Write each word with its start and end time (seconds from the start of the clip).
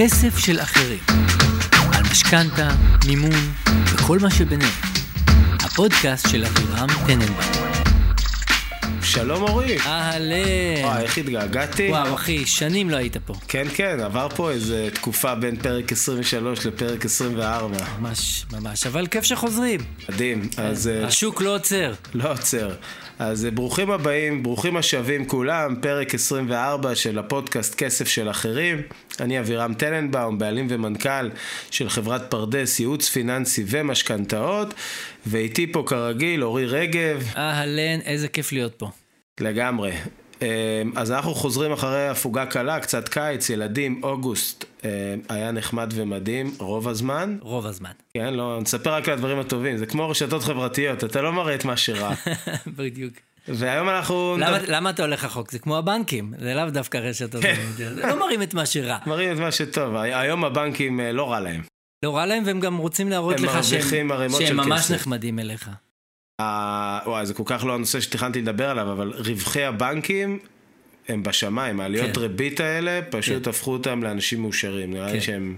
כסף 0.00 0.38
של 0.38 0.60
אחרים. 0.60 0.98
על 1.92 2.02
משכנתה, 2.10 2.68
מימון 3.06 3.52
וכל 3.84 4.18
מה 4.18 4.30
שביניהם. 4.30 4.70
הפודקאסט 5.60 6.28
של 6.30 6.44
אבירם 6.44 6.88
טננבאום. 7.06 7.68
שלום 9.02 9.42
אורי. 9.42 9.78
אהלן. 9.86 10.84
וואי, 10.84 11.02
איך 11.02 11.18
התגעגעתי. 11.18 11.90
וואו, 11.90 12.14
אחי, 12.14 12.46
שנים 12.46 12.90
לא 12.90 12.96
היית 12.96 13.16
פה. 13.16 13.34
כן, 13.48 13.66
כן, 13.74 14.00
עבר 14.00 14.28
פה 14.36 14.50
איזה 14.50 14.88
תקופה 14.94 15.34
בין 15.34 15.56
פרק 15.56 15.92
23 15.92 16.66
לפרק 16.66 17.04
24. 17.04 17.76
ממש, 17.98 18.46
ממש. 18.52 18.86
אבל 18.86 19.06
כיף 19.06 19.24
שחוזרים. 19.24 19.80
מדהים. 20.08 20.48
אז 20.56 20.88
אה, 20.88 21.06
השוק 21.06 21.42
לא 21.42 21.54
עוצר. 21.54 21.92
לא 22.14 22.32
עוצר. 22.32 22.70
אז 23.18 23.44
אה, 23.44 23.50
ברוכים 23.50 23.90
הבאים, 23.90 24.42
ברוכים 24.42 24.76
השבים 24.76 25.24
כולם, 25.24 25.74
פרק 25.80 26.14
24 26.14 26.94
של 26.94 27.18
הפודקאסט 27.18 27.74
כסף 27.74 28.08
של 28.08 28.30
אחרים. 28.30 28.82
אני 29.20 29.40
אבירם 29.40 29.74
טננבאום, 29.74 30.38
בעלים 30.38 30.66
ומנכ"ל 30.70 31.30
של 31.70 31.88
חברת 31.88 32.30
פרדס, 32.30 32.80
ייעוץ 32.80 33.08
פיננסי 33.08 33.64
ומשכנתאות, 33.66 34.74
ואיתי 35.26 35.72
פה 35.72 35.84
כרגיל 35.86 36.44
אורי 36.44 36.66
רגב. 36.66 37.32
אהלן, 37.36 38.00
איזה 38.00 38.28
כיף 38.28 38.52
להיות 38.52 38.74
פה. 38.74 38.90
לגמרי. 39.40 39.92
אה, 40.42 40.82
אז 40.96 41.12
אנחנו 41.12 41.34
חוזרים 41.34 41.72
אחרי 41.72 42.08
הפוגה 42.08 42.46
קלה, 42.46 42.80
קצת 42.80 43.08
קיץ, 43.08 43.50
ילדים, 43.50 44.00
אוגוסט 44.02 44.64
אה, 44.84 45.14
היה 45.28 45.52
נחמד 45.52 45.92
ומדהים 45.94 46.54
רוב 46.58 46.88
הזמן. 46.88 47.36
רוב 47.40 47.66
הזמן. 47.66 47.90
כן, 48.14 48.34
לא, 48.34 48.58
נספר 48.60 48.94
רק 48.94 49.08
על 49.08 49.14
הדברים 49.14 49.38
הטובים, 49.38 49.76
זה 49.76 49.86
כמו 49.86 50.08
רשתות 50.08 50.42
חברתיות, 50.42 51.04
אתה 51.04 51.22
לא 51.22 51.32
מראה 51.32 51.54
את 51.54 51.64
מה 51.64 51.76
שרע. 51.76 52.14
בדיוק. 52.78 53.14
והיום 53.48 53.88
אנחנו... 53.88 54.36
למה, 54.40 54.58
למה 54.68 54.90
אתה 54.90 55.02
הולך 55.02 55.24
רחוק? 55.24 55.50
זה 55.50 55.58
כמו 55.58 55.78
הבנקים, 55.78 56.32
זה 56.38 56.54
לאו 56.54 56.70
דווקא 56.70 56.98
רשתות. 56.98 57.42
לא 58.08 58.18
מראים 58.18 58.42
את 58.42 58.54
מה 58.54 58.66
שרע. 58.66 58.98
מראים 59.06 59.32
את 59.32 59.38
מה 59.38 59.52
שטוב, 59.52 59.96
היום 59.96 60.44
הבנקים 60.44 61.00
אה, 61.00 61.12
לא 61.12 61.32
רע 61.32 61.40
להם. 61.40 61.62
לא 62.04 62.16
רע 62.16 62.26
להם 62.26 62.42
והם 62.46 62.60
גם 62.60 62.76
רוצים 62.76 63.08
להראות 63.08 63.40
לך 63.40 63.64
שהם, 63.64 64.10
שהם 64.38 64.56
ממש 64.56 64.80
כסף. 64.80 64.94
נחמדים 64.94 65.38
אליך. 65.38 65.70
ה- 66.40 66.98
וואי, 67.06 67.26
זה 67.26 67.34
כל 67.34 67.42
כך 67.46 67.64
לא 67.64 67.74
הנושא 67.74 68.00
שתכננתי 68.00 68.40
לדבר 68.40 68.70
עליו, 68.70 68.92
אבל 68.92 69.12
רווחי 69.16 69.64
הבנקים 69.64 70.38
הם 71.08 71.22
בשמיים, 71.22 71.80
העליות 71.80 72.14
כן. 72.14 72.20
ריבית 72.20 72.60
האלה 72.60 73.00
פשוט 73.10 73.44
כן. 73.44 73.50
הפכו 73.50 73.72
אותם 73.72 74.02
לאנשים 74.02 74.42
מאושרים. 74.42 74.90
נראה 74.94 75.06
לי 75.06 75.12
כן. 75.12 75.20
שהם 75.20 75.56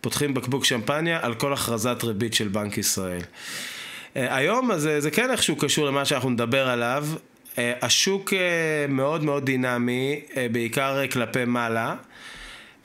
פותחים 0.00 0.34
בקבוק 0.34 0.64
שמפניה 0.64 1.18
על 1.22 1.34
כל 1.34 1.52
הכרזת 1.52 2.04
ריבית 2.04 2.34
של 2.34 2.48
בנק 2.48 2.78
ישראל. 2.78 3.20
אה, 4.18 4.36
היום 4.36 4.70
אז 4.70 4.86
אה, 4.86 5.00
זה 5.00 5.10
כן 5.10 5.30
איכשהו 5.30 5.56
קשור 5.56 5.86
למה 5.86 6.04
שאנחנו 6.04 6.30
נדבר 6.30 6.68
עליו. 6.68 7.06
אה, 7.58 7.72
השוק 7.82 8.32
מאוד 8.88 9.24
מאוד 9.24 9.44
דינמי, 9.44 10.20
בעיקר 10.52 11.06
כלפי 11.06 11.44
מעלה. 11.44 11.94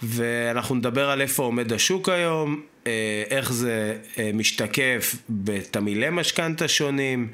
ואנחנו 0.04 0.76
נדבר 0.76 1.10
על 1.10 1.22
איפה 1.22 1.44
עומד 1.44 1.74
השוק 1.74 2.10
היום, 2.10 2.62
איך 3.30 3.54
זה 3.54 3.98
משתקף 4.34 5.16
בתמהילי 5.30 6.08
משכנתה 6.12 6.68
שונים, 6.68 7.28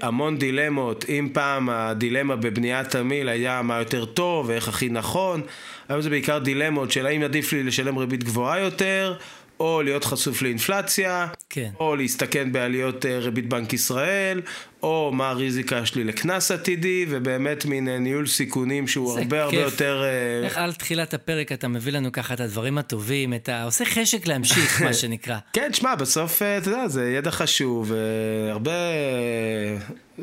המון 0.00 0.38
דילמות, 0.38 1.04
אם 1.08 1.28
פעם 1.32 1.68
הדילמה 1.70 2.36
בבניית 2.36 2.90
תמהיל 2.90 3.28
היה 3.28 3.62
מה 3.62 3.78
יותר 3.78 4.04
טוב 4.04 4.48
ואיך 4.48 4.68
הכי 4.68 4.88
נכון, 4.88 5.42
היום 5.88 6.00
זה 6.00 6.10
בעיקר 6.10 6.38
דילמות 6.38 6.90
של 6.90 7.06
האם 7.06 7.22
עדיף 7.22 7.52
לי 7.52 7.62
לשלם 7.62 7.98
ריבית 7.98 8.24
גבוהה 8.24 8.60
יותר, 8.60 9.14
או 9.60 9.82
להיות 9.82 10.04
חשוף 10.04 10.42
לאינפלציה, 10.42 11.26
כן. 11.50 11.70
או 11.80 11.96
להסתכן 11.96 12.52
בעליות 12.52 13.06
אה, 13.06 13.18
ריבית 13.18 13.48
בנק 13.48 13.72
ישראל, 13.72 14.40
או 14.82 15.10
מה 15.14 15.30
הריזיקה 15.30 15.86
שלי 15.86 16.04
לקנס 16.04 16.50
עתידי, 16.50 17.06
ובאמת 17.08 17.64
מין 17.64 17.88
אה, 17.88 17.98
ניהול 17.98 18.26
סיכונים 18.26 18.88
שהוא 18.88 19.18
הרבה 19.18 19.42
הרבה 19.42 19.56
כיף. 19.56 19.72
יותר... 19.72 20.02
אה, 20.04 20.46
איך 20.46 20.58
על 20.58 20.72
תחילת 20.72 21.14
הפרק 21.14 21.52
אתה 21.52 21.68
מביא 21.68 21.92
לנו 21.92 22.12
ככה 22.12 22.34
את 22.34 22.40
הדברים 22.40 22.78
הטובים, 22.78 23.34
את 23.34 23.48
ה... 23.48 23.64
עושה 23.64 23.84
חשק 23.84 24.26
להמשיך, 24.26 24.82
מה 24.82 24.92
שנקרא. 25.02 25.38
כן, 25.52 25.68
תשמע, 25.72 25.94
בסוף, 25.94 26.42
אתה 26.42 26.70
יודע, 26.70 26.88
זה 26.88 27.12
ידע 27.12 27.30
חשוב, 27.30 27.92
והרבה... 27.92 28.72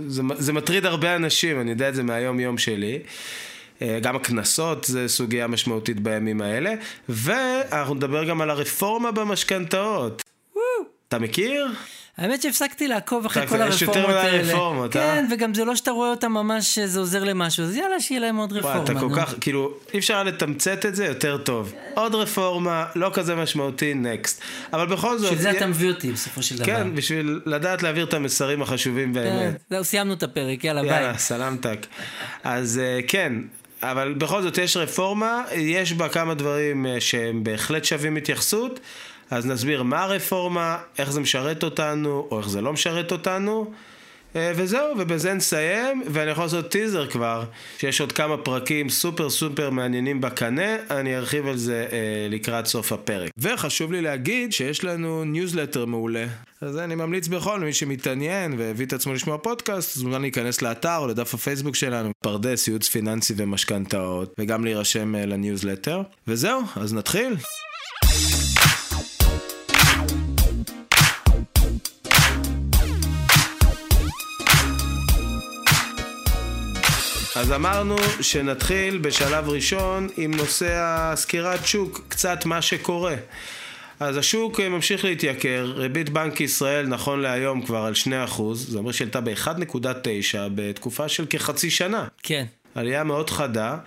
זה, 0.07 0.21
זה 0.37 0.53
מטריד 0.53 0.85
הרבה 0.85 1.15
אנשים, 1.15 1.61
אני 1.61 1.71
יודע 1.71 1.89
את 1.89 1.95
זה 1.95 2.03
מהיום-יום 2.03 2.57
שלי. 2.57 2.99
אה, 3.81 3.99
גם 4.01 4.15
הקנסות 4.15 4.83
זה 4.83 5.07
סוגיה 5.07 5.47
משמעותית 5.47 5.99
בימים 5.99 6.41
האלה, 6.41 6.73
ואנחנו 7.09 7.93
נדבר 7.93 8.23
גם 8.23 8.41
על 8.41 8.49
הרפורמה 8.49 9.11
במשכנתאות. 9.11 10.21
אתה 11.07 11.19
מכיר? 11.19 11.67
האמת 12.17 12.41
שהפסקתי 12.41 12.87
לעקוב 12.87 13.25
אחרי 13.25 13.47
כל 13.47 13.55
יש 13.69 13.81
יותר 13.81 13.99
הרפורמות 13.99 14.25
מדי 14.25 14.37
האלה. 14.37 14.53
רפורמות, 14.53 14.95
אה? 14.95 15.01
כן, 15.01 15.25
וגם 15.31 15.53
זה 15.53 15.65
לא 15.65 15.75
שאתה 15.75 15.91
רואה 15.91 16.09
אותם 16.09 16.31
ממש 16.31 16.75
שזה 16.75 16.99
עוזר 16.99 17.23
למשהו, 17.23 17.63
אז 17.63 17.75
יאללה, 17.75 17.99
שיהיה 17.99 18.21
להם 18.21 18.37
עוד 18.37 18.53
רפורמה. 18.53 18.79
וואי, 18.79 18.83
אתה 18.83 18.99
כל. 18.99 19.09
כך, 19.15 19.35
כאילו, 19.41 19.73
אי 19.93 19.99
אפשר 19.99 20.23
לתמצת 20.23 20.85
את 20.85 20.95
זה 20.95 21.05
יותר 21.05 21.37
טוב. 21.37 21.73
עוד 21.93 22.15
רפורמה, 22.15 22.85
לא 22.95 23.11
כזה 23.13 23.35
משמעותי, 23.35 23.93
נקסט. 23.93 24.41
אבל 24.73 24.85
בכל 24.85 25.17
זאת... 25.17 25.31
בשביל 25.31 25.41
זה 25.41 25.51
אתה 25.51 25.67
מביא 25.67 25.89
אותי 25.89 26.11
בסופו 26.11 26.43
של 26.43 26.55
דבר. 26.55 26.65
כן, 26.65 26.95
בשביל 26.95 27.41
לדעת 27.45 27.83
להעביר 27.83 28.05
את 28.05 28.13
המסרים 28.13 28.61
החשובים 28.61 29.13
כן, 29.13 29.19
באמת. 29.19 29.61
זהו, 29.69 29.83
סיימנו 29.83 30.13
את 30.13 30.23
הפרק, 30.23 30.63
יאללה, 30.63 30.81
ביי. 30.81 30.91
יאללה, 30.91 31.17
סלמתק. 31.17 31.85
אז 32.43 32.79
אה, 32.83 32.99
כן, 33.07 33.33
אבל 33.83 34.13
בכל 34.13 34.41
זאת 34.41 34.57
יש 34.57 34.77
רפורמה, 34.77 35.43
יש 35.55 35.93
בה 35.93 36.09
כמה 36.09 36.33
דברים 36.33 36.85
אה, 36.85 37.01
שהם 37.01 37.43
בהחלט 37.43 37.85
שווים 37.85 38.17
התייחסות, 38.17 38.79
אז 39.31 39.45
נסביר 39.45 39.83
מה 39.83 40.03
הרפורמה, 40.03 40.77
איך 40.97 41.11
זה 41.11 41.19
משרת 41.19 41.63
אותנו, 41.63 42.27
או 42.31 42.39
איך 42.39 42.49
זה 42.49 42.61
לא 42.61 42.73
משרת 42.73 43.11
אותנו. 43.11 43.71
אה, 44.35 44.51
וזהו, 44.55 44.93
ובזה 44.97 45.33
נסיים, 45.33 46.03
ואני 46.05 46.31
יכול 46.31 46.43
לעשות 46.43 46.71
טיזר 46.71 47.07
כבר, 47.07 47.43
שיש 47.77 48.01
עוד 48.01 48.11
כמה 48.11 48.37
פרקים 48.37 48.89
סופר 48.89 49.29
סופר 49.29 49.69
מעניינים 49.69 50.21
בקנה, 50.21 50.75
אני 50.89 51.17
ארחיב 51.17 51.47
על 51.47 51.57
זה 51.57 51.87
אה, 51.91 52.27
לקראת 52.29 52.65
סוף 52.65 52.91
הפרק. 52.91 53.31
וחשוב 53.37 53.91
לי 53.91 54.01
להגיד 54.01 54.53
שיש 54.53 54.83
לנו 54.83 55.23
ניוזלטר 55.23 55.85
מעולה. 55.85 56.25
אז 56.61 56.77
אני 56.77 56.95
ממליץ 56.95 57.27
בכל 57.27 57.59
מי 57.59 57.73
שמתעניין 57.73 58.55
והביא 58.57 58.85
את 58.85 58.93
עצמו 58.93 59.13
לשמוע 59.13 59.37
פודקאסט, 59.37 59.97
אז 59.97 60.03
מוזמן 60.03 60.21
להיכנס 60.21 60.61
לאתר 60.61 60.97
או 60.97 61.07
לדף 61.07 61.33
הפייסבוק 61.33 61.75
שלנו, 61.75 62.11
פרדס, 62.23 62.67
ייעוץ 62.67 62.87
פיננסי 62.87 63.33
ומשכנתאות, 63.37 64.35
וגם 64.39 64.63
להירשם 64.63 65.15
אה, 65.15 65.25
לניוזלטר. 65.25 66.01
וזהו, 66.27 66.61
אז 66.75 66.93
נתחיל. 66.93 67.35
אז 77.39 77.51
אמרנו 77.51 77.95
שנתחיל 78.21 78.97
בשלב 78.97 79.49
ראשון 79.49 80.07
עם 80.17 80.33
נושא 80.33 80.69
הסקירת 80.73 81.67
שוק, 81.67 82.01
קצת 82.07 82.45
מה 82.45 82.61
שקורה. 82.61 83.15
אז 83.99 84.17
השוק 84.17 84.59
ממשיך 84.59 85.05
להתייקר, 85.05 85.73
ריבית 85.75 86.09
בנק 86.09 86.41
ישראל 86.41 86.87
נכון 86.87 87.19
להיום 87.19 87.61
כבר 87.61 87.77
על 87.77 87.93
2%, 88.29 88.41
זה 88.53 88.77
אומר 88.77 88.91
שעלתה 88.91 89.21
ב-1.9 89.21 90.37
בתקופה 90.55 91.09
של 91.09 91.25
כחצי 91.29 91.69
שנה. 91.69 92.07
כן. 92.23 92.45
עלייה 92.75 93.03
מאוד 93.03 93.29
חדה, 93.29 93.77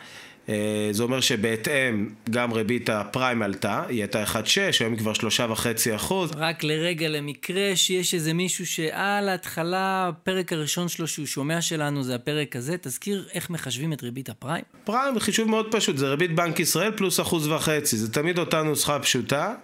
זה 0.91 1.03
אומר 1.03 1.21
שבהתאם 1.21 2.09
גם 2.31 2.53
ריבית 2.53 2.91
הפריים 2.91 3.43
עלתה, 3.43 3.83
היא 3.89 4.01
הייתה 4.01 4.25
1.6, 4.25 4.37
היום 4.81 4.93
היא 4.93 4.99
כבר 4.99 5.13
3.5 5.13 5.97
אחוז. 5.97 6.31
רק 6.37 6.65
לרגע, 6.65 7.09
למקרה 7.09 7.73
שיש 7.75 8.15
איזה 8.15 8.33
מישהו 8.33 8.67
שעל 8.67 9.29
ההתחלה, 9.29 10.09
הפרק 10.09 10.53
הראשון 10.53 10.89
שלו 10.89 11.07
שהוא 11.07 11.27
שומע 11.27 11.61
שלנו 11.61 12.03
זה 12.03 12.15
הפרק 12.15 12.57
הזה, 12.57 12.77
תזכיר 12.81 13.29
איך 13.33 13.51
מחשבים 13.51 13.93
את 13.93 14.03
ריבית 14.03 14.29
הפריים? 14.29 14.65
פריים, 14.85 15.19
חישוב 15.19 15.49
מאוד 15.49 15.67
פשוט, 15.71 15.97
זה 15.97 16.09
ריבית 16.09 16.35
בנק 16.35 16.61
ישראל 16.61 16.91
פלוס 16.97 17.21
אחוז 17.21 17.47
וחצי, 17.47 17.97
זה 17.97 18.13
תמיד 18.13 18.39
אותה 18.39 18.63
נוסחה 18.63 18.99
פשוטה. 18.99 19.55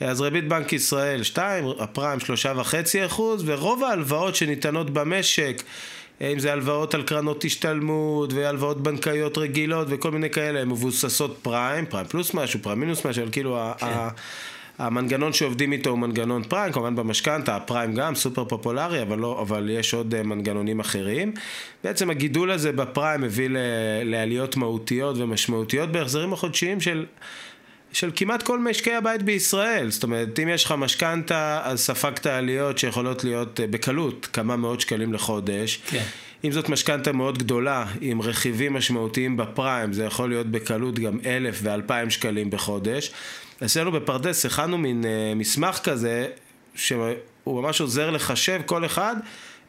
אז 0.00 0.20
ריבית 0.20 0.48
בנק 0.48 0.72
ישראל 0.72 1.22
2, 1.22 1.64
הפריים 1.78 2.18
3.5 2.18 3.06
אחוז, 3.06 3.42
ורוב 3.46 3.84
ההלוואות 3.84 4.36
שניתנות 4.36 4.90
במשק, 4.90 5.62
אם 6.20 6.38
זה 6.38 6.52
הלוואות 6.52 6.94
על 6.94 7.02
קרנות 7.02 7.44
השתלמות, 7.44 8.32
והלוואות 8.32 8.82
בנקאיות 8.82 9.38
רגילות 9.38 9.86
וכל 9.90 10.10
מיני 10.10 10.30
כאלה, 10.30 10.60
הן 10.60 10.68
מבוססות 10.68 11.38
פריים, 11.42 11.86
פריים 11.86 12.06
פלוס 12.06 12.34
משהו, 12.34 12.60
פריים 12.62 12.80
מינוס 12.80 13.06
משהו, 13.06 13.22
אבל 13.22 13.32
כאילו 13.32 13.58
ה- 13.58 13.72
ה- 13.82 14.08
המנגנון 14.78 15.32
שעובדים 15.32 15.72
איתו 15.72 15.90
הוא 15.90 15.98
מנגנון 15.98 16.42
פריים, 16.42 16.72
כמובן 16.72 16.96
במשכנתה, 16.96 17.56
הפריים 17.56 17.94
גם 17.94 18.14
סופר 18.14 18.44
פופולרי, 18.44 19.02
אבל, 19.02 19.18
לא, 19.18 19.40
אבל 19.42 19.70
יש 19.70 19.94
עוד 19.94 20.14
אה, 20.14 20.22
מנגנונים 20.22 20.80
אחרים. 20.80 21.32
בעצם 21.84 22.10
הגידול 22.10 22.50
הזה 22.50 22.72
בפריים 22.72 23.24
הביא 23.24 23.48
ל- 23.48 23.56
לעליות 24.04 24.56
מהותיות 24.56 25.16
ומשמעותיות 25.18 25.92
בהחזרים 25.92 26.32
החודשיים 26.32 26.80
של... 26.80 27.06
של 27.92 28.10
כמעט 28.16 28.42
כל 28.42 28.58
משקי 28.58 28.94
הבית 28.94 29.22
בישראל. 29.22 29.90
זאת 29.90 30.02
אומרת, 30.02 30.38
אם 30.38 30.48
יש 30.48 30.64
לך 30.64 30.72
משכנתה, 30.72 31.60
אז 31.64 31.80
ספגת 31.80 32.26
עליות 32.26 32.78
שיכולות 32.78 33.24
להיות 33.24 33.60
אה, 33.60 33.66
בקלות 33.66 34.28
כמה 34.32 34.56
מאות 34.56 34.80
שקלים 34.80 35.12
לחודש. 35.12 35.80
כן. 35.86 36.02
אם 36.44 36.52
זאת 36.52 36.68
משכנתה 36.68 37.12
מאוד 37.12 37.38
גדולה, 37.38 37.86
עם 38.00 38.22
רכיבים 38.22 38.72
משמעותיים 38.72 39.36
בפריים, 39.36 39.92
זה 39.92 40.04
יכול 40.04 40.28
להיות 40.28 40.46
בקלות 40.46 40.98
גם 40.98 41.18
אלף 41.26 41.60
ואלפיים 41.62 42.10
שקלים 42.10 42.50
בחודש. 42.50 43.10
אצלנו 43.64 43.92
בפרדס 43.92 44.46
הכנו 44.46 44.78
מין 44.78 45.04
אה, 45.04 45.34
מסמך 45.34 45.78
כזה, 45.78 46.26
שהוא 46.74 47.14
ממש 47.46 47.80
עוזר 47.80 48.10
לחשב 48.10 48.60
כל 48.66 48.84
אחד 48.84 49.16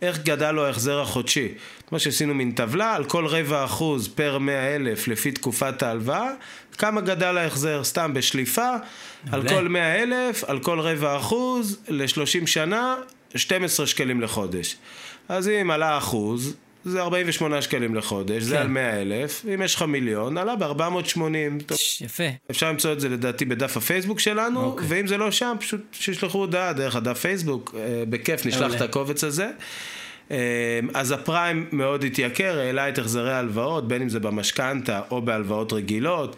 איך 0.02 0.20
גדל 0.24 0.52
לו 0.52 0.66
ההחזר 0.66 1.02
החודשי. 1.02 1.48
כמו 1.88 2.00
שעשינו 2.00 2.34
מין 2.34 2.52
טבלה, 2.52 2.96
על 2.96 3.04
כל 3.04 3.26
רבע 3.26 3.66
אחוז 3.66 4.08
פר 4.08 4.38
מאה 4.38 4.76
אלף 4.76 5.08
לפי 5.08 5.32
תקופת 5.32 5.84
ההלוואה, 5.84 6.32
כמה 6.78 7.02
גדל 7.02 7.38
ההחזר, 7.38 7.84
סתם 7.84 8.14
בשליפה, 8.14 8.70
על 9.32 9.50
כל 9.50 9.68
מאה 9.68 10.04
אלף, 10.04 10.44
על 10.44 10.60
כל 10.60 10.80
רבע 10.80 11.18
אחוז, 11.18 11.80
ל-30 11.88 12.48
שנה, 12.48 12.96
12 13.36 13.88
שקלים 13.88 14.22
לחודש. 14.22 14.76
אז 15.30 15.48
אם 15.48 15.72
עלה 15.72 15.98
אחוז, 15.98 16.56
זה 16.86 17.02
48 17.02 17.62
שקלים 17.62 17.96
לחודש, 17.96 18.44
כן. 18.44 18.50
זה 18.50 18.62
על 18.62 18.68
100 18.68 19.02
אלף, 19.02 19.46
אם 19.54 19.62
יש 19.62 19.76
לך 19.76 19.82
מיליון, 19.82 20.38
עלה 20.38 20.56
ב-480. 20.56 21.74
יפה. 22.02 22.24
אפשר 22.52 22.70
למצוא 22.70 22.94
את 22.94 23.00
זה 23.00 23.10
לדעתי 23.10 23.46
בדף 23.46 23.78
הפייסבוק 23.78 24.20
שלנו, 24.20 24.64
אוקיי. 24.64 24.86
ואם 24.90 25.08
זה 25.08 25.18
לא 25.18 25.32
שם, 25.32 25.56
פשוט 25.60 25.82
שישלחו 25.92 26.38
הודעה 26.38 26.74
דרך 26.74 26.96
הדף 26.96 27.20
פייסבוק, 27.20 27.76
אה, 27.78 28.04
בכיף 28.10 28.46
נשלח 28.46 28.76
את 28.76 28.82
הקובץ 28.82 29.24
הזה. 29.24 29.50
אה, 30.32 30.38
אז 30.94 31.12
הפריים 31.12 31.68
מאוד 31.72 32.04
התייקר, 32.04 32.60
העלה 32.60 32.90
את 32.90 32.98
החזרי 32.98 33.34
ההלוואות, 33.34 33.88
בין 33.88 34.02
אם 34.02 34.10
זה 34.10 34.20
במשכנתה 34.20 35.02
או 35.12 35.22
בהלוואות 35.22 35.74
רגילות. 35.74 36.36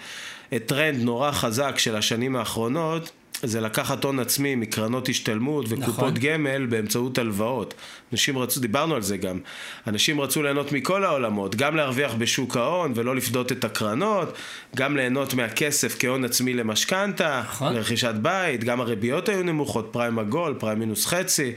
טרנד 0.66 1.02
נורא 1.02 1.32
חזק 1.32 1.78
של 1.78 1.96
השנים 1.96 2.36
האחרונות, 2.36 3.12
זה 3.44 3.62
לקחת 3.62 4.04
הון 4.04 4.20
עצמי 4.20 4.56
מקרנות 4.56 5.10
השתלמות 5.10 5.66
וקופות 5.70 5.94
נכון. 5.94 6.14
גמל 6.14 6.66
באמצעות 6.66 7.18
הלוואות. 7.18 7.74
אנשים 8.12 8.38
רצו, 8.38 8.60
דיברנו 8.60 8.96
על 8.96 9.02
זה 9.02 9.18
גם, 9.18 9.40
אנשים 9.88 10.22
רצו 10.22 10.44
ליהנות 10.44 10.72
מכל 10.72 11.04
העולמות, 11.04 11.56
גם 11.56 11.76
להרוויח 11.76 12.14
בשוק 12.14 12.58
ההון 12.58 12.92
ולא 12.96 13.16
לפדות 13.16 13.52
את 13.52 13.64
הקרנות, 13.64 14.38
גם 14.76 14.98
ליהנות 14.98 15.34
מהכסף 15.34 15.96
כהון 16.00 16.26
עצמי 16.26 16.54
למשכנתה, 16.54 17.42
נכון. 17.46 17.74
לרכישת 17.74 18.14
בית, 18.22 18.64
גם 18.64 18.82
הריביות 18.82 19.30
היו 19.30 19.44
נמוכות, 19.44 19.90
פריים 19.92 20.20
עגול, 20.20 20.56
פריים 20.60 20.80
מינוס 20.80 21.06
חצי, 21.06 21.52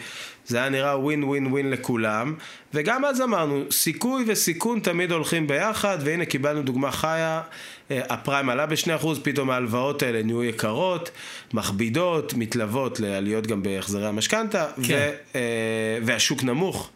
זה 0.46 0.58
היה 0.58 0.68
נראה 0.68 0.98
ווין 0.98 1.24
ווין 1.24 1.46
ווין 1.46 1.70
לכולם, 1.70 2.34
וגם 2.74 3.04
אז 3.04 3.20
אמרנו, 3.20 3.64
סיכוי 3.70 4.24
וסיכון 4.26 4.80
תמיד 4.80 5.12
הולכים 5.12 5.46
ביחד, 5.46 5.98
והנה 6.00 6.24
קיבלנו 6.24 6.62
דוגמה 6.62 6.90
חיה, 6.90 7.42
אה, 7.90 8.00
הפריים 8.08 8.48
עלה 8.48 8.66
ב-2%, 8.66 9.06
פתאום 9.22 9.50
ההלוואות 9.50 10.02
האלה 10.02 10.22
נהיו 10.22 10.44
יקרות, 10.44 11.10
מכבידות, 11.54 12.34
מתלוות 12.34 13.00
לעליות 13.00 13.46
גם 13.46 13.62
בהחזרי 13.62 14.06
המשכנתה, 14.06 14.66
כן. 14.82 15.10
ו, 15.34 15.36
אה, 15.36 15.98
והשוק 16.02 16.42
נמוך. 16.42 16.90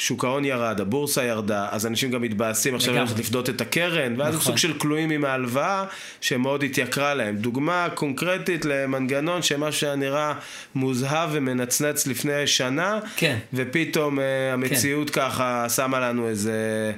שוק 0.00 0.24
ההון 0.24 0.44
ירד, 0.44 0.80
הבורסה 0.80 1.24
ירדה, 1.24 1.68
אז 1.70 1.86
אנשים 1.86 2.10
גם 2.10 2.22
מתבאסים 2.22 2.74
עכשיו 2.74 2.94
ללכת 2.94 3.18
לפדות 3.18 3.50
את 3.50 3.60
הקרן, 3.60 4.14
ואז 4.20 4.34
נכון. 4.34 4.46
סוג 4.46 4.58
של 4.58 4.78
כלואים 4.78 5.10
עם 5.10 5.24
ההלוואה 5.24 5.84
שמאוד 6.20 6.62
התייקרה 6.62 7.14
להם. 7.14 7.36
דוגמה 7.36 7.88
קונקרטית 7.94 8.64
למנגנון 8.64 9.42
שמשהו 9.42 9.80
שהיה 9.80 9.96
נראה 9.96 10.34
מוזהב 10.74 11.28
ומנצנץ 11.32 12.06
לפני 12.06 12.46
שנה, 12.46 12.98
כן. 13.16 13.38
ופתאום 13.54 14.18
uh, 14.18 14.22
המציאות 14.52 15.10
כן. 15.10 15.20
ככה 15.20 15.68
שמה 15.68 16.00
לנו 16.00 16.28
איזה, 16.28 16.92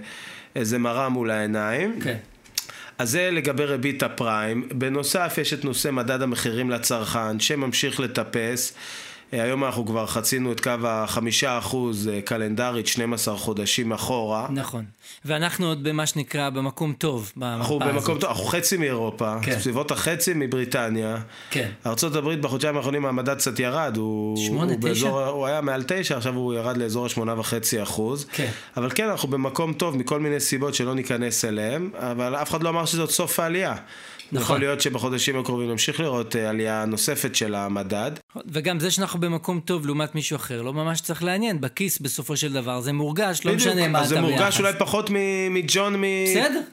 איזה 0.56 0.78
מראה 0.78 1.08
מול 1.08 1.31
העיניים. 1.31 2.00
כן. 2.00 2.16
אז 2.98 3.10
זה 3.10 3.31
לגבי 3.31 3.64
ריבית 3.64 4.02
הפריים. 4.02 4.69
בנוסף 4.75 5.38
יש 5.40 5.52
את 5.52 5.64
נושא 5.64 5.90
מדד 5.90 6.22
המחירים 6.22 6.70
לצרכן 6.70 7.40
שממשיך 7.40 8.00
לטפס. 8.00 8.75
אה, 9.34 9.43
היום 9.43 9.64
אנחנו 9.64 9.87
כבר 9.87 10.06
חצינו 10.06 10.52
את 10.52 10.61
קו 10.61 10.70
החמישה 10.84 11.58
אחוז 11.58 12.08
אה, 12.08 12.20
קלנדרית, 12.20 12.87
12 12.87 13.37
חודשים 13.37 13.93
אחורה. 13.93 14.46
נכון. 14.50 14.84
ואנחנו 15.25 15.67
עוד 15.67 15.84
במה 15.84 16.06
שנקרא 16.06 16.50
במקום 16.50 16.93
טוב. 16.93 17.32
אנחנו 17.43 17.79
במקום 17.79 17.96
הזאת. 17.96 18.20
טוב, 18.20 18.31
אנחנו 18.31 18.44
חצי 18.44 18.76
מאירופה, 18.76 19.34
כן. 19.43 19.61
סביבות 19.61 19.90
החצי 19.90 20.32
מבריטניה. 20.34 21.17
כן. 21.50 21.70
ארה"ב 21.87 22.29
בחודשיים 22.40 22.76
האחרונים 22.76 23.06
המדד 23.06 23.37
קצת 23.37 23.58
ירד, 23.58 23.96
הוא... 23.96 24.37
שמונה, 24.46 24.73
תשע? 24.82 25.08
הוא 25.08 25.46
היה 25.46 25.61
מעל 25.61 25.84
תשע, 25.87 26.17
עכשיו 26.17 26.34
הוא 26.34 26.55
ירד 26.55 26.76
לאזור 26.76 27.06
השמונה 27.06 27.40
וחצי 27.40 27.82
אחוז. 27.82 28.26
כן. 28.32 28.50
אבל 28.76 28.90
כן, 28.94 29.08
אנחנו 29.08 29.29
במקום 29.29 29.73
טוב 29.73 29.96
מכל 29.96 30.20
מיני 30.20 30.40
סיבות 30.40 30.75
שלא 30.75 30.94
ניכנס 30.94 31.44
אליהן, 31.44 31.90
אבל 31.94 32.37
אף 32.37 32.50
אחד 32.50 32.62
לא 32.62 32.69
אמר 32.69 32.84
שזאת 32.84 33.11
סוף 33.11 33.40
העלייה. 33.40 33.75
נכון. 34.32 34.43
יכול 34.44 34.61
להיות 34.61 34.81
שבחודשים 34.81 35.38
הקרובים 35.38 35.70
נמשיך 35.70 36.00
לראות 36.00 36.37
אה, 36.37 36.50
עלייה 36.50 36.84
נוספת 36.84 37.34
של 37.34 37.55
המדד. 37.55 38.11
וגם 38.46 38.81
זה 38.81 38.90
שאנחנו 38.90 39.20
במקום 39.20 39.61
טוב 39.61 39.87
לעומת 39.87 40.14
מישהו 40.14 40.37
אחר, 40.37 40.62
לא 40.62 40.73
ממש 40.73 41.00
צריך 41.00 41.23
לעניין, 41.23 41.61
בכיס 41.61 41.99
בסופו 41.99 42.37
של 42.37 42.52
דבר, 42.52 42.81
זה 42.81 42.93
מורגש, 42.93 43.44
לא 43.44 43.55
משנה 43.55 43.88
מה 43.88 43.99
אתה 43.99 44.08
ביחס. 44.08 44.08
זה 44.08 44.20
מורגש 44.20 44.61
אולי 44.61 44.73
פחות 44.79 45.11
מג'ון 45.50 46.02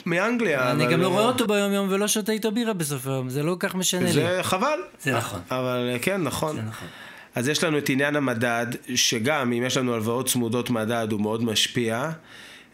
מאנגליה. 0.05 0.71
אני 0.71 0.87
גם 0.87 1.01
לא 1.01 1.07
רואה 1.07 1.25
אותו 1.25 1.47
ביום 1.47 1.71
יום 1.71 1.87
ולא 1.89 2.07
שותה 2.07 2.31
איתו 2.31 2.51
בירה 2.51 2.73
בסוף 2.73 3.07
היום, 3.07 3.29
זה 3.29 3.43
לא 3.43 3.55
כל 3.59 3.67
כך 3.67 3.75
משנה 3.75 4.05
לי. 4.05 4.11
זה 4.11 4.39
חבל. 4.41 4.79
זה 5.01 5.17
נכון. 5.17 5.39
אבל 5.51 5.89
אה, 5.93 5.99
כן, 5.99 6.23
נכון. 6.23 6.55
זה 6.55 6.61
נכון. 6.61 6.87
אז 7.35 7.47
יש 7.47 7.63
לנו 7.63 7.77
את 7.77 7.89
עניין 7.89 8.15
המדד, 8.15 8.67
שגם 8.95 9.53
אם 9.53 9.63
יש 9.65 9.77
לנו 9.77 9.93
הלוואות 9.93 10.27
צמודות 10.27 10.69
מדד, 10.69 11.07
הוא 11.11 11.21
מאוד 11.21 11.43
משפיע. 11.43 12.11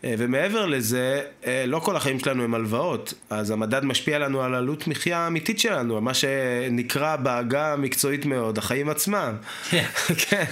אה, 0.06 0.14
ומעבר 0.18 0.66
לזה, 0.66 1.22
אה, 1.46 1.66
לא 1.68 1.80
כל 1.80 1.96
החיים 1.96 2.20
שלנו 2.20 2.44
הם 2.44 2.56
הלוואות, 2.56 3.14
אז 3.30 3.52
המדד 3.52 3.86
משפיע 3.86 4.20
לנו 4.20 4.42
על 4.42 4.56
עלות 4.56 4.88
מחיה 4.88 5.18
האמיתית 5.18 5.60
שלנו, 5.60 6.02
מה 6.02 6.14
שנקרא 6.14 7.16
בעגה 7.16 7.74
המקצועית 7.74 8.26
מאוד, 8.26 8.58
החיים 8.58 8.90
עצמם. 8.90 9.36
כן. 9.70 9.86
כן. 10.30 10.44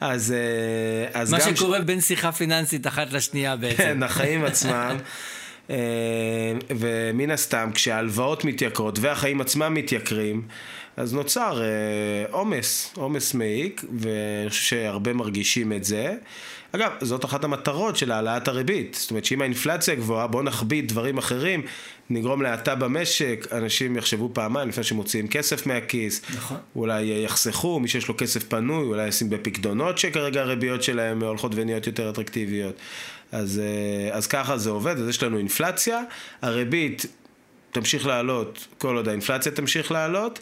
אז, 0.00 0.32
אה, 0.32 1.20
אז 1.20 1.32
מה 1.32 1.38
גם... 1.38 1.50
מה 1.50 1.56
שקורה 1.56 1.78
ש... 1.78 1.82
בין 1.84 2.00
שיחה 2.00 2.32
פיננסית 2.32 2.86
אחת 2.86 3.12
לשנייה 3.12 3.56
בעצם. 3.56 3.76
כן, 3.76 4.02
החיים 4.02 4.44
עצמם. 4.50 4.96
ומן 6.70 7.30
הסתם, 7.30 7.70
כשההלוואות 7.74 8.44
מתייקרות 8.44 8.98
והחיים 9.00 9.40
עצמם 9.40 9.74
מתייקרים, 9.74 10.42
אז 10.96 11.14
נוצר 11.14 11.62
עומס, 12.30 12.92
עומס 12.96 13.34
מעיק, 13.34 13.84
ואני 13.98 14.50
חושב 14.50 14.62
שהרבה 14.62 15.12
מרגישים 15.12 15.72
את 15.72 15.84
זה. 15.84 16.14
אגב, 16.74 16.90
זאת 17.00 17.24
אחת 17.24 17.44
המטרות 17.44 17.96
של 17.96 18.12
העלאת 18.12 18.48
הריבית. 18.48 18.96
זאת 19.00 19.10
אומרת 19.10 19.24
שאם 19.24 19.40
האינפלציה 19.40 19.94
גבוהה, 19.94 20.26
בואו 20.26 20.42
נכביד 20.42 20.88
דברים 20.88 21.18
אחרים, 21.18 21.62
נגרום 22.10 22.42
להאטה 22.42 22.74
במשק, 22.74 23.46
אנשים 23.52 23.96
יחשבו 23.96 24.30
פעמיים 24.32 24.68
לפני 24.68 24.84
שמוציאים 24.84 25.28
כסף 25.28 25.66
מהכיס. 25.66 26.22
נכון. 26.34 26.56
אולי 26.76 27.02
יחסכו, 27.24 27.80
מי 27.80 27.88
שיש 27.88 28.08
לו 28.08 28.16
כסף 28.16 28.44
פנוי, 28.48 28.84
אולי 28.84 29.08
ישים 29.08 29.30
בפקדונות 29.30 29.98
שכרגע 29.98 30.40
הריביות 30.40 30.82
שלהם 30.82 31.22
הולכות 31.22 31.52
ונהיות 31.54 31.86
יותר 31.86 32.10
אטרקטיביות. 32.10 32.74
אז, 33.32 33.60
אה, 33.64 34.16
אז 34.16 34.26
ככה 34.26 34.58
זה 34.58 34.70
עובד, 34.70 34.98
אז 34.98 35.08
יש 35.08 35.22
לנו 35.22 35.38
אינפלציה, 35.38 36.02
הריבית 36.42 37.06
תמשיך 37.72 38.06
לעלות 38.06 38.66
כל 38.78 38.96
עוד 38.96 39.08
האינפלציה 39.08 39.52
תמשיך 39.52 39.92
לעלות. 39.92 40.40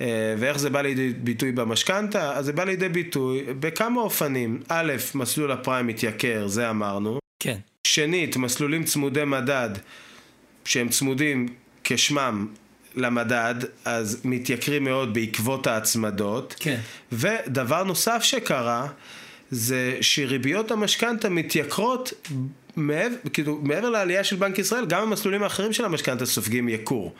אה, 0.00 0.34
ואיך 0.38 0.58
זה 0.58 0.70
בא 0.70 0.82
לידי 0.82 1.12
ביטוי 1.12 1.52
במשכנתה? 1.52 2.36
אז 2.36 2.44
זה 2.44 2.52
בא 2.52 2.64
לידי 2.64 2.88
ביטוי 2.88 3.42
בכמה 3.60 4.00
אופנים. 4.00 4.60
א', 4.68 4.92
מסלול 5.14 5.52
הפריים 5.52 5.86
מתייקר, 5.86 6.48
זה 6.48 6.70
אמרנו. 6.70 7.18
כן. 7.40 7.56
שנית, 7.86 8.36
מסלולים 8.36 8.84
צמודי 8.84 9.24
מדד, 9.24 9.70
שהם 10.64 10.88
צמודים 10.88 11.46
כשמם 11.84 12.46
למדד, 12.96 13.54
אז 13.84 14.20
מתייקרים 14.24 14.84
מאוד 14.84 15.14
בעקבות 15.14 15.66
ההצמדות. 15.66 16.54
כן. 16.58 16.80
ודבר 17.12 17.84
נוסף 17.84 18.22
שקרה, 18.22 18.86
זה 19.50 19.98
שריביות 20.00 20.70
המשכנתה 20.70 21.28
מתייקרות 21.28 22.12
מעבר, 22.80 23.16
כאילו, 23.32 23.58
מעבר 23.62 23.90
לעלייה 23.90 24.24
של 24.24 24.36
בנק 24.36 24.58
ישראל, 24.58 24.86
גם 24.86 25.02
המסלולים 25.02 25.42
האחרים 25.42 25.72
של 25.72 25.84
המשכנתה 25.84 26.26
סופגים 26.26 26.68
ייקור. 26.68 27.14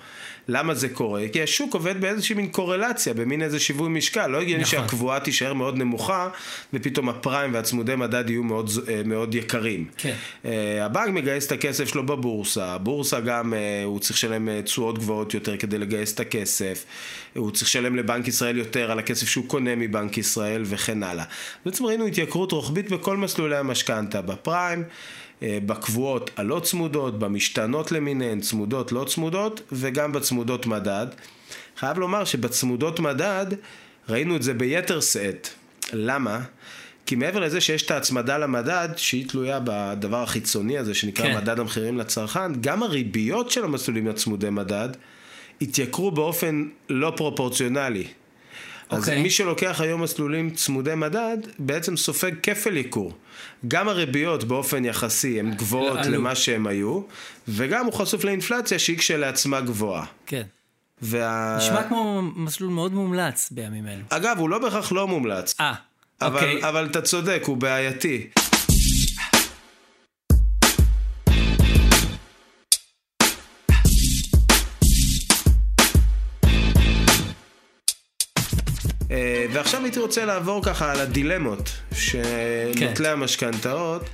למה 0.49 0.75
זה 0.75 0.88
קורה? 0.88 1.23
כי 1.33 1.43
השוק 1.43 1.75
עובד 1.75 2.00
באיזושהי 2.00 2.35
מין 2.35 2.49
קורלציה, 2.49 3.14
במין 3.14 3.43
איזה 3.43 3.61
שיווי 3.61 3.88
משקל. 3.88 4.26
לא 4.26 4.40
הגיוני 4.40 4.62
נכון. 4.62 4.79
שהקבועה 4.79 5.21
תישאר 5.21 5.52
מאוד 5.52 5.76
נמוכה, 5.76 6.29
ופתאום 6.73 7.09
הפריים 7.09 7.55
והצמודי 7.55 7.97
מדד 7.97 8.31
יהיו 8.31 8.43
מאוד, 8.43 8.71
אה, 8.88 9.02
מאוד 9.05 9.35
יקרים. 9.35 9.87
כן. 9.97 10.14
Uh, 10.45 10.49
הבנק 10.81 11.09
מגייס 11.09 11.47
את 11.47 11.52
הכסף 11.52 11.88
שלו 11.88 12.07
בבורסה, 12.07 12.67
הבורסה 12.67 13.21
גם, 13.21 13.52
uh, 13.52 13.57
הוא 13.85 14.00
צריך 14.00 14.12
לשלם 14.12 14.62
תשואות 14.62 14.99
גבוהות 14.99 15.35
יותר 15.35 15.57
כדי 15.57 15.79
לגייס 15.79 16.14
את 16.14 16.21
הכסף, 16.21 16.85
הוא 17.35 17.50
צריך 17.50 17.69
לשלם 17.69 17.97
לבנק 17.97 18.29
ישראל 18.29 18.59
יותר 18.59 18.90
על 18.90 18.99
הכסף 18.99 19.29
שהוא 19.29 19.49
קונה 19.49 19.76
מבנק 19.76 20.19
ישראל 20.19 20.62
וכן 20.64 21.02
הלאה. 21.02 21.25
בעצם 21.67 21.85
ראינו 21.85 22.07
התייקרות 22.07 22.52
רוחבית 22.52 22.90
בכל 22.90 23.17
מסלולי 23.17 23.57
המשכנתה, 23.57 24.23
בפריים. 24.23 24.85
אה, 25.42 25.59
בקבועות 25.66 26.30
הלא 26.37 26.61
צמודות, 26.61 27.18
במשתנות 27.18 27.92
למיניהן, 27.92 28.40
צמודות 28.40 28.92
לא 28.92 29.04
צמודות, 29.04 29.61
וגם 29.73 30.12
בצמודות 30.12 30.66
מדד. 30.66 31.06
חייב 31.78 31.99
לומר 31.99 32.25
שבצמודות 32.25 33.00
מדד 33.00 33.47
ראינו 34.09 34.37
את 34.37 34.42
זה 34.42 34.54
ביתר 34.54 35.00
שאת. 35.00 35.49
למה? 35.92 36.40
כי 37.06 37.16
מעבר 37.16 37.40
לזה 37.40 37.61
שיש 37.61 37.82
את 37.82 37.90
ההצמדה 37.90 38.38
למדד, 38.38 38.88
שהיא 38.97 39.28
תלויה 39.28 39.61
בדבר 39.64 40.23
החיצוני 40.23 40.78
הזה 40.78 40.94
שנקרא 40.94 41.26
כן. 41.26 41.37
מדד 41.37 41.61
המחירים 41.61 41.99
לצרכן, 41.99 42.52
גם 42.61 42.82
הריביות 42.82 43.50
של 43.50 43.64
המסלולים 43.64 44.09
הצמודי 44.09 44.50
מדד 44.50 44.88
התייקרו 45.61 46.11
באופן 46.11 46.68
לא 46.88 47.12
פרופורציונלי. 47.16 48.04
אז 48.90 48.99
okay. 48.99 49.06
אוקיי. 49.06 49.23
מי 49.23 49.30
שלוקח 49.30 49.80
היום 49.80 50.02
מסלולים 50.02 50.50
צמודי 50.50 50.94
מדד, 50.94 51.37
בעצם 51.59 51.97
סופג 51.97 52.32
כפל 52.42 52.76
ייקור. 52.76 53.12
גם 53.68 53.88
הריביות 53.88 54.44
באופן 54.44 54.85
יחסי 54.85 55.40
הן 55.40 55.54
גבוהות 55.54 55.99
לא, 56.06 56.12
למה 56.12 56.35
שהן 56.35 56.66
היו, 56.66 57.00
וגם 57.49 57.85
הוא 57.85 57.92
חשוף 57.92 58.25
לאינפלציה 58.25 58.78
שהיא 58.78 58.99
כשלעצמה 58.99 59.61
גבוהה. 59.61 60.04
כן. 60.26 60.42
וה... 61.02 61.56
נשמע 61.59 61.88
כמו 61.88 62.23
מסלול 62.37 62.70
מאוד 62.70 62.92
מומלץ 62.92 63.49
בימים 63.50 63.87
אלו. 63.87 64.02
אגב, 64.09 64.38
הוא 64.38 64.49
לא 64.49 64.59
בהכרח 64.59 64.92
לא 64.92 65.09
מומלץ. 65.09 65.54
אה, 65.61 65.75
אוקיי. 66.23 66.68
אבל 66.68 66.87
אתה 66.87 67.02
צודק, 67.02 67.42
הוא 67.47 67.56
בעייתי. 67.56 68.26
ועכשיו 79.52 79.83
הייתי 79.83 79.99
רוצה 80.00 80.25
לעבור 80.25 80.62
ככה 80.64 80.93
על 80.93 81.00
הדילמות 81.00 81.71
שנוטלי 81.95 83.07
כן. 83.07 83.12
המשכנתאות 83.12 84.09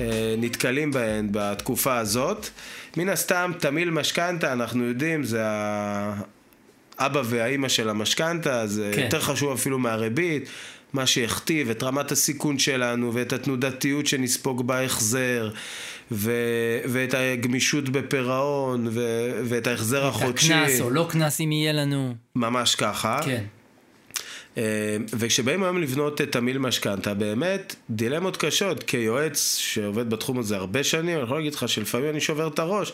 אה, 0.00 0.34
נתקלים 0.38 0.90
בהן 0.90 1.28
בתקופה 1.30 1.98
הזאת. 1.98 2.48
מן 2.96 3.08
הסתם, 3.08 3.52
תמיל 3.58 3.90
משכנתה, 3.90 4.52
אנחנו 4.52 4.84
יודעים, 4.84 5.24
זה 5.24 5.42
האבא 5.44 7.22
והאימא 7.24 7.68
של 7.68 7.88
המשכנתה, 7.88 8.66
זה 8.66 8.90
כן. 8.94 9.02
יותר 9.02 9.20
חשוב 9.20 9.52
אפילו 9.52 9.78
מהריבית. 9.78 10.48
מה 10.92 11.06
שהכתיב 11.06 11.70
את 11.70 11.82
רמת 11.82 12.12
הסיכון 12.12 12.58
שלנו 12.58 13.14
ואת 13.14 13.32
התנודתיות 13.32 14.06
שנספוג 14.06 14.66
בהחזר 14.66 15.50
ו- 16.12 16.80
ואת 16.88 17.14
הגמישות 17.14 17.88
בפירעון 17.88 18.88
ו- 18.90 19.40
ואת 19.44 19.66
ההחזר 19.66 20.06
החודשי. 20.06 20.54
את 20.54 20.58
הקנס 20.58 20.80
או 20.80 20.90
לא 20.90 21.06
קנס 21.10 21.40
אם 21.40 21.52
יהיה 21.52 21.72
לנו. 21.72 22.14
ממש 22.36 22.74
ככה. 22.74 23.20
כן. 23.24 23.44
אה, 24.58 24.96
וכשבאים 25.18 25.62
היום 25.62 25.82
לבנות 25.82 26.20
את 26.20 26.32
תמיל 26.32 26.58
משכנתה, 26.58 27.14
באמת 27.14 27.76
דילמות 27.90 28.36
קשות, 28.36 28.82
כיועץ 28.82 29.56
שעובד 29.56 30.10
בתחום 30.10 30.38
הזה 30.38 30.56
הרבה 30.56 30.84
שנים, 30.84 31.16
אני 31.16 31.24
יכול 31.24 31.36
להגיד 31.36 31.54
לך 31.54 31.68
שלפעמים 31.68 32.10
אני 32.10 32.20
שובר 32.20 32.48
את 32.48 32.58
הראש. 32.58 32.92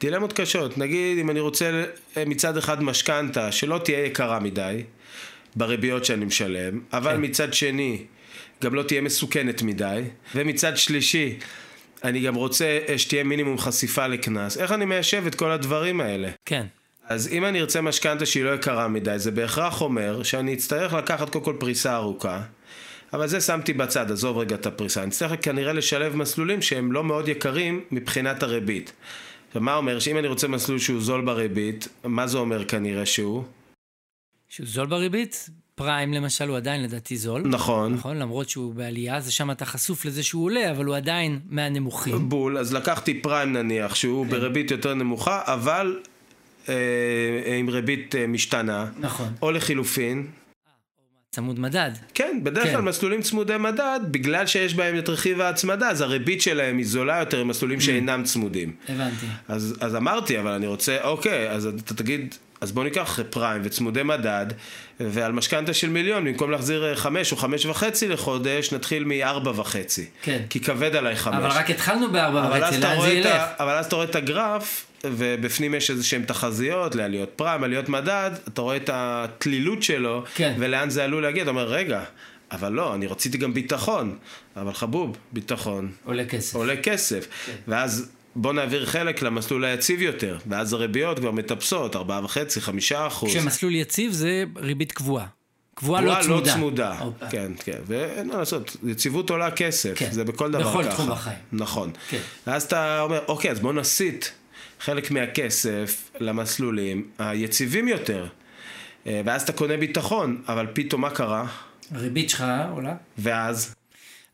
דילמות 0.00 0.32
קשות, 0.32 0.78
נגיד 0.78 1.18
אם 1.18 1.30
אני 1.30 1.40
רוצה 1.40 1.84
אה, 2.16 2.24
מצד 2.24 2.56
אחד 2.56 2.82
משכנתה 2.82 3.52
שלא 3.52 3.80
תהיה 3.84 4.04
יקרה 4.04 4.40
מדי, 4.40 4.82
בריביות 5.56 6.04
שאני 6.04 6.24
משלם, 6.24 6.80
אבל 6.92 7.12
כן. 7.12 7.20
מצד 7.20 7.54
שני, 7.54 8.04
גם 8.64 8.74
לא 8.74 8.82
תהיה 8.82 9.00
מסוכנת 9.00 9.62
מדי, 9.62 10.02
ומצד 10.34 10.76
שלישי, 10.76 11.38
אני 12.04 12.20
גם 12.20 12.34
רוצה 12.34 12.78
אה, 12.88 12.98
שתהיה 12.98 13.24
מינימום 13.24 13.58
חשיפה 13.58 14.06
לקנס. 14.06 14.58
איך 14.58 14.72
אני 14.72 14.84
מיישב 14.84 15.24
את 15.26 15.34
כל 15.34 15.50
הדברים 15.50 16.00
האלה? 16.00 16.28
כן. 16.44 16.66
אז 17.10 17.28
אם 17.32 17.44
אני 17.44 17.60
ארצה 17.60 17.80
משכנתה 17.80 18.26
שהיא 18.26 18.44
לא 18.44 18.54
יקרה 18.54 18.88
מדי, 18.88 19.18
זה 19.18 19.30
בהכרח 19.30 19.80
אומר 19.80 20.22
שאני 20.22 20.54
אצטרך 20.54 20.92
לקחת 20.92 21.30
קודם 21.30 21.44
כל 21.44 21.56
פריסה 21.60 21.96
ארוכה. 21.96 22.42
אבל 23.12 23.26
זה 23.26 23.40
שמתי 23.40 23.72
בצד, 23.72 24.10
עזוב 24.10 24.38
רגע 24.38 24.54
את 24.54 24.66
הפריסה. 24.66 25.02
אני 25.02 25.10
אצטרך 25.10 25.32
כנראה 25.42 25.72
לשלב 25.72 26.16
מסלולים 26.16 26.62
שהם 26.62 26.92
לא 26.92 27.04
מאוד 27.04 27.28
יקרים 27.28 27.84
מבחינת 27.90 28.42
הריבית. 28.42 28.92
עכשיו, 29.48 29.62
מה 29.62 29.74
אומר? 29.74 29.98
שאם 29.98 30.18
אני 30.18 30.28
רוצה 30.28 30.48
מסלול 30.48 30.78
שהוא 30.78 31.00
זול 31.00 31.24
בריבית, 31.24 31.88
מה 32.04 32.26
זה 32.26 32.38
אומר 32.38 32.64
כנראה 32.64 33.06
שהוא? 33.06 33.44
שהוא 34.48 34.66
זול 34.66 34.86
בריבית? 34.86 35.50
פריים 35.74 36.12
למשל 36.12 36.48
הוא 36.48 36.56
עדיין 36.56 36.82
לדעתי 36.82 37.16
זול. 37.16 37.42
נכון. 37.44 37.94
נכון, 37.94 38.16
למרות 38.16 38.48
שהוא 38.48 38.74
בעלייה, 38.74 39.16
אז 39.16 39.30
שם 39.30 39.50
אתה 39.50 39.64
חשוף 39.64 40.04
לזה 40.04 40.22
שהוא 40.22 40.44
עולה, 40.44 40.70
אבל 40.70 40.84
הוא 40.84 40.96
עדיין 40.96 41.40
מהנמוכים. 41.48 42.28
בול, 42.28 42.58
אז 42.58 42.74
לקחתי 42.74 43.22
פריים 43.22 43.52
נניח, 43.52 43.94
שהוא 43.94 44.24
כן. 44.24 44.30
בריבית 44.30 44.70
יותר 44.70 44.94
נמוכה, 44.94 45.42
אבל 45.44 45.98
עם 47.58 47.68
ריבית 47.68 48.14
אה, 48.14 48.26
משתנה. 48.26 48.86
נכון. 48.98 49.28
או 49.42 49.50
לחילופין. 49.50 50.26
צמוד 51.34 51.60
מדד. 51.60 51.90
כן, 52.14 52.40
בדרך 52.42 52.64
כן. 52.64 52.72
כלל 52.72 52.80
מסלולים 52.80 53.22
צמודי 53.22 53.56
מדד, 53.56 54.00
בגלל 54.10 54.46
שיש 54.46 54.74
בהם 54.74 54.98
את 54.98 55.08
רכיב 55.08 55.40
ההצמדה, 55.40 55.88
אז 55.88 56.00
הריבית 56.00 56.42
שלהם 56.42 56.78
היא 56.78 56.86
זולה 56.86 57.18
יותר 57.18 57.40
עם 57.40 57.48
מסלולים 57.48 57.78
mm. 57.78 57.82
שאינם 57.82 58.22
צמודים. 58.24 58.72
הבנתי. 58.88 59.26
אז, 59.48 59.76
אז 59.80 59.96
אמרתי, 59.96 60.40
אבל 60.40 60.50
אני 60.50 60.66
רוצה, 60.66 60.98
אוקיי, 61.02 61.50
אז 61.50 61.66
אתה 61.66 61.94
תגיד, 61.94 62.34
אז 62.60 62.72
בוא 62.72 62.84
ניקח 62.84 63.18
פריים 63.30 63.62
וצמודי 63.64 64.02
מדד, 64.02 64.46
ועל 65.00 65.32
משכנתה 65.32 65.74
של 65.74 65.88
מיליון, 65.88 66.24
במקום 66.24 66.50
להחזיר 66.50 66.90
אה, 66.90 66.96
חמש 66.96 67.32
או 67.32 67.36
חמש 67.36 67.66
וחצי 67.66 68.08
לחודש, 68.08 68.72
נתחיל 68.72 69.04
מארבע 69.04 69.52
וחצי. 69.60 70.06
כן. 70.22 70.42
כי 70.50 70.60
כבד 70.60 70.96
עליי 70.96 71.16
חמש. 71.16 71.34
אבל 71.34 71.46
רק 71.46 71.70
התחלנו 71.70 72.10
בארבע 72.12 72.58
וחצי, 72.58 72.80
לאן 72.80 73.00
זה 73.00 73.12
ילך? 73.12 73.42
אבל 73.58 73.72
אז 73.72 73.86
אתה 73.86 73.96
רואה 73.96 74.06
את 74.06 74.14
הגרף, 74.14 74.86
ובפנים 75.04 75.74
יש 75.74 75.90
איזה 75.90 76.04
שהן 76.04 76.22
תחזיות 76.22 76.94
לעליות 76.94 77.28
פריים, 77.36 77.64
עליות 77.64 77.88
מדד, 77.88 78.30
אתה 78.48 78.60
רואה 78.60 78.76
את 78.76 78.90
התלילות 78.92 79.82
שלו, 79.82 80.24
כן. 80.34 80.54
ולאן 80.58 80.90
זה 80.90 81.04
עלול 81.04 81.22
להגיע, 81.22 81.42
אתה 81.42 81.50
אומר, 81.50 81.68
רגע, 81.68 82.04
אבל 82.52 82.72
לא, 82.72 82.94
אני 82.94 83.06
רציתי 83.06 83.38
גם 83.38 83.54
ביטחון, 83.54 84.16
אבל 84.56 84.72
חבוב, 84.72 85.16
ביטחון. 85.32 85.92
עולה 86.04 86.24
כסף. 86.24 86.54
עולה 86.54 86.76
כסף. 86.76 87.28
כן. 87.46 87.52
ואז 87.68 88.10
בוא 88.36 88.52
נעביר 88.52 88.86
חלק 88.86 89.22
למסלול 89.22 89.64
היציב 89.64 90.02
יותר, 90.02 90.38
ואז 90.46 90.72
הריביות 90.72 91.18
כבר 91.18 91.30
מטפסות, 91.30 91.96
4.5, 91.96 92.00
5 92.60 92.92
אחוז. 92.92 93.30
כשמסלול 93.30 93.74
יציב 93.74 94.12
זה 94.12 94.44
ריבית 94.56 94.92
קבועה. 94.92 95.26
קבועה 95.74 96.00
לא 96.00 96.14
צמודה. 96.22 96.50
לא 96.50 96.54
צמודה, 96.54 96.98
כן, 97.30 97.52
כן. 97.64 97.78
ואין 97.86 98.28
מה 98.28 98.36
לעשות, 98.36 98.76
יציבות 98.86 99.30
עולה 99.30 99.50
כסף, 99.50 99.92
כן. 99.96 100.10
זה 100.10 100.24
בכל 100.24 100.50
דבר 100.50 100.70
בכל 100.70 100.72
ככה. 100.72 100.82
בכל 100.82 100.90
תחום 100.94 101.10
בחיים. 101.10 101.38
נכון. 101.52 101.90
כן. 102.08 102.20
ואז 102.46 102.62
אתה 102.62 103.00
אומר, 103.02 103.20
אוקיי, 103.28 103.50
אז 103.50 103.60
בוא 103.60 103.72
נסיט 103.72 104.26
חלק 104.80 105.10
מהכסף 105.10 106.10
למסלולים 106.20 107.08
היציבים 107.18 107.88
יותר. 107.88 108.26
אה, 109.06 109.20
ואז 109.24 109.42
אתה 109.42 109.52
קונה 109.52 109.76
ביטחון, 109.76 110.42
אבל 110.48 110.66
פתאום 110.72 111.00
מה 111.00 111.10
קרה? 111.10 111.46
הריבית 111.94 112.30
שלך 112.30 112.44
עולה. 112.70 112.94
ואז? 113.18 113.74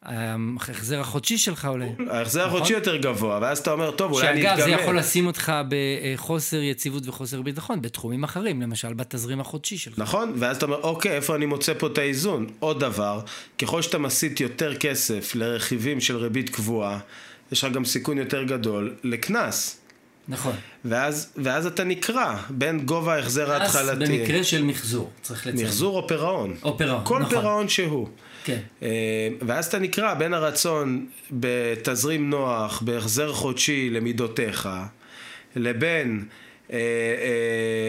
ההחזר 0.02 1.00
החודשי 1.00 1.38
שלך 1.38 1.64
עולה. 1.64 1.86
ההחזר 2.10 2.46
החודשי 2.46 2.72
נכון? 2.72 2.74
יותר 2.74 2.96
גבוה, 2.96 3.38
ואז 3.42 3.58
אתה 3.58 3.72
אומר, 3.72 3.90
טוב, 3.90 4.12
אולי 4.12 4.28
אני 4.28 4.40
אתגמר. 4.40 4.56
שאגב, 4.56 4.66
זה 4.66 4.82
יכול 4.82 4.98
לשים 4.98 5.26
אותך 5.26 5.52
בחוסר 5.68 6.62
יציבות 6.62 7.08
וחוסר 7.08 7.42
ביטחון 7.42 7.82
בתחומים 7.82 8.24
אחרים, 8.24 8.62
למשל 8.62 8.94
בתזרים 8.94 9.40
החודשי 9.40 9.78
שלך. 9.78 9.98
נכון, 9.98 10.32
ואז 10.36 10.56
אתה 10.56 10.66
אומר, 10.66 10.80
אוקיי, 10.82 11.16
איפה 11.16 11.36
אני 11.36 11.46
מוצא 11.46 11.74
פה 11.78 11.86
את 11.86 11.98
האיזון? 11.98 12.46
עוד 12.58 12.80
דבר, 12.80 13.20
ככל 13.58 13.82
שאתה 13.82 13.98
מסיט 13.98 14.40
יותר 14.40 14.76
כסף 14.76 15.34
לרכיבים 15.34 16.00
של 16.00 16.16
ריבית 16.16 16.50
קבועה, 16.50 16.98
יש 17.52 17.64
לך 17.64 17.72
גם 17.72 17.84
סיכון 17.84 18.18
יותר 18.18 18.42
גדול 18.42 18.94
לקנס. 19.04 19.85
נכון. 20.28 20.52
ואז, 20.84 21.32
ואז 21.36 21.66
אתה 21.66 21.84
נקרע 21.84 22.36
בין 22.50 22.80
גובה 22.80 23.14
ההחזר 23.14 23.52
ההתחלתי. 23.52 24.04
אז 24.04 24.10
במקרה 24.10 24.44
של 24.44 24.64
מחזור, 24.64 25.10
צריך 25.22 25.46
לציין. 25.46 25.66
מחזור 25.66 25.96
או 25.96 26.08
פירעון. 26.08 26.56
או 26.62 26.78
פירעון, 26.78 27.04
כל 27.04 27.18
נכון. 27.18 27.30
כל 27.30 27.40
פירעון 27.40 27.68
שהוא. 27.68 28.08
כן. 28.44 28.60
אה, 28.82 28.88
ואז 29.46 29.66
אתה 29.66 29.78
נקרע 29.78 30.14
בין 30.14 30.34
הרצון 30.34 31.06
בתזרים 31.30 32.30
נוח, 32.30 32.82
בהחזר 32.82 33.32
חודשי 33.32 33.90
למידותיך, 33.90 34.68
לבין 35.56 36.24
אה, 36.72 36.78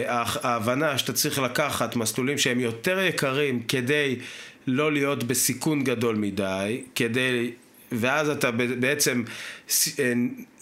אה, 0.08 0.24
ההבנה 0.42 0.98
שאתה 0.98 1.12
צריך 1.12 1.38
לקחת 1.38 1.96
מסלולים 1.96 2.38
שהם 2.38 2.60
יותר 2.60 3.00
יקרים 3.00 3.62
כדי 3.62 4.16
לא 4.66 4.92
להיות 4.92 5.24
בסיכון 5.24 5.84
גדול 5.84 6.16
מדי, 6.16 6.82
כדי 6.94 7.50
ואז 7.92 8.28
אתה 8.28 8.50
בעצם 8.50 9.22
אה, 9.98 10.12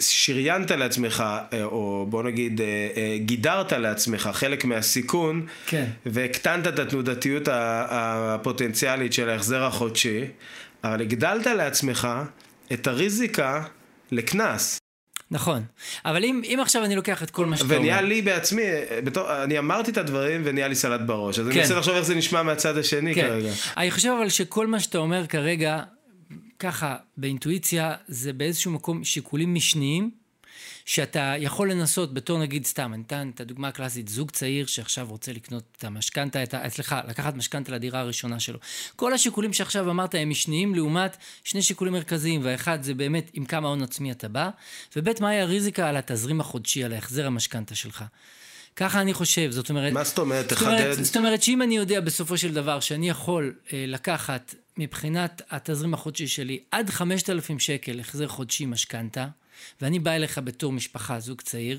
שריינת 0.01 0.71
לעצמך, 0.71 1.25
אה, 1.53 1.65
או 1.65 2.07
בוא 2.09 2.23
נגיד, 2.23 2.61
אה, 2.61 3.17
גידרת 3.19 3.73
לעצמך 3.73 4.31
חלק 4.33 4.65
מהסיכון, 4.65 5.47
כן. 5.67 5.85
והקטנת 6.07 6.67
את 6.67 6.79
התנודתיות 6.79 7.49
הפוטנציאלית 7.53 9.13
של 9.13 9.29
ההחזר 9.29 9.65
החודשי, 9.65 10.21
אבל 10.85 11.01
הגדלת 11.01 11.47
לעצמך 11.47 12.09
את 12.73 12.87
הריזיקה 12.87 13.65
לקנס. 14.11 14.79
נכון, 15.31 15.63
אבל 16.05 16.25
אם, 16.25 16.43
אם 16.45 16.59
עכשיו 16.63 16.85
אני 16.85 16.97
לוקח 16.97 17.23
את 17.23 17.31
כל 17.31 17.47
מה 17.47 17.57
שאתה 17.57 17.67
אומר... 17.67 17.79
ונהיה 17.79 18.01
לי 18.01 18.23
בעצמי, 18.23 18.63
בתור, 19.05 19.43
אני 19.45 19.59
אמרתי 19.59 19.91
את 19.91 19.99
הדברים 19.99 20.43
ונהיה 20.45 20.69
לי 20.69 20.75
סלט 20.75 21.01
בראש, 21.01 21.39
אז 21.39 21.47
כן. 21.47 21.53
אני 21.53 21.63
רוצה 21.63 21.79
לחשוב 21.79 21.95
איך 21.95 22.05
זה 22.05 22.15
נשמע 22.15 22.43
מהצד 22.43 22.79
השני 22.79 23.15
כן. 23.15 23.21
כרגע. 23.21 23.51
אני 23.77 23.91
חושב 23.91 24.09
אבל 24.19 24.29
שכל 24.29 24.67
מה 24.67 24.81
שאתה 24.81 24.99
אומר 24.99 25.27
כרגע 25.27 25.83
ככה, 26.59 26.97
באינטואיציה 27.17 27.95
זה 28.09 28.33
באיזשהו 28.33 28.73
מקום 28.73 29.05
שיקולים 29.05 29.55
משניים, 29.55 30.11
שאתה 30.85 31.35
יכול 31.39 31.71
לנסות 31.71 32.15
בתור 32.15 32.39
נגיד 32.39 32.67
סתם, 32.67 32.95
אני 32.95 33.03
אתן 33.07 33.31
את 33.35 33.41
הדוגמה 33.41 33.69
הקלאסית, 33.69 34.09
זוג 34.09 34.31
צעיר 34.31 34.67
שעכשיו 34.67 35.07
רוצה 35.11 35.33
לקנות 35.33 35.65
את 35.79 35.85
המשכנתה, 35.85 36.39
סליחה, 36.69 37.01
לקחת 37.09 37.35
משכנתה 37.35 37.73
לדירה 37.73 38.01
הראשונה 38.01 38.41
שלו. 38.41 38.59
כל 38.97 39.13
השיקולים 39.13 39.53
שעכשיו 39.53 39.91
אמרת 39.91 40.15
הם 40.15 40.31
משניים 40.31 40.75
לעומת 40.75 41.17
שני 41.45 41.63
שיקולים 41.63 41.93
מרכזיים, 41.93 42.41
והאחד 42.45 42.83
זה 42.83 42.95
באמת 42.95 43.31
עם 43.33 43.45
כמה 43.45 43.69
הון 43.69 43.83
עצמי 43.83 44.11
אתה 44.11 44.29
בא, 44.29 44.51
וב' 44.97 45.09
מהי 45.21 45.41
הריזיקה 45.41 45.89
על 45.89 45.97
התזרים 45.97 46.41
החודשי, 46.41 46.85
על 46.85 46.93
ההחזר 46.93 47.27
המשכנתה 47.27 47.75
שלך. 47.75 48.05
ככה 48.77 49.01
אני 49.01 49.15
חושב, 49.15 49.51
זאת 49.51 49.71
אומרת... 49.71 49.93
מה 49.93 50.05
זאת 50.05 50.19
אומרת? 50.19 50.49
תחדד. 50.49 50.93
זאת 51.03 51.17
אומרת 51.17 51.43
שאם 51.43 51.63
אני 51.63 51.77
יודע 51.77 52.01
בסופו 52.01 52.39
של 52.39 52.55
דבר 52.55 52.81
שאני 52.81 53.09
יכול 53.09 53.55
אה, 53.73 53.85
לקחת 53.89 54.55
מבחינת 54.77 55.43
התזרים 55.51 55.95
החודשי 55.95 56.29
שלי 56.29 56.61
עד 56.71 56.91
5,000 56.91 57.59
שקל 57.59 58.01
החזר 58.01 58.29
חודשי 58.29 58.67
משכנתה, 58.67 59.27
ואני 59.81 59.99
בא 59.99 60.11
אליך 60.11 60.41
בתור 60.45 60.73
משפחה, 60.73 61.21
זוג 61.21 61.41
צעיר, 61.41 61.79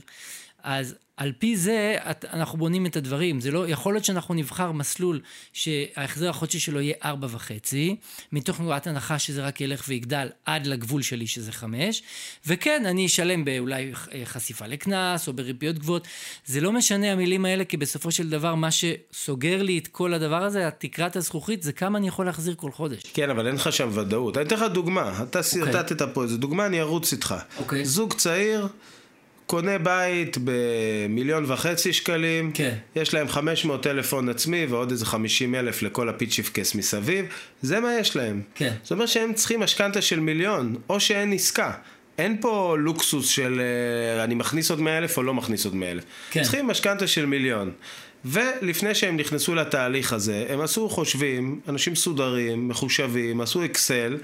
אז 0.63 0.95
על 1.17 1.31
פי 1.39 1.57
זה 1.57 1.95
את, 2.11 2.25
אנחנו 2.33 2.57
בונים 2.57 2.85
את 2.85 2.95
הדברים. 2.95 3.41
זה 3.41 3.51
לא, 3.51 3.67
יכול 3.67 3.93
להיות 3.93 4.05
שאנחנו 4.05 4.33
נבחר 4.33 4.71
מסלול 4.71 5.19
שההחזר 5.53 6.29
החודשי 6.29 6.59
שלו 6.59 6.81
יהיה 6.81 6.93
ארבע 7.03 7.27
וחצי, 7.31 7.95
מתוך 8.31 8.59
נקודת 8.59 8.87
הנחה 8.87 9.19
שזה 9.19 9.45
רק 9.45 9.61
ילך 9.61 9.85
ויגדל 9.87 10.27
עד 10.45 10.67
לגבול 10.67 11.01
שלי 11.01 11.27
שזה 11.27 11.51
חמש, 11.51 12.03
וכן, 12.45 12.83
אני 12.85 13.05
אשלם 13.05 13.45
באולי 13.45 13.91
חשיפה 14.25 14.67
לקנס 14.67 15.27
או 15.27 15.33
בריביות 15.33 15.79
גבוהות. 15.79 16.07
זה 16.45 16.61
לא 16.61 16.71
משנה 16.71 17.11
המילים 17.11 17.45
האלה, 17.45 17.65
כי 17.65 17.77
בסופו 17.77 18.11
של 18.11 18.29
דבר 18.29 18.55
מה 18.55 18.69
שסוגר 18.71 19.63
לי 19.63 19.77
את 19.77 19.87
כל 19.87 20.13
הדבר 20.13 20.43
הזה, 20.43 20.69
תקרת 20.77 21.15
הזכוכית, 21.15 21.63
זה 21.63 21.71
כמה 21.71 21.97
אני 21.97 22.07
יכול 22.07 22.25
להחזיר 22.25 22.55
כל 22.57 22.71
חודש. 22.71 23.03
כן, 23.13 23.29
אבל 23.29 23.47
אין 23.47 23.55
לך 23.55 23.73
שם 23.73 23.89
ודאות. 23.93 24.37
אני 24.37 24.45
אתן 24.45 24.55
לך 24.55 24.63
דוגמה. 24.73 25.23
אתה 25.23 25.39
okay. 25.39 25.59
אוקיי. 25.61 26.13
פה 26.13 26.23
איזה 26.23 26.37
דוגמה, 26.37 26.65
אני 26.65 26.81
ארוץ 26.81 27.13
איתך. 27.13 27.35
Okay. 27.37 27.59
אוקיי. 27.59 27.85
זוג 27.85 28.13
צעיר... 28.13 28.67
קונה 29.47 29.77
בית 29.77 30.37
במיליון 30.43 31.43
וחצי 31.47 31.93
שקלים, 31.93 32.51
כן. 32.53 32.75
יש 32.95 33.13
להם 33.13 33.27
500 33.27 33.87
אלף 33.87 34.13
הון 34.13 34.29
עצמי 34.29 34.65
ועוד 34.65 34.91
איזה 34.91 35.05
50 35.05 35.55
אלף 35.55 35.81
לכל 35.81 36.09
הפיצ'יפקס 36.09 36.75
מסביב, 36.75 37.25
זה 37.61 37.79
מה 37.79 37.93
יש 37.99 38.15
להם. 38.15 38.41
כן. 38.55 38.73
זאת 38.83 38.91
אומרת 38.91 39.07
שהם 39.07 39.33
צריכים 39.33 39.59
משכנתה 39.59 40.01
של 40.01 40.19
מיליון, 40.19 40.75
או 40.89 40.99
שאין 40.99 41.33
עסקה. 41.33 41.71
אין 42.17 42.37
פה 42.41 42.75
לוקסוס 42.79 43.27
של 43.27 43.61
אה, 44.17 44.23
אני 44.23 44.35
מכניס 44.35 44.69
עוד 44.69 44.81
100 44.81 44.97
אלף 44.97 45.17
או 45.17 45.23
לא 45.23 45.33
מכניס 45.33 45.65
עוד 45.65 45.75
100 45.75 45.91
אלף. 45.91 46.03
כן. 46.31 46.43
צריכים 46.43 46.67
משכנתה 46.67 47.07
של 47.07 47.25
מיליון. 47.25 47.71
ולפני 48.25 48.95
שהם 48.95 49.17
נכנסו 49.17 49.55
לתהליך 49.55 50.13
הזה, 50.13 50.45
הם 50.49 50.61
עשו 50.61 50.89
חושבים, 50.89 51.59
אנשים 51.67 51.93
מסודרים, 51.93 52.67
מחושבים, 52.67 53.41
עשו 53.41 53.65
אקסל, 53.65 54.17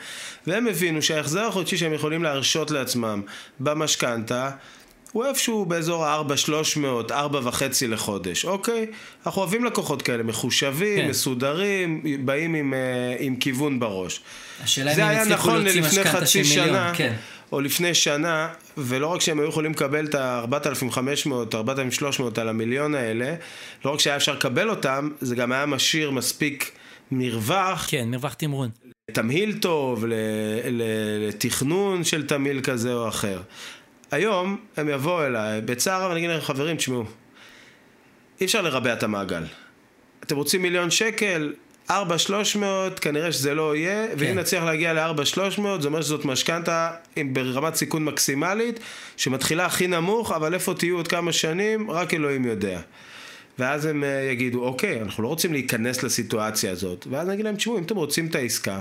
והם 0.48 0.68
הבינו 0.68 1.02
שההחזר 1.02 1.46
החודשי 1.46 1.78
שהם 1.78 1.94
יכולים 1.94 2.24
להרשות 2.24 2.72
לעצמם 2.72 3.22
במשכנתה, 3.60 4.52
הוא 5.14 5.26
איפשהו 5.26 5.66
באזור 5.66 6.06
ה-4,300, 6.06 7.12
4.5 7.12 7.16
לחודש, 7.88 8.46
אוקיי? 8.46 8.86
אנחנו 9.26 9.42
אוהבים 9.42 9.66
לקוחות 9.66 10.02
כאלה, 10.02 10.24
מחושבים, 10.24 11.02
כן. 11.02 11.10
מסודרים, 11.10 12.02
באים 12.26 12.54
עם, 12.54 12.74
אה, 12.74 13.16
עם 13.20 13.36
כיוון 13.36 13.80
בראש. 13.80 14.22
השאלה 14.64 14.96
זה 14.96 15.10
היה 15.10 15.26
נכון 15.26 15.64
ללפני 15.64 16.04
חצי 16.04 16.44
שנה, 16.44 16.94
כן. 16.96 17.14
או 17.52 17.62
לפני 17.62 17.94
שנה, 17.94 18.48
ולא 18.78 19.08
רק 19.08 19.22
שהם 19.22 19.40
היו 19.40 19.50
יכולים 19.50 19.72
לקבל 19.72 20.06
את 20.06 20.16
ה-4,500, 20.16 21.56
4,300 21.56 22.38
על 22.38 22.50
המיליון 22.50 22.96
האלה, 22.96 23.36
לא 23.86 23.92
רק 23.92 24.00
שהיה 24.00 24.16
אפשר 24.16 24.34
לקבל 24.34 24.70
אותם, 24.70 25.10
זה 25.22 25.36
גם 25.36 25.52
היה 25.52 25.66
משאיר 25.66 26.12
מספיק 26.12 26.72
מרווח, 27.12 27.88
כן, 27.90 28.08
מרווח 28.12 28.34
תמרון. 28.34 28.70
תמהיל 29.12 29.58
טוב, 29.58 30.06
לתכנון 31.28 32.04
של 32.04 32.28
תמהיל 32.28 32.62
כזה 32.62 32.94
או 32.94 33.08
אחר. 33.08 33.42
היום 34.14 34.58
הם 34.78 34.90
יבואו 34.90 35.26
אליי 35.26 35.62
בצער, 35.62 36.10
ואני 36.10 36.20
אגיד 36.20 36.30
להם, 36.30 36.42
חברים, 36.42 36.76
תשמעו, 36.78 37.04
אי 38.42 38.46
אפשר 38.46 38.62
לרבע 38.62 38.94
את 38.94 39.04
המעגל. 39.04 39.44
אתם 40.24 40.36
רוצים 40.36 40.62
מיליון 40.62 40.92
שקל, 40.92 41.54
4,300, 41.92 43.00
כנראה 43.00 43.32
שזה 43.32 43.54
לא 43.54 43.76
יהיה, 43.76 44.08
כן. 44.08 44.14
ואם 44.18 44.40
נצליח 44.40 44.64
להגיע 44.64 44.94
ל-4,300, 44.94 45.62
זה 45.80 45.88
אומר 45.88 46.02
שזאת 46.02 46.26
משכנתה 46.26 46.92
ברמת 47.34 47.76
סיכון 47.76 48.06
מקסימלית, 48.06 48.80
שמתחילה 49.18 49.66
הכי 49.66 49.88
נמוך, 49.88 50.32
אבל 50.32 50.54
איפה 50.54 50.74
תהיו 50.74 50.96
עוד 50.96 51.08
כמה 51.08 51.32
שנים, 51.32 51.92
רק 51.92 52.14
אלוהים 52.14 52.46
יודע. 52.46 52.80
ואז 53.60 53.86
הם 53.86 54.04
אה, 54.04 54.10
יגידו, 54.32 54.64
אוקיי, 54.66 55.02
אנחנו 55.02 55.24
לא 55.24 55.28
רוצים 55.28 55.54
להיכנס 55.54 56.04
לסיטואציה 56.04 56.72
הזאת. 56.72 57.08
ואז 57.10 57.28
אני 57.28 57.34
אגיד 57.34 57.46
להם, 57.46 57.56
תשמעו, 57.56 57.78
אם 57.78 57.84
אתם 57.84 57.96
רוצים 57.96 58.28
את 58.28 58.36
העסקה, 58.36 58.80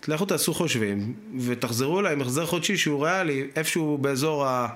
תלכו 0.00 0.24
תעשו 0.24 0.54
חושבים, 0.54 1.14
ותחזרו 1.40 2.00
אליי 2.00 2.12
עם 2.12 2.20
החזר 2.20 2.46
חודשי 2.46 2.76
שהוא 2.76 3.04
ריאלי, 3.04 3.46
איפשהו 3.56 3.98
באזור 3.98 4.46
ה... 4.46 4.68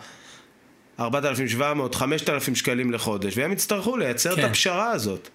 4,700, 1.00 1.94
5,000 1.94 2.54
שקלים 2.54 2.92
לחודש, 2.92 3.38
והם 3.38 3.52
יצטרכו 3.52 3.96
לייצר 3.96 4.36
כן. 4.36 4.44
את 4.44 4.50
הפשרה 4.50 4.90
הזאת. 4.90 5.28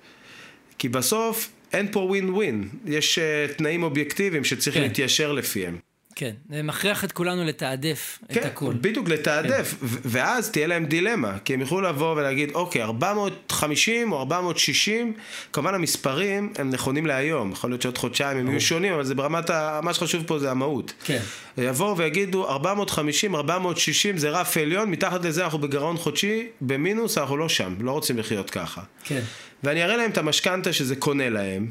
כי 0.77 0.89
בסוף 0.89 1.49
אין 1.73 1.91
פה 1.91 1.99
ווין 1.99 2.29
ווין, 2.29 2.69
יש 2.85 3.19
uh, 3.19 3.53
תנאים 3.53 3.83
אובייקטיביים 3.83 4.43
שצריך 4.43 4.75
כן. 4.75 4.81
להתיישר 4.81 5.31
לפיהם. 5.31 5.77
כן, 6.19 6.31
זה 6.49 6.63
מכריח 6.63 7.03
את 7.03 7.11
כולנו 7.11 7.43
לתעדף 7.45 8.19
את 8.31 8.45
הכל. 8.45 8.71
כן. 8.73 8.81
בדיוק, 8.81 9.09
לתעדף, 9.09 9.75
ו- 9.81 9.97
ואז 10.05 10.49
תהיה 10.49 10.67
להם 10.67 10.85
דילמה, 10.85 11.37
כי 11.45 11.53
הם 11.53 11.61
יוכלו 11.61 11.81
לבוא 11.81 12.15
ולהגיד, 12.15 12.51
אוקיי, 12.55 12.83
450 12.83 14.11
או 14.11 14.19
460, 14.19 15.13
כמובן 15.53 15.73
המספרים 15.73 16.53
הם 16.57 16.69
נכונים 16.69 17.05
להיום, 17.05 17.51
יכול 17.51 17.69
להיות 17.69 17.81
שעוד 17.81 17.97
חודשיים 17.97 18.37
הם 18.37 18.49
יהיו 18.49 18.61
שונים, 18.61 18.93
אבל 18.93 19.03
זה 19.03 19.15
ברמת, 19.15 19.49
ה... 19.49 19.79
מה 19.83 19.93
שחשוב 19.93 20.23
פה 20.27 20.39
זה 20.39 20.51
המהות. 20.51 20.93
כן. 21.03 21.19
יבואו 21.57 21.97
ויגידו 21.97 22.49
450, 22.49 23.35
460 23.35 24.17
זה 24.17 24.29
רף 24.29 24.57
עליון, 24.57 24.91
מתחת 24.91 25.25
לזה 25.25 25.43
אנחנו 25.43 25.59
בגירעון 25.59 25.97
חודשי, 25.97 26.47
במינוס 26.61 27.17
אנחנו 27.17 27.37
לא 27.37 27.49
שם, 27.49 27.75
לא 27.79 27.91
רוצים 27.91 28.17
לחיות 28.17 28.49
ככה. 28.49 28.81
כן. 29.03 29.21
ואני 29.63 29.83
אראה 29.83 29.97
להם 29.97 30.11
את 30.11 30.17
המשכנתה 30.17 30.73
שזה 30.73 30.95
קונה 30.95 31.29
להם, 31.29 31.67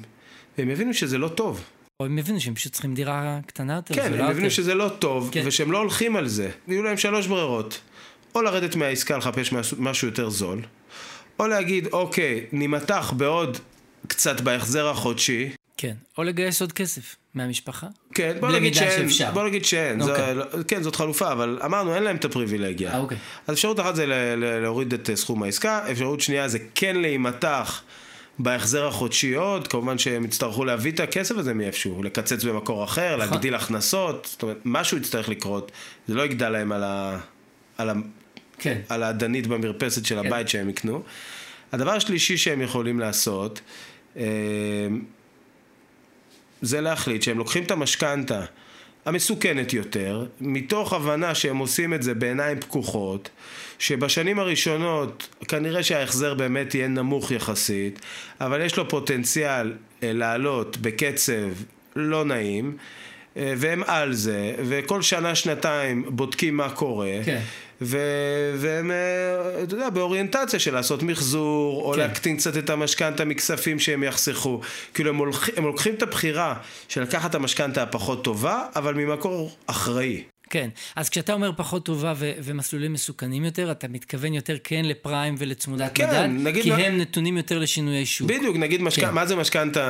והם 0.58 0.70
יבינו 0.70 0.94
שזה 0.94 1.18
לא 1.18 1.28
טוב. 1.28 1.64
או 2.02 2.06
הם 2.06 2.18
הבינו 2.18 2.40
שהם 2.40 2.54
פשוט 2.54 2.72
צריכים 2.72 2.94
דירה 2.94 3.38
קטנה 3.46 3.74
יותר. 3.74 3.94
כן, 3.94 4.12
הם 4.14 4.20
הבינו 4.20 4.38
יותר. 4.38 4.48
שזה 4.48 4.74
לא 4.74 4.88
טוב, 4.98 5.30
כן. 5.32 5.42
ושהם 5.46 5.72
לא 5.72 5.78
הולכים 5.78 6.16
על 6.16 6.28
זה. 6.28 6.50
ויהיו 6.68 6.82
להם 6.82 6.96
שלוש 6.96 7.26
ברירות. 7.26 7.80
או 8.34 8.42
לרדת 8.42 8.76
מהעסקה 8.76 9.16
לחפש 9.16 9.52
משהו, 9.78 10.08
יותר 10.08 10.30
זול, 10.30 10.62
או 11.38 11.46
להגיד, 11.46 11.86
אוקיי, 11.92 12.46
נימתח 12.52 13.12
בעוד 13.16 13.58
קצת 14.08 14.40
בהחזר 14.40 14.88
החודשי. 14.88 15.50
כן, 15.76 15.94
או 16.18 16.22
לגייס 16.22 16.60
עוד 16.60 16.72
כסף 16.72 17.16
מהמשפחה. 17.34 17.86
כן, 18.14 18.36
בוא 18.40 18.48
נגיד 18.50 18.74
שאין, 18.74 19.08
שאפשר. 19.08 19.30
בוא 19.30 19.44
נגיד 19.48 19.64
שאין, 19.64 20.00
אוקיי. 20.02 20.16
זה, 20.26 20.34
לא- 20.34 20.44
כן, 20.68 20.82
זאת 20.82 20.96
חלופה, 20.96 21.32
אבל 21.32 21.58
אמרנו, 21.64 21.94
אין 21.94 22.02
להם 22.02 22.16
את 22.16 22.24
הפריבילגיה. 22.24 22.92
אה, 22.92 22.98
אוקיי. 22.98 23.18
אז 23.46 23.54
אפשרות 23.54 23.80
אחת 23.80 23.96
זה 23.96 24.06
להוריד 24.62 24.94
את 24.94 25.10
סכום 25.14 25.42
העסקה, 25.42 25.90
אפשרות 25.92 26.20
שנייה 26.20 26.48
זה 26.48 26.58
כן 26.74 26.96
להימתח 26.96 27.82
בהחזר 28.38 28.86
החודשי 28.86 29.34
עוד, 29.34 29.68
כמובן 29.68 29.98
שהם 29.98 30.24
יצטרכו 30.24 30.64
להביא 30.64 30.92
את 30.92 31.00
הכסף 31.00 31.36
הזה 31.36 31.54
מאיפשהו, 31.54 32.02
לקצץ 32.02 32.44
במקור 32.44 32.84
אחר, 32.84 33.16
נכון. 33.16 33.30
להגדיל 33.30 33.54
הכנסות, 33.54 34.28
זאת 34.30 34.42
אומרת, 34.42 34.58
משהו 34.64 34.96
יצטרך 34.98 35.28
לקרות, 35.28 35.72
זה 36.08 36.14
לא 36.14 36.22
יגדל 36.22 36.48
להם 36.48 36.72
על, 36.72 36.84
ה, 36.84 37.18
על, 37.78 37.90
ה, 37.90 37.92
כן. 38.58 38.80
על 38.88 39.02
האדנית 39.02 39.46
במרפסת 39.46 40.06
של 40.06 40.20
כן. 40.20 40.26
הבית 40.26 40.48
שהם 40.48 40.68
יקנו. 40.68 41.02
הדבר 41.72 41.90
השלישי 41.90 42.36
שהם 42.36 42.60
יכולים 42.60 43.00
לעשות, 43.00 43.60
אה, 44.16 44.24
זה 46.62 46.80
להחליט 46.80 47.22
שהם 47.22 47.38
לוקחים 47.38 47.64
את 47.64 47.70
המשכנתה 47.70 48.44
המסוכנת 49.08 49.72
יותר, 49.72 50.26
מתוך 50.40 50.92
הבנה 50.92 51.34
שהם 51.34 51.56
עושים 51.56 51.94
את 51.94 52.02
זה 52.02 52.14
בעיניים 52.14 52.60
פקוחות, 52.60 53.30
שבשנים 53.78 54.38
הראשונות 54.38 55.28
כנראה 55.48 55.82
שההחזר 55.82 56.34
באמת 56.34 56.74
יהיה 56.74 56.88
נמוך 56.88 57.30
יחסית, 57.30 58.00
אבל 58.40 58.60
יש 58.64 58.76
לו 58.76 58.88
פוטנציאל 58.88 59.72
אה, 60.02 60.12
לעלות 60.12 60.76
בקצב 60.76 61.48
לא 61.96 62.24
נעים, 62.24 62.76
אה, 63.36 63.54
והם 63.56 63.82
על 63.86 64.12
זה, 64.12 64.54
וכל 64.58 65.02
שנה-שנתיים 65.02 66.04
בודקים 66.08 66.56
מה 66.56 66.70
קורה. 66.70 67.18
כן. 67.24 67.40
ו- 67.82 68.54
והם, 68.56 68.90
אה, 68.90 69.62
אתה 69.62 69.74
יודע, 69.74 69.90
באוריינטציה 69.90 70.58
של 70.58 70.74
לעשות 70.74 71.02
מחזור, 71.02 71.82
או 71.82 71.92
כן. 71.92 71.98
להקטין 71.98 72.36
קצת 72.36 72.56
את 72.56 72.70
המשכנתה 72.70 73.24
מכספים 73.24 73.78
שהם 73.78 74.02
יחסכו. 74.02 74.60
כאילו, 74.94 75.10
הם, 75.10 75.16
הולכים, 75.16 75.54
הם 75.56 75.64
לוקחים 75.64 75.94
את 75.94 76.02
הבחירה 76.02 76.54
של 76.88 77.02
לקחת 77.02 77.30
את 77.30 77.34
המשכנתה 77.34 77.82
הפחות 77.82 78.24
טובה, 78.24 78.66
אבל 78.76 78.94
ממקור 78.94 79.50
אחראי. 79.66 80.22
כן, 80.50 80.68
אז 80.96 81.08
כשאתה 81.08 81.32
אומר 81.32 81.50
פחות 81.56 81.84
טובה 81.84 82.12
ו- 82.16 82.32
ומסלולים 82.42 82.92
מסוכנים 82.92 83.44
יותר, 83.44 83.70
אתה 83.70 83.88
מתכוון 83.88 84.34
יותר 84.34 84.56
כן 84.64 84.84
לפריים 84.84 85.34
ולצמודת 85.38 85.90
כן, 85.94 86.08
מדד, 86.08 86.28
נגיד 86.48 86.62
כי 86.62 86.70
מה- 86.70 86.76
הם 86.76 86.98
נתונים 86.98 87.36
יותר 87.36 87.58
לשינויי 87.58 88.06
שוק. 88.06 88.28
בדיוק, 88.28 88.56
נגיד, 88.56 88.82
משכ... 88.82 89.00
כן. 89.00 89.10
מה 89.14 89.26
זה 89.26 89.36
משכנתה 89.36 89.80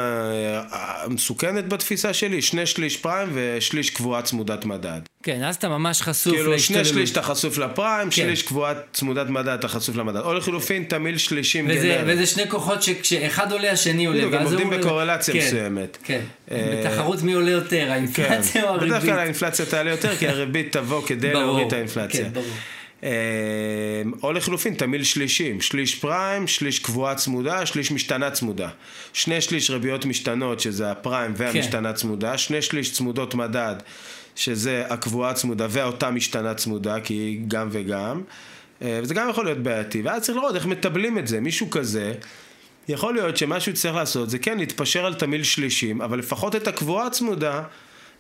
אה, 0.72 1.08
מסוכנת 1.08 1.68
בתפיסה 1.68 2.12
שלי? 2.14 2.42
שני 2.42 2.66
שליש 2.66 2.96
פריים 2.96 3.28
ושליש 3.34 3.90
קבועה 3.90 4.22
צמודת 4.22 4.64
מדד. 4.64 5.00
כן, 5.22 5.42
אז 5.44 5.56
אתה 5.56 5.68
ממש 5.68 6.02
חשוף 6.02 6.32
כאילו, 6.34 6.44
שני 6.44 6.76
להשתוללות. 6.76 6.86
שליש 6.86 7.12
אתה 7.12 7.22
חשוף 7.22 7.58
לפריים, 7.58 8.04
כן. 8.10 8.16
שליש 8.16 8.42
קבועה 8.42 8.72
צמודת 8.92 9.28
מדד 9.28 9.48
אתה 9.48 9.68
חשוף 9.68 9.96
למדד. 9.96 10.20
או 10.20 10.34
לחילופין, 10.34 10.84
תמיל 10.84 11.18
שלישים 11.18 11.66
וזה, 11.70 11.96
גנרי. 11.98 12.14
וזה 12.14 12.26
שני 12.26 12.50
כוחות 12.50 12.82
שכשאחד 12.82 13.52
עולה 13.52 13.70
השני 13.70 14.06
עולה. 14.06 14.18
בדיוק, 14.18 14.34
הם 14.34 14.42
עובדים 14.42 14.70
בקורלציה 14.70 15.34
כן, 15.34 15.40
מסוימת. 15.40 15.98
כן, 16.04 16.20
בתחרות 16.52 17.22
מי 17.22 17.32
עולה 17.32 17.50
יותר, 17.50 17.84
כן, 17.84 17.90
האינפלציה 17.90 18.70
או 18.70 18.74
בדרך 18.74 18.90
הריבית. 18.90 19.10
כלל 19.10 19.18
האינפלציה 19.18 19.66
תעלה 19.66 19.90
יותר, 19.90 20.16
כי 20.16 20.28
הריבית 20.28 20.72
תבוא 20.72 21.02
כדי 21.06 21.30
ברור, 21.30 21.42
להוריד 21.42 21.66
את 21.66 21.72
האינפלציה. 21.72 22.24
כן, 22.24 22.32
ברור. 22.32 22.46
אה, 23.04 23.10
או 24.22 24.32
לחילופין, 24.32 24.74
תמיל 24.74 25.04
שלישים, 25.04 25.60
שליש 25.60 25.94
פריים, 25.94 26.46
שליש 26.46 26.78
קבועה 26.78 27.14
צמודה, 27.14 27.66
שליש 27.66 27.92
משתנה 27.92 28.30
צמודה. 28.30 28.68
שני 29.12 29.40
שליש 29.40 29.70
ריביות 29.70 30.04
משתנות, 30.04 30.60
שזה 30.60 30.90
הפריים 30.90 31.32
והמשתנה 31.36 31.92
צמודה, 31.92 32.38
שני 32.38 32.62
שליש 32.62 32.92
צמודות 32.92 33.34
מדד, 33.34 33.74
שזה 34.36 34.84
הקבועה 34.88 35.34
צמודה 35.34 35.66
והאותה 35.70 36.10
משתנה 36.10 36.54
צמודה, 36.54 37.00
כי 37.00 37.14
היא 37.14 37.40
גם 37.48 37.68
וגם. 37.72 38.22
אה, 38.82 39.00
וזה 39.02 39.14
גם 39.14 39.30
יכול 39.30 39.44
להיות 39.44 39.58
בעייתי, 39.58 40.02
ואז 40.02 40.22
צריך 40.22 40.38
לראות 40.38 40.54
איך 40.54 40.66
מטבלים 40.66 41.18
את 41.18 41.28
זה, 41.28 41.40
מישהו 41.40 41.70
כזה. 41.70 42.12
יכול 42.88 43.14
להיות 43.14 43.36
שמה 43.36 43.60
שהוא 43.60 43.74
צריך 43.74 43.94
לעשות 43.94 44.30
זה 44.30 44.38
כן 44.38 44.58
להתפשר 44.58 45.06
על 45.06 45.14
תמיל 45.14 45.42
שלישים, 45.42 46.02
אבל 46.02 46.18
לפחות 46.18 46.56
את 46.56 46.68
הקבועה 46.68 47.06
הצמודה 47.06 47.62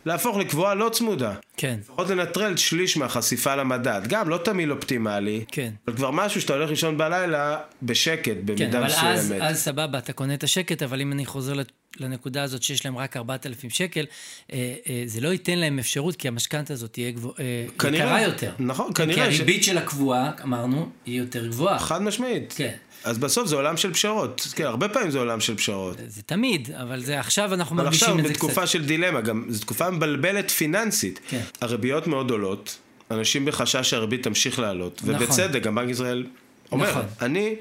להפוך 0.06 0.36
לקבועה 0.36 0.74
לא 0.74 0.88
צמודה. 0.88 1.34
כן, 1.56 1.78
לפחות 1.80 2.10
לנטרל 2.10 2.56
שליש 2.56 2.96
מהחשיפה 2.96 3.54
למדד. 3.56 4.00
גם 4.08 4.28
לא 4.28 4.38
תמיל 4.44 4.72
אופטימלי, 4.72 5.44
כן. 5.52 5.70
אבל 5.88 5.96
כבר 5.96 6.10
משהו 6.10 6.40
שאתה 6.40 6.54
הולך 6.54 6.70
לישון 6.70 6.98
בלילה 6.98 7.58
בשקט, 7.82 8.24
כן, 8.24 8.34
במידה 8.44 8.78
אבל 8.78 8.86
אז, 8.86 9.24
מסוימת. 9.24 9.42
אז 9.42 9.58
סבבה, 9.62 9.98
אתה 9.98 10.12
קונה 10.12 10.34
את 10.34 10.44
השקט, 10.44 10.82
אבל 10.82 11.00
אם 11.00 11.12
אני 11.12 11.26
חוזר 11.26 11.52
לנקודה 12.00 12.42
הזאת 12.42 12.62
שיש 12.62 12.84
להם 12.84 12.98
רק 12.98 13.16
4,000 13.16 13.70
שקל, 13.70 14.04
אה, 14.52 14.74
אה, 14.88 15.02
זה 15.06 15.20
לא 15.20 15.28
ייתן 15.28 15.58
להם 15.58 15.78
אפשרות, 15.78 16.16
כי 16.16 16.28
המשכנתה 16.28 16.72
הזאת 16.72 16.92
תהיה 16.92 17.10
גבוה, 17.10 17.32
אה, 17.40 17.64
כנראה. 17.78 18.04
יקרה 18.06 18.22
יותר. 18.22 18.52
נכון, 18.58 18.86
כי 18.92 19.02
כנראה 19.02 19.32
ש- 19.32 19.34
הריבית 19.34 19.64
של 19.64 19.78
הקבועה, 19.78 20.30
אמרנו, 20.42 20.88
היא 21.06 21.18
יותר 21.18 21.46
גבוהה. 21.46 21.78
חד 21.78 22.02
משמעית. 22.02 22.54
כן. 22.56 22.74
אז 23.08 23.18
בסוף 23.18 23.48
זה 23.48 23.56
עולם 23.56 23.76
של 23.76 23.92
פשרות. 23.92 24.46
כן, 24.54 24.64
הרבה 24.64 24.88
פעמים 24.88 25.10
זה 25.10 25.18
עולם 25.18 25.40
של 25.40 25.56
פשרות. 25.56 25.96
זה 26.06 26.22
תמיד, 26.22 26.70
אבל 26.82 27.00
זה 27.00 27.20
עכשיו 27.20 27.54
אנחנו 27.54 27.76
אבל 27.76 27.84
מרגישים 27.84 28.08
עכשיו 28.08 28.18
את 28.18 28.24
זה 28.24 28.30
בתקופה 28.32 28.60
קצת. 28.60 28.70
של 28.70 28.84
דילמה, 28.84 29.20
גם 29.20 29.44
זו 29.48 29.60
תקופה 29.60 29.90
מבלבלת 29.90 30.50
פיננסית. 30.50 31.20
כן. 31.28 31.40
הריביות 31.60 32.06
מאוד 32.06 32.30
עולות, 32.30 32.78
אנשים 33.10 33.44
בחשש 33.44 33.90
שהריבית 33.90 34.22
תמשיך 34.22 34.58
לעלות. 34.58 35.00
נכון. 35.02 35.14
ובצדק, 35.14 35.62
גם 35.62 35.74
בנק 35.74 35.90
ישראל 35.90 36.26
אומר, 36.72 36.90
נכון. 36.90 37.02
אני 37.22 37.56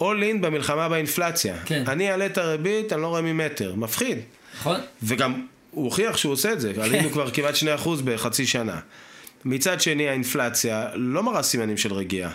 all 0.00 0.02
in 0.02 0.40
במלחמה 0.40 0.88
באינפלציה. 0.88 1.56
כן. 1.64 1.84
אני 1.86 2.10
אעלה 2.10 2.26
את 2.26 2.38
הריבית, 2.38 2.92
אני 2.92 3.02
לא 3.02 3.06
רואה 3.06 3.22
ממטר. 3.22 3.74
מפחיד. 3.74 4.18
נכון? 4.60 4.80
וגם 5.02 5.46
הוא 5.70 5.84
הוכיח 5.84 6.16
שהוא 6.16 6.32
עושה 6.32 6.52
את 6.52 6.60
זה, 6.60 6.72
עלינו 6.82 7.10
כבר 7.10 7.30
כמעט 7.30 7.54
2% 7.84 7.88
בחצי 8.04 8.46
שנה. 8.46 8.78
מצד 9.44 9.80
שני, 9.80 10.08
האינפלציה 10.08 10.88
לא 10.94 11.22
מראה 11.22 11.42
סימנים 11.42 11.76
של 11.76 11.92
רגיעה. 11.92 12.30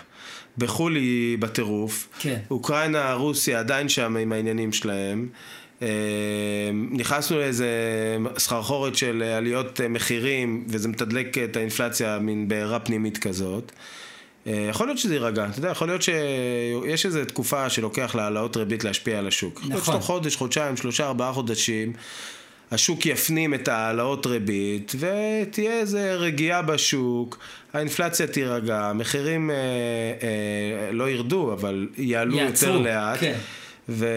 בחו"ל 0.58 0.96
היא 0.96 1.38
בטירוף. 1.38 2.08
כן. 2.20 2.40
אוקראינה, 2.52 3.14
רוסיה 3.14 3.60
עדיין 3.60 3.90
שם 3.90 4.18
עם 4.18 4.32
העניינים 4.32 4.74
שלהם. 4.74 5.28
אה, 5.82 5.88
נכנסנו 6.92 7.38
לאיזה 7.38 7.68
סחרחורת 8.38 8.96
של 8.96 9.24
עליות 9.24 9.82
אה, 9.82 9.88
מחירים, 9.88 10.66
וזה 10.68 10.88
מתדלק 10.88 11.38
את 11.38 11.58
האינפלציה 11.58 12.20
מין 12.20 12.48
בעירה 12.48 12.80
פנימית 12.80 13.18
כזאת. 13.18 13.72
אה, 14.48 14.68
יכול 14.70 14.88
להיות 14.88 14.98
שזה 14.98 15.14
יירגע, 15.14 15.46
אתה 15.50 15.60
יודע, 15.60 15.70
יכול 15.70 15.88
להיות 15.88 16.02
שיש 16.02 17.06
איזו 17.06 17.26
תקופה 17.26 17.70
שלוקח 17.70 18.16
להעלאות 18.16 18.58
ריבית 18.58 18.84
להשפיע 18.84 19.20
על 19.20 19.28
השוק. 19.28 19.62
נכון. 19.70 20.00
חודש, 20.00 20.36
חודשיים, 20.36 20.78
שלושה, 20.78 21.08
ארבעה 21.08 21.34
חודשים, 21.34 21.94
השוק 22.72 23.06
יפנים 23.06 23.54
את 23.54 23.68
העלאות 23.68 24.26
ריבית, 24.26 24.92
ותהיה 25.00 25.80
איזו 25.80 26.00
רגיעה 26.18 26.62
בשוק, 26.62 27.38
האינפלציה 27.74 28.28
תירגע, 28.28 28.80
המחירים 28.80 29.52
אה, 29.52 29.56
אה, 29.56 30.92
לא 30.92 31.10
ירדו, 31.10 31.54
אבל 31.54 31.88
יעלו 31.98 32.38
יעצרו, 32.38 32.70
יותר 32.70 32.82
לאט. 32.82 33.20
כן. 33.20 33.38
ו... 33.90 34.08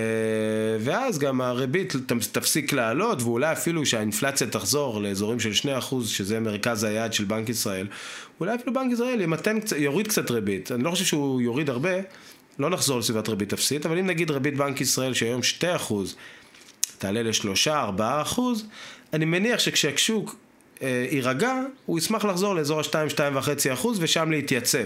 ואז 0.81 1.19
גם 1.19 1.41
הריבית 1.41 1.95
תפסיק 2.33 2.73
לעלות, 2.73 3.23
ואולי 3.23 3.53
אפילו 3.53 3.87
שהאינפלציה 3.87 4.47
תחזור 4.47 5.03
לאזורים 5.03 5.41
של 5.41 5.53
2%, 5.81 5.95
שזה 6.05 6.41
מרכז 6.41 6.85
היעד 6.85 7.13
של 7.13 7.25
בנק 7.25 7.49
ישראל, 7.49 7.87
אולי 8.41 8.55
אפילו 8.55 8.73
בנק 8.73 8.93
ישראל 8.93 9.21
ימתן, 9.21 9.59
יוריד 9.77 10.09
קצת 10.09 10.31
ריבית. 10.31 10.73
אני 10.73 10.85
לא 10.85 10.91
חושב 10.91 11.05
שהוא 11.05 11.41
יוריד 11.41 11.71
הרבה, 11.71 11.91
לא 12.59 12.71
נחזור 12.71 12.99
לסביבת 12.99 13.29
ריבית 13.29 13.53
אפסית, 13.53 13.87
אבל 13.87 13.99
אם 13.99 14.07
נגיד 14.07 14.31
ריבית 14.31 14.57
בנק 14.57 14.81
ישראל 14.81 15.15
שהיום 15.15 15.41
2%, 15.61 15.95
תעלה 16.99 17.23
ל-3-4%, 17.23 18.41
אני 19.13 19.25
מניח 19.25 19.61
שכשהשוק 19.61 20.37
אה, 20.83 21.07
יירגע, 21.11 21.55
הוא 21.87 21.99
ישמח 21.99 22.25
לחזור 22.25 22.55
לאזור 22.55 22.81
ה-2-2.5% 22.81 23.87
ושם 23.99 24.31
להתייצב. 24.31 24.85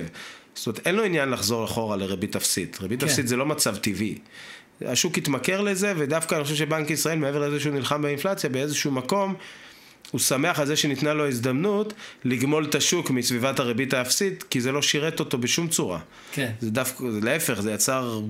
זאת 0.54 0.66
אומרת, 0.66 0.86
אין 0.86 0.94
לו 0.94 1.04
עניין 1.04 1.30
לחזור 1.30 1.64
אחורה 1.64 1.96
לריבית 1.96 2.36
אפסית. 2.36 2.78
ריבית 2.80 3.00
כן. 3.00 3.06
אפסית 3.06 3.28
זה 3.28 3.36
לא 3.36 3.46
מצב 3.46 3.76
טבעי. 3.76 4.18
השוק 4.86 5.18
התמכר 5.18 5.60
לזה, 5.60 5.92
ודווקא 5.96 6.34
אני 6.34 6.44
חושב 6.44 6.56
שבנק 6.56 6.90
ישראל, 6.90 7.18
מעבר 7.18 7.48
לזה 7.48 7.60
שהוא 7.60 7.74
נלחם 7.74 8.02
באינפלציה, 8.02 8.50
באיזשהו 8.50 8.90
מקום, 8.90 9.34
הוא 10.10 10.20
שמח 10.20 10.60
על 10.60 10.66
זה 10.66 10.76
שניתנה 10.76 11.14
לו 11.14 11.28
הזדמנות 11.28 11.92
לגמול 12.24 12.64
את 12.64 12.74
השוק 12.74 13.10
מסביבת 13.10 13.58
הריבית 13.58 13.94
האפסית, 13.94 14.42
כי 14.42 14.60
זה 14.60 14.72
לא 14.72 14.82
שירת 14.82 15.20
אותו 15.20 15.38
בשום 15.38 15.68
צורה. 15.68 15.98
כן. 16.32 16.52
זה 16.60 16.70
דווקא, 16.70 17.04
להפך, 17.22 17.60
זה 17.60 17.72
יצר 17.72 18.20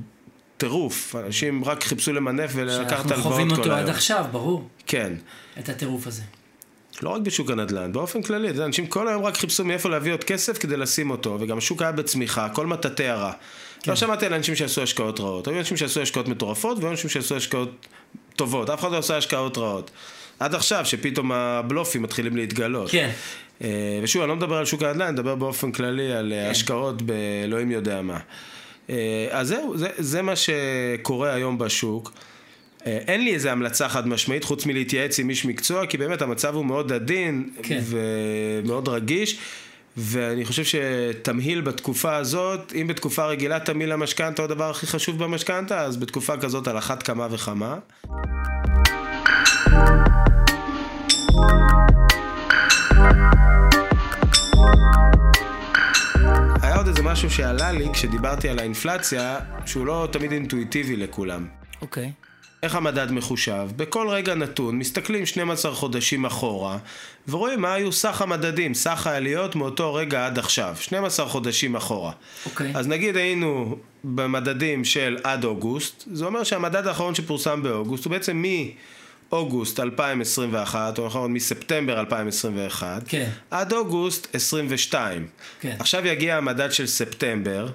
טירוף. 0.58 1.16
אנשים 1.26 1.64
רק 1.64 1.84
חיפשו 1.84 2.12
למנף 2.12 2.50
ולקחת 2.54 2.88
שאנחנו 2.88 3.12
הלוואות 3.12 3.32
חווים 3.32 3.50
כל 3.50 3.56
אותו 3.56 3.72
עד 3.72 3.78
היום. 3.78 3.90
עכשיו, 3.90 4.24
ברור, 4.32 4.68
כן. 4.86 5.12
את 5.58 5.68
הטירוף 5.68 6.06
הזה. 6.06 6.22
לא 7.02 7.10
רק 7.10 7.20
בשוק 7.20 7.50
הנדל"ן, 7.50 7.92
באופן 7.92 8.22
כללי, 8.22 8.50
אתה 8.50 8.64
אנשים 8.64 8.86
כל 8.86 9.08
היום 9.08 9.24
רק 9.24 9.36
חיפשו 9.36 9.64
מאיפה 9.64 9.88
להביא 9.88 10.12
עוד 10.12 10.24
כסף 10.24 10.58
כדי 10.58 10.76
לשים 10.76 11.10
אותו, 11.10 11.36
וגם 11.40 11.58
השוק 11.58 11.82
היה 11.82 11.92
בצמיחה, 11.92 12.44
הכל 12.44 12.66
מטאטא 12.66 13.02
הרע. 13.02 13.32
כן. 13.82 13.90
לא 13.90 13.96
שמעתי 13.96 14.26
על 14.26 14.34
אנשים 14.34 14.56
שעשו 14.56 14.82
השקעות 14.82 15.20
רעות, 15.20 15.48
היו 15.48 15.58
אנשים 15.58 15.76
שעשו 15.76 16.02
השקעות 16.02 16.28
מטורפות, 16.28 16.78
והיו 16.78 16.90
אנשים 16.90 17.10
שעשו 17.10 17.36
השקעות 17.36 17.86
טובות, 18.36 18.70
אף 18.70 18.80
אחד 18.80 18.92
לא 18.92 18.98
עשה 18.98 19.16
השקעות 19.16 19.58
רעות. 19.58 19.90
עד 20.40 20.54
עכשיו, 20.54 20.86
שפתאום 20.86 21.32
הבלופים 21.32 22.02
מתחילים 22.02 22.36
להתגלות. 22.36 22.90
כן. 22.90 23.10
אה, 23.62 24.00
ושוב, 24.02 24.22
אני 24.22 24.28
לא 24.28 24.36
מדבר 24.36 24.56
על 24.56 24.64
שוק 24.64 24.82
הנדל"ן, 24.82 25.02
אני 25.02 25.12
מדבר 25.12 25.34
באופן 25.34 25.72
כללי 25.72 26.12
על 26.12 26.26
כן. 26.26 26.32
אה, 26.32 26.50
השקעות 26.50 27.02
באלוהים 27.02 27.70
יודע 27.70 28.02
מה. 28.02 28.18
אה, 28.90 29.26
אז 29.30 29.48
זהו, 29.48 29.76
זה, 29.76 29.88
זה 29.98 30.22
מה 30.22 30.32
שקורה 30.36 31.34
היום 31.34 31.58
בשוק. 31.58 32.12
אה, 32.86 32.98
אין 33.06 33.24
לי 33.24 33.34
איזה 33.34 33.52
המלצה 33.52 33.88
חד 33.88 34.08
משמעית, 34.08 34.44
חוץ 34.44 34.66
מלהתייעץ 34.66 35.18
עם 35.18 35.30
איש 35.30 35.44
מקצוע, 35.44 35.86
כי 35.86 35.98
באמת 35.98 36.22
המצב 36.22 36.54
הוא 36.54 36.64
מאוד 36.64 36.92
עדין 36.92 37.50
כן. 37.62 37.80
ומאוד 37.84 38.88
רגיש. 38.88 39.38
ואני 40.00 40.44
חושב 40.44 40.64
שתמהיל 40.64 41.60
בתקופה 41.60 42.16
הזאת, 42.16 42.72
אם 42.80 42.86
בתקופה 42.86 43.26
רגילה 43.26 43.60
תמהיל 43.60 43.92
המשכנתה 43.92 44.42
הוא 44.42 44.50
הדבר 44.50 44.70
הכי 44.70 44.86
חשוב 44.86 45.24
במשכנתה, 45.24 45.80
אז 45.80 45.96
בתקופה 45.96 46.36
כזאת 46.36 46.68
על 46.68 46.78
אחת 46.78 47.02
כמה 47.02 47.28
וכמה. 47.30 47.76
היה 52.90 53.47
עוד 56.88 56.96
איזה 56.96 57.08
משהו 57.08 57.30
שעלה 57.30 57.72
לי 57.72 57.88
כשדיברתי 57.92 58.48
על 58.48 58.58
האינפלציה, 58.58 59.38
שהוא 59.66 59.86
לא 59.86 60.08
תמיד 60.12 60.32
אינטואיטיבי 60.32 60.96
לכולם. 60.96 61.46
אוקיי. 61.82 62.12
איך 62.62 62.74
המדד 62.74 63.12
מחושב? 63.12 63.68
בכל 63.76 64.08
רגע 64.08 64.34
נתון 64.34 64.78
מסתכלים 64.78 65.26
12 65.26 65.74
חודשים 65.74 66.24
אחורה 66.24 66.78
ורואים 67.28 67.60
מה 67.60 67.74
היו 67.74 67.92
סך 67.92 68.22
המדדים, 68.22 68.74
סך 68.74 69.06
העליות 69.06 69.56
מאותו 69.56 69.94
רגע 69.94 70.26
עד 70.26 70.38
עכשיו, 70.38 70.76
12 70.80 71.28
חודשים 71.28 71.76
אחורה. 71.76 72.12
אוקיי. 72.46 72.72
אז 72.74 72.88
נגיד 72.88 73.16
היינו 73.16 73.76
במדדים 74.04 74.84
של 74.84 75.18
עד 75.24 75.44
אוגוסט, 75.44 76.04
זה 76.12 76.24
אומר 76.24 76.44
שהמדד 76.44 76.86
האחרון 76.86 77.14
שפורסם 77.14 77.62
באוגוסט 77.62 78.04
הוא 78.04 78.10
בעצם 78.10 78.42
מאוגוסט 79.32 79.80
2021, 79.80 80.98
או 80.98 81.06
נכון 81.06 81.32
מספטמבר 81.32 82.00
2021, 82.00 83.02
כן. 83.08 83.30
עד 83.50 83.72
אוגוסט 83.72 84.34
22. 84.34 85.26
כן. 85.60 85.76
עכשיו 85.78 86.06
יגיע 86.06 86.36
המדד 86.36 86.72
של 86.72 86.86
ספטמבר, 86.86 87.68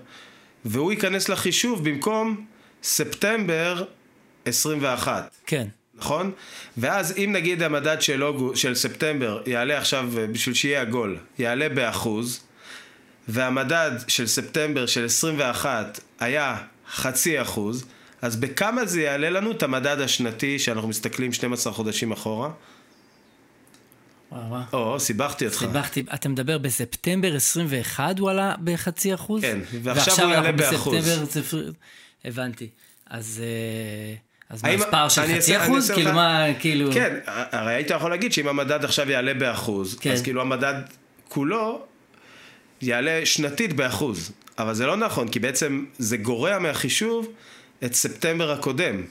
והוא 0.65 0.91
ייכנס 0.91 1.29
לחישוב 1.29 1.89
במקום 1.89 2.45
ספטמבר 2.83 3.83
21. 4.45 5.29
כן. 5.45 5.67
נכון? 5.95 6.31
ואז 6.77 7.17
אם 7.17 7.29
נגיד 7.33 7.63
המדד 7.63 8.01
של, 8.01 8.23
אוגו, 8.23 8.55
של 8.55 8.75
ספטמבר 8.75 9.41
יעלה 9.45 9.77
עכשיו, 9.77 10.09
אה, 10.17 10.27
בשביל 10.27 10.55
שיהיה 10.55 10.81
עגול, 10.81 11.17
יעלה 11.39 11.69
באחוז, 11.69 12.39
והמדד 13.27 13.91
של 14.07 14.27
ספטמבר 14.27 14.85
של 14.85 15.05
21 15.05 15.99
היה 16.19 16.57
חצי 16.91 17.41
אחוז, 17.41 17.85
אז 18.23 18.35
בכמה 18.35 18.85
זה 18.85 19.01
יעלה 19.01 19.29
לנו 19.29 19.51
את 19.51 19.63
המדד 19.63 19.99
השנתי 19.99 20.59
שאנחנו 20.59 20.87
מסתכלים 20.87 21.33
12 21.33 21.73
חודשים 21.73 22.11
אחורה? 22.11 22.49
וואו 24.31 24.49
וואו. 24.49 24.63
או, 24.93 24.99
סיבכתי 24.99 25.45
אותך. 25.45 25.57
סיבכתי, 25.57 26.03
אתה 26.13 26.29
מדבר 26.29 26.57
בספטמבר 26.57 27.35
21 27.35 28.19
הוא 28.19 28.29
עלה 28.29 28.55
בחצי 28.63 29.13
אחוז? 29.13 29.41
כן, 29.41 29.59
ועכשיו 29.83 30.25
הוא 30.25 30.33
יעלה 30.33 30.51
באחוז. 30.51 30.95
בספטמבר 30.95 31.71
הבנתי. 32.25 32.69
אז... 33.09 33.41
אה, 33.43 34.15
אז 34.49 34.63
מה, 34.63 34.75
מספר 34.75 35.09
של 35.09 35.21
חצי 35.35 35.57
אחוז? 35.57 35.91
כאילו 35.91 36.09
לך- 36.09 36.15
מה, 36.15 36.45
כאילו... 36.59 36.91
כן, 36.93 37.15
הרי 37.25 37.73
היית 37.73 37.89
יכול 37.89 38.11
להגיד 38.11 38.33
שאם 38.33 38.47
המדד 38.47 38.83
עכשיו 38.83 39.11
יעלה 39.11 39.33
באחוז, 39.33 39.97
כן. 39.99 40.11
אז 40.11 40.21
כאילו 40.21 40.41
המדד 40.41 40.73
כולו 41.29 41.85
יעלה 42.81 43.21
שנתית 43.25 43.73
באחוז. 43.73 44.31
אבל 44.57 44.73
זה 44.73 44.85
לא 44.85 44.97
נכון, 44.97 45.27
כי 45.27 45.39
בעצם 45.39 45.85
זה 45.97 46.17
גורע 46.17 46.59
מהחישוב 46.59 47.27
את 47.85 47.93
ספטמבר 47.93 48.51
הקודם. 48.51 49.03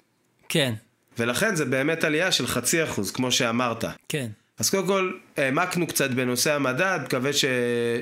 כן, 0.49 0.75
ולכן 1.19 1.57
זה 1.57 1.65
באמת 1.65 2.05
עלייה 2.05 2.33
של 2.33 2.47
חצי 2.47 2.85
אחוז, 2.85 3.11
כמו 3.11 3.33
שאמרת. 3.33 3.85
כן. 4.09 4.27
אז 4.59 4.71
קודם 4.71 4.87
כל, 4.87 5.13
העמקנו 5.37 5.87
קצת 5.87 6.11
בנושא 6.11 6.55
המדד, 6.55 6.99
מקווה 7.05 7.33
ש... 7.33 7.45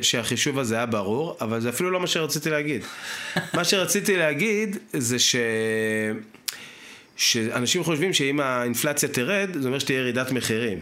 שהחישוב 0.02 0.58
הזה 0.58 0.74
היה 0.74 0.86
ברור, 0.86 1.36
אבל 1.40 1.60
זה 1.60 1.68
אפילו 1.68 1.90
לא 1.90 2.00
מה 2.00 2.06
שרציתי 2.06 2.50
להגיד. 2.50 2.82
מה 3.56 3.64
שרציתי 3.64 4.16
להגיד 4.16 4.76
זה 4.92 5.18
ש... 5.18 5.36
שאנשים 7.16 7.84
חושבים 7.84 8.12
שאם 8.12 8.40
האינפלציה 8.40 9.08
תרד, 9.08 9.48
זה 9.60 9.68
אומר 9.68 9.78
שתהיה 9.78 9.98
ירידת 9.98 10.30
מחירים. 10.30 10.80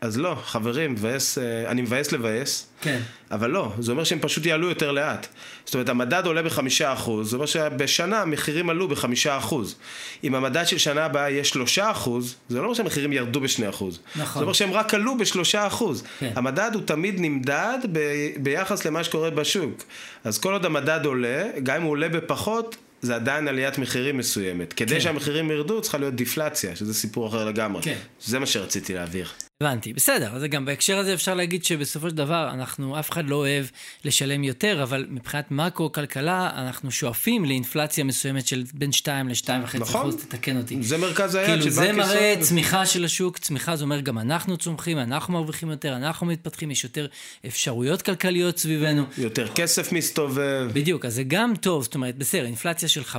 אז 0.00 0.18
לא, 0.18 0.36
חברים, 0.44 0.92
מבאס, 0.92 1.38
אה, 1.38 1.70
אני 1.70 1.82
מבאס 1.82 2.12
לבאס, 2.12 2.66
כן. 2.80 3.00
אבל 3.30 3.50
לא, 3.50 3.72
זה 3.78 3.92
אומר 3.92 4.04
שהם 4.04 4.18
פשוט 4.20 4.46
יעלו 4.46 4.68
יותר 4.68 4.92
לאט. 4.92 5.26
זאת 5.64 5.74
אומרת, 5.74 5.88
המדד 5.88 6.26
עולה 6.26 6.42
בחמישה 6.42 6.92
אחוז, 6.92 7.30
זה 7.30 7.36
אומר 7.36 7.46
שבשנה 7.46 8.22
המחירים 8.22 8.70
עלו 8.70 8.88
בחמישה 8.88 9.38
אחוז. 9.38 9.76
אם 10.24 10.34
המדד 10.34 10.64
של 10.66 10.78
שנה 10.78 11.04
הבאה 11.04 11.30
יהיה 11.30 11.44
שלושה 11.44 11.90
אחוז, 11.90 12.34
זה 12.48 12.58
לא 12.58 12.62
אומר 12.62 12.74
שהמחירים 12.74 13.12
ירדו 13.12 13.40
בשני 13.40 13.68
אחוז. 13.68 14.00
נכון. 14.16 14.40
זה 14.40 14.44
אומר 14.44 14.52
שהם 14.52 14.72
רק 14.72 14.94
עלו 14.94 15.18
בשלושה 15.18 15.66
אחוז. 15.66 16.04
כן. 16.20 16.32
המדד 16.36 16.70
הוא 16.74 16.82
תמיד 16.84 17.20
נמדד 17.20 17.78
ב- 17.92 18.30
ביחס 18.36 18.84
למה 18.84 19.04
שקורה 19.04 19.30
בשוק. 19.30 19.82
אז 20.24 20.38
כל 20.38 20.52
עוד 20.52 20.64
המדד 20.64 21.00
עולה, 21.04 21.44
גם 21.62 21.76
אם 21.76 21.82
הוא 21.82 21.90
עולה 21.90 22.08
בפחות, 22.08 22.76
זה 23.02 23.14
עדיין 23.14 23.48
עליית 23.48 23.78
מחירים 23.78 24.18
מסוימת. 24.18 24.72
כדי 24.72 24.94
כן. 24.94 25.00
שהמחירים 25.00 25.50
ירדו, 25.50 25.80
צריכה 25.80 25.98
להיות 25.98 26.14
דיפלציה, 26.14 26.76
שזה 26.76 26.94
סיפור 26.94 27.28
אחר 27.28 27.44
לגמרי. 27.44 27.82
כן. 27.82 27.98
זה 28.24 28.38
מה 28.38 28.46
שרציתי 28.46 28.94
להעביר. 28.94 29.26
הבנתי, 29.62 29.92
בסדר, 29.92 30.30
אז 30.36 30.42
גם 30.42 30.64
בהקשר 30.64 30.98
הזה 30.98 31.14
אפשר 31.14 31.34
להגיד 31.34 31.64
שבסופו 31.64 32.10
של 32.10 32.16
דבר 32.16 32.50
אנחנו, 32.52 32.98
אף 32.98 33.10
אחד 33.10 33.28
לא 33.28 33.36
אוהב 33.36 33.64
לשלם 34.04 34.44
יותר, 34.44 34.82
אבל 34.82 35.06
מבחינת 35.10 35.50
מקרו-כלכלה, 35.50 36.50
אנחנו 36.54 36.90
שואפים 36.90 37.44
לאינפלציה 37.44 38.04
מסוימת 38.04 38.46
של 38.46 38.64
בין 38.74 38.92
2 38.92 39.28
ל-2.5 39.28 39.78
נכון. 39.78 40.00
אחוז, 40.00 40.16
תתקן 40.16 40.56
אותי. 40.56 40.82
זה 40.82 40.98
מרכז 40.98 41.34
היעד 41.34 41.48
כאילו 41.48 41.62
של 41.62 41.70
זה 41.70 41.80
בנק 41.80 41.94
מראה 41.94 42.06
ישראל. 42.06 42.36
צמיחה 42.40 42.86
של 42.86 43.04
השוק, 43.04 43.38
צמיחה 43.38 43.76
זה 43.76 43.84
אומר 43.84 44.00
גם 44.00 44.18
אנחנו 44.18 44.56
צומחים, 44.56 44.98
אנחנו 44.98 45.34
מרוויחים 45.34 45.70
יותר, 45.70 45.96
אנחנו 45.96 46.26
מתפתחים, 46.26 46.70
יש 46.70 46.84
יותר 46.84 47.06
אפשרויות 47.46 48.02
כלכליות 48.02 48.58
סביבנו. 48.58 49.04
יותר 49.18 49.48
כסף 49.48 49.92
מסתובב. 49.92 50.68
בדיוק, 50.72 51.04
אז 51.04 51.14
זה 51.14 51.22
גם 51.22 51.52
טוב, 51.60 51.82
זאת 51.82 51.94
אומרת, 51.94 52.16
בסדר, 52.18 52.44
אינפלציה 52.44 52.88
של 52.88 53.02
5-8 53.02 53.16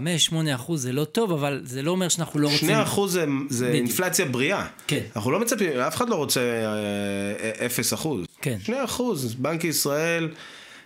אחוז 0.56 0.82
זה 0.82 0.92
לא 0.92 1.04
טוב, 1.04 1.32
אבל 1.32 1.62
זה 1.64 1.82
לא 1.82 1.92
אומר 1.92 2.10
שאנחנו 2.10 2.40
לא 2.40 2.48
רוצים... 2.48 2.68
2 2.70 2.80
אחוז 2.80 3.12
זה, 3.12 3.26
זה 3.50 3.70
בדיוק. 3.70 3.86
אינפלציה 3.88 4.26
בריאה. 4.26 4.66
כן. 4.88 5.02
אנחנו 5.16 5.32
לא 5.32 5.40
מצפים, 5.40 5.80
אף 5.80 5.96
אחד 5.96 6.10
לא 6.10 6.16
רוצה 6.16 6.31
אה, 6.38 7.66
0 7.66 7.94
אחוז. 7.94 8.26
כן. 8.42 8.58
2 8.64 8.84
אחוז, 8.84 9.34
בנק 9.34 9.64
ישראל 9.64 10.30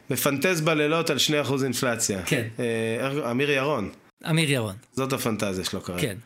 מפנטז 0.09 0.61
בלילות 0.61 1.09
על 1.09 1.17
2 1.17 1.41
אחוז 1.41 1.63
אינפלציה. 1.63 2.21
כן. 2.25 2.47
אה, 2.59 3.31
אמיר 3.31 3.51
ירון, 3.51 3.89
אמיר 4.29 4.51
ירון, 4.51 4.75
זאת 4.93 5.13
הפנטזיה 5.13 5.65
שלו 5.65 5.81
כרגע. 5.83 6.01
כן. 6.01 6.17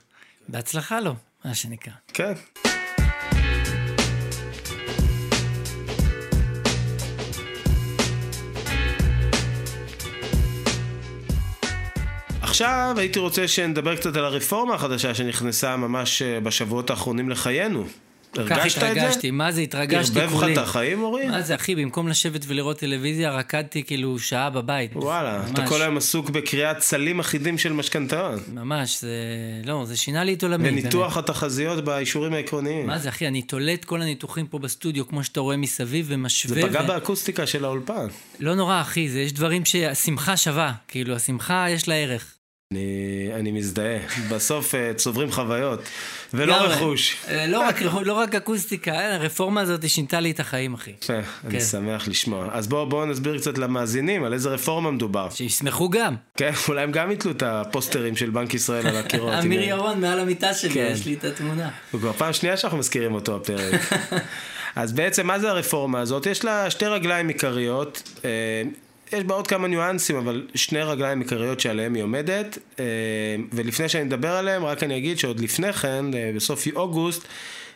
בהצלחה 0.48 1.00
לו, 1.00 1.16
מה 1.46 1.56
שנקרא. 1.56 1.94
כן. 2.14 2.34
עכשיו 12.42 12.94
הייתי 12.98 13.20
רוצה 13.20 13.48
שנדבר 13.48 13.96
קצת 13.96 14.16
על 14.16 14.26
הרפורמה 14.26 14.76
החדשה 14.76 15.16
שנכנסה 15.16 15.78
ממש 15.78 16.22
אה, 16.22 16.40
בשבועות 16.40 16.90
האחרונים 16.90 17.30
לחיינו. 17.30 17.86
כך 18.34 18.39
הרגשת 18.52 18.78
את 18.78 18.82
זה? 18.82 18.92
התרגשתי, 18.92 19.32
מה 19.32 19.52
זה 19.52 19.62
התרגשתי 19.62 20.20
ערבב 20.20 20.34
לך 20.34 20.39
כולי. 20.39 20.54
את 20.54 20.58
החיים, 20.58 21.02
אורי? 21.02 21.26
מה 21.26 21.42
זה, 21.42 21.56
אחי, 21.56 21.76
במקום 21.76 22.08
לשבת 22.08 22.46
ולראות 22.48 22.80
טלוויזיה, 22.80 23.32
רקדתי 23.32 23.84
כאילו 23.84 24.20
שעה 24.20 24.50
בבית. 24.50 24.92
וואלה, 24.96 25.44
אתה 25.52 25.62
ממש, 25.62 25.70
כל 25.70 25.82
היום 25.82 25.98
עסוק 25.98 26.30
בקריאת 26.30 26.80
סלים 26.80 27.20
אחידים 27.20 27.58
של 27.58 27.74
משכנתאות. 27.74 28.39
ממש, 28.54 29.02
זה... 29.02 29.10
לא, 29.65 29.86
זה 29.86 29.98
שינה 29.98 30.24
לי 30.24 30.34
את 30.34 30.44
עולמי. 30.44 30.70
וניתוח 30.70 31.18
התחזיות 31.18 31.84
באישורים 31.84 32.34
העקרוניים. 32.34 32.88
מה 32.88 33.00
זה, 33.00 33.10
אחי, 33.10 33.28
אני 33.28 33.42
תולה 33.42 33.74
את 33.74 33.86
כל 33.86 34.02
הניתוחים 34.02 34.48
פה 34.48 34.60
בסטודיו, 34.60 35.08
כמו 35.08 35.24
שאתה 35.24 35.39
רואה 35.39 35.58
מסביב, 35.58 36.06
ומשווה. 36.10 36.62
זה 36.62 36.68
פגע 36.68 36.82
ו- 36.84 36.88
באקוסטיקה 36.88 37.48
של 37.48 37.65
האולפן. 37.65 38.08
לא 38.39 38.56
נורא, 38.56 38.82
אחי, 38.82 39.10
זה, 39.10 39.20
יש 39.20 39.34
דברים 39.34 39.65
שהשמחה 39.65 40.38
שווה. 40.38 40.74
כאילו, 40.88 41.15
השמחה 41.15 41.65
יש 41.70 41.88
לה 41.88 41.96
ערך. 41.96 42.34
אני, 42.74 43.30
אני 43.36 43.52
מזדהה. 43.52 43.98
בסוף 44.32 44.76
אה, 44.76 44.94
צוברים 44.94 45.32
חוויות, 45.32 45.80
ולא 46.34 46.56
לגמרי. 46.56 46.74
רכוש. 46.74 47.18
אה, 47.28 47.48
לא 47.48 47.60
רק, 47.60 47.82
לא 47.82 48.14
רק 48.14 48.36
אקוסטיקה, 48.36 48.92
אה, 48.92 49.16
הרפורמה 49.16 49.62
הזאת 49.62 49.90
שינתה 49.90 50.20
לי 50.20 50.32
את 50.32 50.40
החיים, 50.40 50.74
אחי. 50.74 50.92
יפה, 51.04 51.14
אני 51.14 51.52
כן. 51.52 51.60
שמח 51.60 52.08
לשמוע. 52.08 52.48
אז 52.52 52.68
בואו 52.68 52.90
בוא 52.90 53.06
נסביר 53.06 53.38
קצת 53.38 53.58
למאזינים 53.58 54.24
על 54.24 54.34
איזה 54.34 54.50
רפורמה 54.50 54.92
מדובר. 54.92 55.30
שישמחו 55.30 55.90
גם. 55.90 56.16
כן, 56.38 56.52
אולי 56.68 56.82
הם 56.84 56.92
גם 56.92 57.12
יתלו 57.12 57.32
את 57.32 57.44
הפוסטרים 57.44 58.16
של 58.16 58.30
בנק 58.30 58.54
ישראל 58.54 58.88
על 58.88 58.98
הקירות. 58.98 59.34
אמיר. 59.34 59.62
ירון 59.62 60.02
מעל 60.02 60.20
המיטה 60.20 60.54
שלי, 60.54 60.74
כן. 60.74 60.90
יש 60.94 61.06
לי 61.06 61.14
את 61.14 61.24
התמונה. 61.24 61.70
הוא 61.92 62.02
כבר 62.02 62.14
פעם 62.14 62.34
שנייה 62.34 62.58
שאנחנו 62.58 62.78
מזכירים 62.78 63.14
אותו 63.14 63.36
הפרק. 63.36 63.82
אז 64.76 64.94
בעצם 64.94 65.28
מה 65.28 65.40
זה 65.40 65.50
הרפורמה 65.50 66.00
הזאת? 66.00 66.26
יש 66.26 66.46
לה 66.46 66.70
שתי 66.70 66.86
רגליים 66.86 67.28
עיקריות. 67.28 68.20
יש 69.13 69.24
בה 69.24 69.36
עוד 69.36 69.48
כמה 69.48 69.67
ניואנסים, 69.67 70.15
אבל 70.15 70.48
שני 70.56 70.82
רגליים 70.82 71.22
עיקריות 71.22 71.60
שעליהם 71.60 71.93
היא 71.93 72.04
עומדת. 72.04 72.58
אה, 72.80 72.86
ולפני 73.54 73.89
שאני 73.89 74.04
אדבר 74.04 74.32
עליהם, 74.32 74.65
רק 74.65 74.84
אני 74.84 74.98
אגיד 74.98 75.19
שעוד 75.19 75.39
לפני 75.39 75.74
כן, 75.74 76.06
אה, 76.13 76.32
בסוף 76.36 76.67
אוגוסט, 76.76 77.28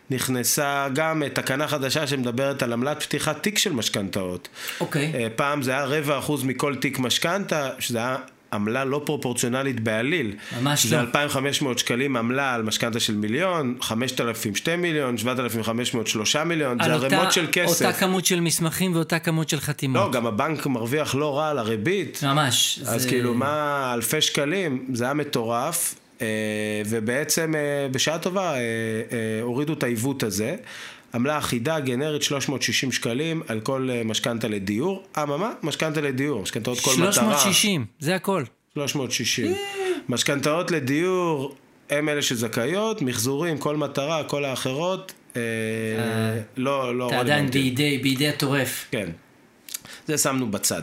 נכנסה 0.10 0.88
גם 0.94 1.24
אה, 1.24 1.30
תקנה 1.30 1.68
חדשה 1.68 2.08
שמדברת 2.08 2.64
על 2.64 2.74
עמלת 2.74 3.04
פתיחת 3.04 3.44
תיק 3.44 3.58
של 3.58 3.74
משכנתאות. 3.74 4.48
אוקיי. 4.80 5.12
אה, 5.16 5.28
פעם 5.36 5.62
זה 5.62 5.72
היה 5.72 5.86
רבע 5.86 6.20
אחוז 6.20 6.44
מכל 6.44 6.76
תיק 6.76 7.00
משכנתה, 7.00 7.70
שזה 7.80 7.98
היה 7.98 8.18
עמלה 8.54 8.86
לא 8.86 9.02
פרופורציונלית 9.06 9.80
בעליל. 9.80 10.36
ממש 10.62 10.86
זה 10.86 10.96
לא. 10.96 11.02
2,500 11.02 11.80
שקלים 11.80 12.16
עמלה 12.18 12.54
על 12.54 12.64
משכנתה 12.64 13.00
של 13.00 13.16
מיליון, 13.16 13.76
5,000 13.82 14.56
2 14.56 14.82
מיליון, 14.82 15.18
7,500 15.18 16.08
3 16.08 16.36
מיליון, 16.36 16.78
זה 16.80 16.86
על 16.86 16.92
ערימות 16.92 17.32
של 17.32 17.46
כסף. 17.52 17.86
אותה 17.86 17.94
כמות 18.00 18.26
של 18.26 18.40
מסמכים 18.40 18.96
ואותה 18.96 19.20
כמות 19.20 19.50
של 19.50 19.60
חתימות. 19.60 20.02
לא, 20.06 20.12
גם 20.12 20.26
הבנק 20.28 20.66
מרוויח 20.68 21.16
לא 21.16 21.38
רע 21.38 21.50
על 21.50 21.60
הריבית. 21.60 22.24
ממש. 22.24 22.80
אז 22.86 23.02
זה- 23.02 23.10
כאילו, 23.10 23.34
מה, 23.34 23.92
אלפי 23.94 24.22
שקלים, 24.22 24.86
זה 24.94 25.04
היה 25.04 25.14
מטורף, 25.14 25.96
אה, 26.22 26.28
ובעצם 26.86 27.54
אה, 27.56 27.62
בשעה 27.92 28.20
טובה 28.20 28.54
אה, 28.54 28.60
הורידו 29.42 29.74
את 29.74 29.84
העיוות 29.84 30.24
הזה. 30.24 30.56
עמלה 31.14 31.38
אחידה, 31.38 31.80
גנרית, 31.80 32.24
360 32.24 32.92
שקלים 32.92 33.42
על 33.48 33.60
כל 33.60 33.90
אה, 33.92 34.04
משכנתה 34.04 34.48
לדיור. 34.48 35.04
אממה, 35.24 35.54
משכנתה 35.64 36.02
לדיור, 36.02 36.42
משכנתאות 36.42 36.80
כל 36.80 36.92
מטרה. 36.98 37.12
360, 37.12 37.86
זה 38.00 38.16
הכל. 38.16 38.44
360. 38.74 39.56
משכנתאות 40.10 40.72
לדיור, 40.72 41.56
הם 41.90 42.10
אלה 42.10 42.22
שזכאיות, 42.22 43.02
מחזורים, 43.02 43.58
כל 43.58 43.78
מטרה, 43.78 44.24
כל 44.24 44.46
האחרות, 44.46 45.14
אה, 45.36 45.42
לא, 46.58 46.98
לא 46.98 47.08
אתה 47.08 47.20
עדיין. 47.20 47.52
בידי, 47.52 47.98
בידי 47.98 48.30
הטורף. 48.30 48.86
כן. 48.92 49.10
זה 50.08 50.18
שמנו 50.18 50.52
בצד. 50.52 50.82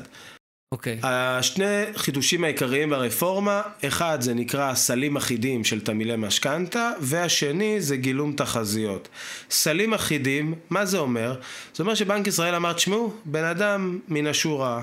אוקיי. 0.74 0.98
השני 1.02 1.84
חידושים 1.96 2.44
העיקריים 2.44 2.90
ברפורמה, 2.90 3.62
אחד 3.84 4.18
זה 4.20 4.34
נקרא 4.34 4.74
סלים 4.74 5.16
אחידים 5.16 5.64
של 5.64 5.80
תמהילי 5.80 6.16
משכנתה, 6.16 6.92
והשני 7.00 7.80
זה 7.80 7.96
גילום 7.96 8.32
תחזיות. 8.32 9.08
סלים 9.50 9.94
אחידים, 9.94 10.54
מה 10.70 10.86
זה 10.86 10.98
אומר? 10.98 11.40
זה 11.74 11.82
אומר 11.82 11.94
שבנק 11.94 12.26
ישראל 12.26 12.54
אמר, 12.54 12.72
תשמעו, 12.72 13.12
בן 13.24 13.44
אדם 13.44 13.98
מן 14.08 14.26
השורה, 14.26 14.74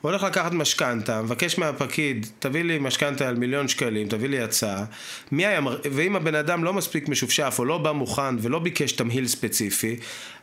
הוא 0.00 0.10
הולך 0.10 0.22
לקחת 0.22 0.52
משכנתה, 0.52 1.22
מבקש 1.22 1.58
מהפקיד, 1.58 2.26
תביא 2.38 2.64
לי 2.64 2.78
משכנתה 2.78 3.28
על 3.28 3.34
מיליון 3.34 3.68
שקלים, 3.68 4.08
תביא 4.08 4.28
לי 4.28 4.40
הצעה, 4.40 4.84
מי 5.32 5.46
היה, 5.46 5.60
ואם 5.92 6.16
הבן 6.16 6.34
אדם 6.34 6.64
לא 6.64 6.72
מספיק 6.72 7.08
משופשף 7.08 7.56
או 7.58 7.64
לא 7.64 7.78
בא 7.78 7.92
מוכן 7.92 8.36
ולא 8.40 8.58
ביקש 8.58 8.92
תמהיל 8.92 9.26
ספציפי, 9.26 9.96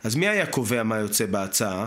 אז 0.04 0.16
מי 0.16 0.28
היה 0.28 0.46
קובע 0.46 0.82
מה 0.82 0.98
יוצא 0.98 1.26
בהצעה? 1.26 1.86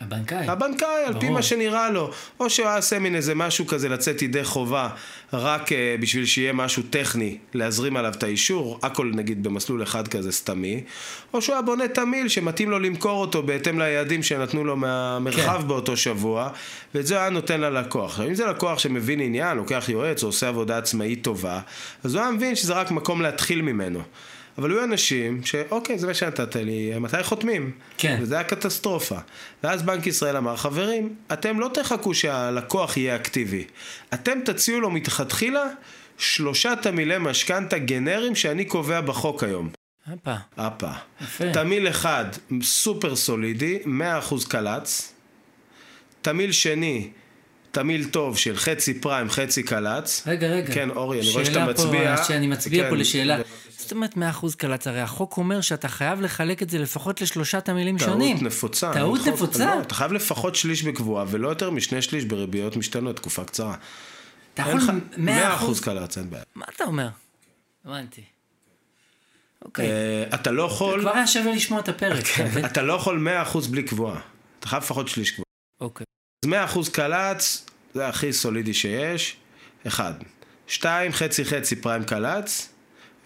הבנקאי. 0.00 0.46
הבנקאי, 0.48 1.04
על 1.06 1.20
פי. 1.20 1.28
מה 1.28 1.42
שנראה 1.42 1.90
לו. 1.90 2.10
או 2.40 2.50
שהוא 2.50 2.66
היה 2.66 2.76
עושה 2.76 2.98
מין 2.98 3.14
איזה 3.14 3.34
משהו 3.34 3.66
כזה 3.66 3.88
לצאת 3.88 4.22
ידי 4.22 4.44
חובה, 4.44 4.88
רק 5.32 5.68
uh, 5.68 5.72
בשביל 6.00 6.26
שיהיה 6.26 6.52
משהו 6.52 6.82
טכני, 6.90 7.38
להזרים 7.54 7.96
עליו 7.96 8.12
את 8.12 8.22
האישור, 8.22 8.78
הכל 8.82 9.10
נגיד 9.14 9.42
במסלול 9.42 9.82
אחד 9.82 10.08
כזה 10.08 10.32
סתמי, 10.32 10.84
או 11.34 11.42
שהוא 11.42 11.54
היה 11.54 11.62
בונה 11.62 11.88
תמהיל 11.88 12.28
שמתאים 12.28 12.70
לו 12.70 12.78
למכור 12.78 13.20
אותו 13.20 13.42
בהתאם 13.42 13.78
ליעדים 13.78 14.22
שנתנו 14.22 14.64
לו 14.64 14.76
מהמרחב 14.76 15.60
כן. 15.60 15.68
באותו 15.68 15.96
שבוע, 15.96 16.50
ואת 16.94 17.06
זה 17.06 17.18
היה 17.18 17.30
נותן 17.30 17.60
ללקוח. 17.60 18.10
עכשיו, 18.10 18.28
אם 18.28 18.34
זה 18.34 18.46
לקוח 18.46 18.78
שמבין 18.78 19.20
עניין, 19.20 19.56
לוקח 19.56 19.88
יועץ 19.88 20.22
או 20.22 20.28
עושה 20.28 20.48
עבודה 20.48 20.78
עצמאית 20.78 21.24
טובה, 21.24 21.60
אז 22.04 22.14
הוא 22.14 22.22
היה 22.22 22.30
מבין 22.30 22.54
שזה 22.54 22.74
רק 22.74 22.90
מקום 22.90 23.22
להתחיל 23.22 23.62
ממנו. 23.62 24.02
אבל 24.58 24.70
היו 24.70 24.84
אנשים 24.84 25.44
שאוקיי, 25.44 25.98
זה 25.98 26.06
מה 26.06 26.14
שנתת 26.14 26.56
לי, 26.56 26.98
מתי 26.98 27.22
חותמים? 27.22 27.70
כן. 27.98 28.18
וזה 28.20 28.34
היה 28.34 28.44
קטסטרופה. 28.44 29.18
ואז 29.62 29.82
בנק 29.82 30.06
ישראל 30.06 30.36
אמר, 30.36 30.56
חברים, 30.56 31.14
אתם 31.32 31.60
לא 31.60 31.70
תחכו 31.74 32.14
שהלקוח 32.14 32.96
יהיה 32.96 33.16
אקטיבי. 33.16 33.64
אתם 34.14 34.38
תציעו 34.44 34.80
לו 34.80 34.90
מתחתחילה 34.90 35.64
שלושה 36.18 36.74
תמהילי 36.82 37.14
משכנתה 37.18 37.78
גנריים 37.78 38.34
שאני 38.34 38.64
קובע 38.64 39.00
בחוק 39.00 39.44
היום. 39.44 39.70
הופה. 40.10 40.34
הפה. 40.56 40.90
יפה. 41.20 41.52
תמהיל 41.52 41.88
אחד 41.88 42.24
סופר 42.62 43.16
סולידי, 43.16 43.78
100% 43.84 44.48
קל"צ. 44.48 45.12
תמהיל 46.22 46.52
שני, 46.52 47.08
תמהיל 47.70 48.04
טוב 48.04 48.38
של 48.38 48.56
חצי 48.56 49.00
פריים, 49.00 49.30
חצי 49.30 49.62
קל"צ. 49.62 50.22
רגע, 50.26 50.46
רגע. 50.46 50.74
כן, 50.74 50.90
אורי, 50.90 51.20
אני 51.20 51.30
רואה 51.30 51.44
שאתה 51.44 51.54
שאלה 51.54 51.66
פה, 51.66 51.72
מצביע. 51.72 52.24
שאני 52.24 52.46
מצביע 52.46 52.84
כן. 52.84 52.90
פה 52.90 52.96
לשאלה. 52.96 53.38
זאת 53.78 53.92
אומרת 53.92 54.14
100% 54.14 54.18
קל"צ, 54.56 54.86
הרי 54.86 55.00
החוק 55.00 55.36
אומר 55.36 55.60
שאתה 55.60 55.88
חייב 55.88 56.20
לחלק 56.20 56.62
את 56.62 56.70
זה 56.70 56.78
לפחות 56.78 57.20
לשלושה 57.20 57.60
תמילים 57.60 57.98
שונים. 57.98 58.36
טעות 58.36 58.46
נפוצה. 58.46 58.90
טעות 58.94 59.18
חוק- 59.20 59.28
נפוצה? 59.28 59.74
לא, 59.76 59.80
אתה 59.80 59.94
חייב 59.94 60.12
לפחות 60.12 60.54
שליש 60.54 60.82
בקבועה, 60.82 61.24
ולא 61.28 61.48
יותר 61.48 61.70
משני 61.70 62.02
שליש 62.02 62.24
בריביות 62.24 62.76
משתנות, 62.76 63.16
תקופה 63.16 63.44
קצרה. 63.44 63.74
אתה 64.54 64.62
יכול 64.62 64.74
לך- 64.80 64.90
100%? 65.16 65.18
100% 65.18 65.80
קל"צ, 65.84 66.18
אין 66.18 66.30
בעיה. 66.30 66.42
מה 66.54 66.64
אתה 66.76 66.84
אומר? 66.84 67.08
הבנתי. 67.84 68.22
אוקיי. 69.64 69.86
אה, 69.90 70.24
אתה 70.34 70.50
לא 70.50 70.62
יכול... 70.62 71.00
כבר 71.00 71.14
היה 71.14 71.26
שווה 71.26 71.52
לשמוע 71.54 71.80
את 71.80 71.88
הפרק. 71.88 72.24
אתה 72.34 72.44
מבין? 72.44 72.64
אתה 72.64 72.82
לא 72.82 72.92
יכול 72.92 73.28
100% 73.52 73.68
בלי 73.70 73.82
קבועה. 73.82 74.20
אתה 74.58 74.68
חייב 74.68 74.82
לפחות 74.82 75.08
שליש 75.08 75.30
קבועה. 75.30 75.44
אוקיי. 75.80 76.04
אז 76.44 76.50
100% 76.50 76.90
קל"צ, 76.92 77.66
זה 77.94 78.08
הכי 78.08 78.32
סולידי 78.32 78.74
שיש. 78.74 79.36
אחד. 79.86 80.12
שתיים, 80.66 81.12
חצי 81.12 81.44
חצי 81.44 81.76
פריים 81.76 82.04
קל"צ. 82.04 82.68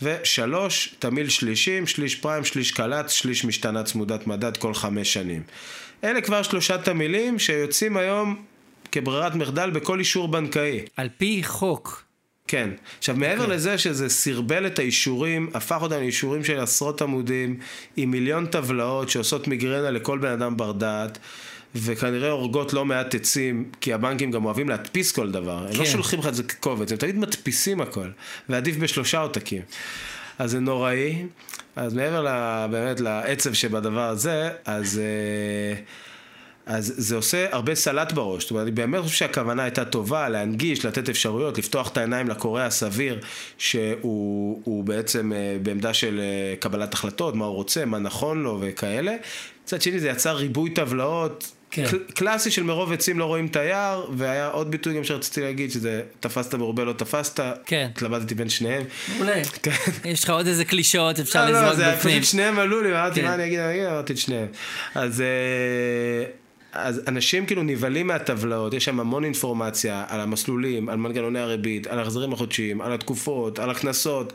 ושלוש, 0.02 0.94
תמיל 0.98 1.28
שלישים, 1.28 1.86
שליש 1.86 2.14
פריים, 2.14 2.44
שליש 2.44 2.72
קל"צ, 2.72 3.10
שליש 3.10 3.44
משתנה 3.44 3.82
צמודת 3.82 4.26
מדד 4.26 4.56
כל 4.56 4.74
חמש 4.74 5.12
שנים. 5.12 5.42
אלה 6.04 6.20
כבר 6.20 6.42
שלושה 6.42 6.78
תמילים 6.78 7.38
שיוצאים 7.38 7.96
היום 7.96 8.42
כברירת 8.92 9.34
מחדל 9.34 9.70
בכל 9.70 9.98
אישור 9.98 10.28
בנקאי. 10.28 10.80
על 10.96 11.08
פי 11.18 11.42
חוק, 11.44 12.04
כן. 12.50 12.70
עכשיו, 12.98 13.16
מעבר 13.16 13.44
okay. 13.44 13.50
לזה 13.50 13.78
שזה 13.78 14.08
סרבל 14.08 14.66
את 14.66 14.78
האישורים, 14.78 15.50
הפך 15.54 15.78
אותם 15.82 15.96
לאישורים 15.96 16.44
של 16.44 16.58
עשרות 16.60 17.02
עמודים, 17.02 17.58
עם 17.96 18.10
מיליון 18.10 18.46
טבלאות 18.46 19.08
שעושות 19.10 19.48
מיגרנה 19.48 19.90
לכל 19.90 20.18
בן 20.18 20.28
אדם 20.32 20.56
בר 20.56 20.72
דעת. 20.72 21.18
וכנראה 21.74 22.30
הורגות 22.30 22.72
לא 22.72 22.84
מעט 22.84 23.14
עצים, 23.14 23.70
כי 23.80 23.92
הבנקים 23.92 24.30
גם 24.30 24.44
אוהבים 24.44 24.68
להדפיס 24.68 25.12
כל 25.12 25.30
דבר. 25.30 25.58
כן. 25.58 25.74
הם 25.74 25.80
לא 25.80 25.84
כן. 25.84 25.90
שולחים 25.90 26.18
לך 26.18 26.26
את 26.26 26.34
זה 26.34 26.42
כקובץ, 26.42 26.92
הם 26.92 26.98
תמיד 26.98 27.16
מדפיסים 27.16 27.80
הכל, 27.80 28.08
ועדיף 28.48 28.76
בשלושה 28.76 29.20
עותקים. 29.20 29.62
אז 30.38 30.50
זה 30.50 30.60
נוראי. 30.60 31.26
אז 31.76 31.94
מעבר 31.94 32.22
לה, 32.22 32.66
באמת 32.70 33.00
לעצב 33.00 33.52
שבדבר 33.52 34.08
הזה, 34.08 34.50
אז... 34.64 34.98
אה, 34.98 35.80
אז 36.66 36.94
זה 36.96 37.16
עושה 37.16 37.46
הרבה 37.52 37.74
סלט 37.74 38.12
בראש. 38.12 38.42
זאת 38.42 38.50
אומרת, 38.50 38.62
אני 38.62 38.70
באמת 38.70 39.02
חושב 39.02 39.16
שהכוונה 39.16 39.62
הייתה 39.62 39.84
טובה, 39.84 40.28
להנגיש, 40.28 40.84
לתת 40.84 41.08
אפשרויות, 41.08 41.58
לפתוח 41.58 41.88
את 41.88 41.96
העיניים 41.96 42.28
לקורא 42.28 42.62
הסביר, 42.62 43.20
שהוא 43.58 44.84
בעצם 44.84 45.32
אה, 45.32 45.56
בעמדה 45.62 45.94
של 45.94 46.20
אה, 46.20 46.56
קבלת 46.56 46.94
החלטות, 46.94 47.34
מה 47.34 47.44
הוא 47.44 47.54
רוצה, 47.54 47.84
מה 47.84 47.98
נכון 47.98 48.42
לו 48.42 48.58
וכאלה. 48.60 49.16
מצד 49.64 49.82
שני 49.82 50.00
זה 50.00 50.08
יצר 50.08 50.36
ריבוי 50.36 50.70
טבלאות. 50.70 51.52
כן. 51.70 51.84
קלאסי 52.14 52.50
של 52.50 52.62
מרוב 52.62 52.92
עצים 52.92 53.18
לא 53.18 53.24
רואים 53.24 53.46
את 53.46 53.56
היער, 53.56 54.06
והיה 54.16 54.48
עוד 54.48 54.70
ביטוי 54.70 54.96
גם 54.96 55.04
שרציתי 55.04 55.40
להגיד, 55.40 55.70
שזה 55.70 56.02
תפסת 56.20 56.54
מרובה 56.54 56.84
לא 56.84 56.92
תפסת. 56.92 57.40
כן. 57.66 57.88
התלבטתי 57.94 58.34
בין 58.34 58.48
שניהם. 58.48 58.82
מעולה. 59.16 59.42
כן. 59.62 59.70
יש 60.10 60.24
לך 60.24 60.30
עוד 60.30 60.46
איזה 60.46 60.64
קלישאות, 60.64 61.18
אפשר 61.18 61.50
לזרוק 61.50 61.64
בפנים. 61.64 61.80
לא, 61.80 61.86
לא, 61.86 61.96
זה 61.96 62.08
פשוט 62.08 62.24
שניהם 62.24 62.58
עלו 62.58 62.82
לי, 62.82 62.90
אמרתי, 62.90 63.20
כן. 63.20 63.26
מה 63.26 63.34
אני 63.34 63.46
אגיד, 63.46 63.58
אני 63.58 63.74
אגיד, 63.74 63.84
אמרתי 63.84 64.12
את 64.12 64.18
שניהם. 64.18 64.46
אז... 64.94 65.20
אה, 65.20 66.24
אז 66.72 67.00
אנשים 67.08 67.46
כאילו 67.46 67.62
נבהלים 67.62 68.06
מהטבלאות, 68.06 68.74
יש 68.74 68.84
שם 68.84 69.00
המון 69.00 69.24
אינפורמציה 69.24 70.04
על 70.08 70.20
המסלולים, 70.20 70.88
על 70.88 70.96
מנגנוני 70.96 71.38
הריבית, 71.38 71.86
על 71.86 71.98
ההחזרים 71.98 72.32
החודשיים, 72.32 72.80
על 72.80 72.92
התקופות, 72.92 73.58
על 73.58 73.70
הקנסות. 73.70 74.32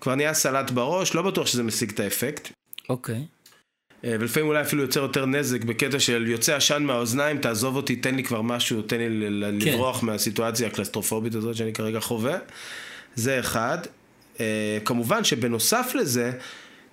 כבר 0.00 0.14
נהיה 0.14 0.34
סלט 0.34 0.70
בראש, 0.70 1.14
לא 1.14 1.22
בטוח 1.22 1.46
שזה 1.46 1.62
משיג 1.62 1.90
את 1.90 2.00
האפקט. 2.00 2.48
אוקיי. 2.88 3.14
Okay. 3.14 3.39
אה, 4.04 4.16
ולפעמים 4.20 4.48
אולי 4.48 4.60
אפילו 4.60 4.82
יוצר 4.82 5.00
יותר 5.00 5.26
נזק 5.26 5.64
בקטע 5.64 6.00
של 6.00 6.26
יוצא 6.28 6.56
עשן 6.56 6.82
מהאוזניים, 6.82 7.38
תעזוב 7.38 7.76
אותי, 7.76 7.96
תן 7.96 8.14
לי 8.14 8.24
כבר 8.24 8.42
משהו, 8.42 8.82
תן 8.82 8.98
לי 8.98 9.26
כן. 9.26 9.72
לברוח 9.72 10.02
מהסיטואציה 10.02 10.66
הקלסטרופובית 10.66 11.34
הזאת 11.34 11.56
שאני 11.56 11.72
כרגע 11.72 12.00
חווה. 12.00 12.38
זה 13.14 13.40
אחד. 13.40 13.78
אה, 14.40 14.78
כמובן 14.84 15.24
שבנוסף 15.24 15.92
לזה, 15.94 16.32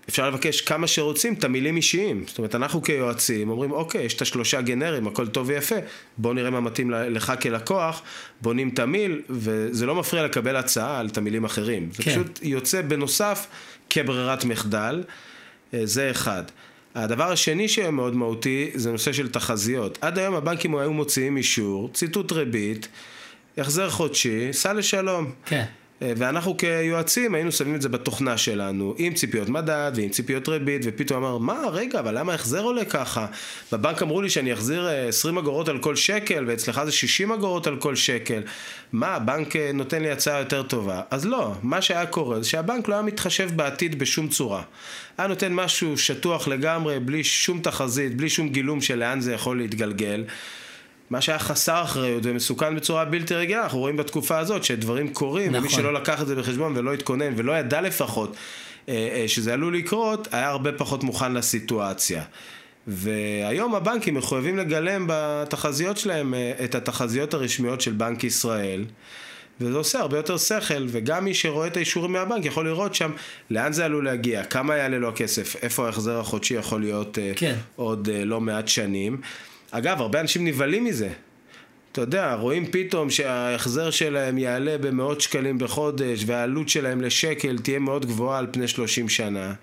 אפשר 0.10 0.30
לבקש 0.30 0.62
כמה 0.62 0.88
שרוצים 0.88 1.36
תמילים 1.36 1.78
אישיים. 1.78 2.24
זאת 2.28 2.38
אומרת, 2.38 2.56
אנחנו 2.56 2.82
כיועצים 2.82 3.50
אומרים, 3.50 3.72
אוקיי, 3.72 4.04
יש 4.04 4.14
את 4.14 4.22
השלושה 4.22 4.62
גנרים, 4.62 5.08
הכל 5.08 5.28
טוב 5.28 5.48
ויפה, 5.50 5.76
בוא 6.18 6.34
נראה 6.34 6.50
מה 6.50 6.60
מתאים 6.60 6.92
לך 6.92 7.34
כלקוח, 7.42 8.02
בונים 8.42 8.70
תמיל, 8.70 9.22
וזה 9.30 9.86
לא 9.86 9.96
מפריע 9.96 10.26
לקבל 10.26 10.56
הצעה 10.56 11.00
על 11.00 11.10
תמילים 11.10 11.46
אחרים. 11.46 11.90
כן. 11.90 12.04
זה 12.04 12.12
פשוט 12.12 12.40
יוצא 12.44 12.82
בנוסף 12.82 13.48
כברירת 13.90 14.46
מחדל, 14.46 15.04
אה, 15.74 15.82
זה 15.84 16.12
אחד. 16.12 16.44
הדבר 16.96 17.32
השני 17.32 17.68
שיהיה 17.68 17.92
מאוד 17.92 18.16
מהותי 18.16 18.72
זה 18.76 18.92
נושא 18.92 19.14
של 19.14 19.30
תחזיות. 19.30 19.98
עד 20.02 20.18
היום 20.18 20.36
הבנקים 20.36 20.76
היו 20.76 20.94
מוציאים 20.94 21.38
אישור, 21.38 21.90
ציטוט 21.94 22.32
ריבית, 22.32 22.88
החזר 23.58 23.90
חודשי, 23.90 24.54
סע 24.54 24.74
לשלום. 24.74 25.32
כן. 25.46 25.66
אה, 26.02 26.14
ואנחנו 26.18 26.58
כיועצים 26.58 27.36
היינו 27.36 27.52
שמים 27.52 27.76
את 27.76 27.82
זה 27.82 27.90
בתוכנה 27.90 28.38
שלנו, 28.38 28.96
עם 28.98 29.14
ציפיות 29.14 29.50
מדד 29.50 29.92
ועם 29.96 30.10
ציפיות 30.10 30.50
ריבית, 30.50 30.82
ופתאום 30.86 31.24
אמר, 31.24 31.38
מה, 31.38 31.68
רגע, 31.72 32.00
אבל 32.00 32.20
למה 32.20 32.32
ההחזר 32.32 32.64
עולה 32.64 32.86
ככה? 32.86 33.26
בבנק 33.72 34.02
אמרו 34.02 34.22
לי 34.22 34.30
שאני 34.30 34.54
אחזיר 34.54 34.88
20 34.88 35.38
אה, 35.38 35.42
אגורות 35.42 35.68
על 35.68 35.78
כל 35.78 35.96
שקל, 35.96 36.44
ואצלך 36.48 36.82
זה 36.86 36.92
60 36.92 37.32
אגורות 37.32 37.68
על 37.68 37.78
כל 37.78 37.96
שקל. 37.96 38.42
מה, 38.92 39.08
הבנק 39.08 39.56
אה, 39.56 39.72
נותן 39.74 40.02
לי 40.02 40.12
הצעה 40.12 40.40
יותר 40.40 40.64
טובה? 40.64 41.02
אז 41.12 41.26
לא, 41.26 41.54
מה 41.64 41.82
שהיה 41.82 42.06
קורה 42.06 42.42
זה 42.42 42.50
שהבנק 42.50 42.88
לא 42.88 42.94
היה 42.94 43.04
מתחשב 43.04 43.50
בעתיד 43.56 44.00
בשום 44.00 44.28
צורה. 44.28 44.62
היה 45.18 45.28
נותן 45.28 45.54
משהו 45.54 45.98
שטוח 45.98 46.48
לגמרי, 46.48 47.00
בלי 47.00 47.24
שום 47.24 47.60
תחזית, 47.60 48.18
בלי 48.18 48.30
שום 48.30 48.50
גילום 48.50 48.82
של 48.82 49.00
לאן 49.00 49.22
זה 49.22 49.34
יכול 49.34 49.58
להתגלגל. 49.58 50.24
מה 51.10 51.22
שהיה 51.22 51.40
חסר 51.40 51.84
אחריות 51.84 52.24
ומסוכן 52.26 52.76
בצורה 52.76 53.06
בלתי 53.06 53.36
רגילה, 53.36 53.64
אנחנו 53.64 53.80
רואים 53.80 53.98
בתקופה 53.98 54.38
הזאת 54.38 54.64
שדברים 54.64 55.14
קורים, 55.14 55.52
נכון. 55.52 55.60
ומי 55.60 55.70
שלא 55.70 55.94
לקח 55.94 56.22
את 56.22 56.28
זה 56.28 56.36
בחשבון 56.36 56.78
ולא 56.78 56.94
התכונן 56.94 57.34
ולא 57.36 57.52
ידע 57.52 57.82
לפחות 57.82 58.36
אה, 58.90 58.94
אה, 58.94 59.28
שזה 59.28 59.54
עלול 59.54 59.78
לקרות, 59.78 60.28
היה 60.32 60.50
הרבה 60.50 60.72
פחות 60.72 61.04
מוכן 61.04 61.34
לסיטואציה. 61.34 62.24
והיום 62.88 63.76
הבנקים 63.76 64.14
מחויבים 64.14 64.58
לגלם 64.58 65.06
בתחזיות 65.08 65.98
שלהם 65.98 66.34
אה, 66.34 66.52
את 66.64 66.76
התחזיות 66.76 67.34
הרשמיות 67.34 67.82
של 67.82 67.92
בנק 67.92 68.24
ישראל. 68.24 68.86
וזה 69.62 69.78
עושה 69.78 70.00
הרבה 70.00 70.18
יותר 70.18 70.38
שכל, 70.38 70.86
וגם 70.88 71.26
מי 71.26 71.34
שרואה 71.34 71.68
את 71.68 71.78
האישורים 71.78 72.14
מהבנק 72.14 72.46
יכול 72.46 72.66
לראות 72.66 72.96
שם 72.96 73.12
לאן 73.50 73.74
זה 73.74 73.86
עלול 73.86 74.06
להגיע, 74.06 74.44
כמה 74.44 74.76
יעלה 74.76 74.98
לו 74.98 75.10
הכסף, 75.10 75.56
איפה 75.62 75.86
ההחזר 75.86 76.20
החודשי 76.20 76.54
יכול 76.54 76.82
להיות 76.82 77.18
כן. 77.36 77.56
עוד 77.76 78.10
לא 78.26 78.42
מעט 78.42 78.68
שנים. 78.68 79.22
אגב, 79.72 80.02
הרבה 80.02 80.22
אנשים 80.22 80.46
נבהלים 80.46 80.84
מזה. 80.86 81.10
אתה 81.92 82.02
יודע, 82.02 82.34
רואים 82.34 82.66
פתאום 82.72 83.10
שההחזר 83.10 83.92
שלהם 83.92 84.38
יעלה 84.38 84.78
במאות 84.78 85.22
שקלים 85.22 85.58
בחודש 85.58 86.24
והעלות 86.26 86.70
שלהם 86.70 87.02
לשקל 87.02 87.58
תהיה 87.58 87.80
מאוד 87.80 88.06
גבוהה 88.06 88.40
על 88.40 88.48
פני 88.52 88.68
30 88.68 89.10
שנה. 89.10 89.54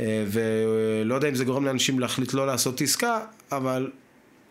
אה, 0.00 0.24
ולא 0.26 1.14
יודע 1.14 1.28
אם 1.28 1.34
זה 1.34 1.44
גורם 1.44 1.64
לאנשים 1.64 1.98
להחליט 1.98 2.34
לא 2.34 2.46
לעשות 2.46 2.80
עסקה, 2.80 3.20
אבל 3.52 3.90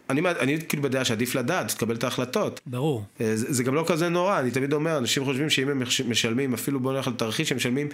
אני, 0.09 0.21
אני 0.39 0.57
כאילו 0.69 0.83
בדעה 0.83 1.05
שעדיף 1.05 1.35
לדעת, 1.35 1.67
תקבל 1.67 1.95
את 1.95 2.03
ההחלטות. 2.03 2.61
ברור. 2.65 3.03
אה, 3.21 3.35
זה, 3.35 3.53
זה 3.53 3.63
גם 3.63 3.75
לא 3.75 3.83
כזה 3.87 4.09
נורא, 4.09 4.39
אני 4.39 4.51
תמיד 4.51 4.73
אומר, 4.73 4.97
אנשים 4.97 5.25
חושבים 5.25 5.49
שאם 5.49 5.69
הם 5.69 5.83
משלמים, 6.07 6.53
אפילו 6.53 6.79
בוא 6.79 6.93
נלך 6.93 7.07
לתרחיש, 7.07 7.51
הם 7.51 7.57
משלמים 7.57 7.89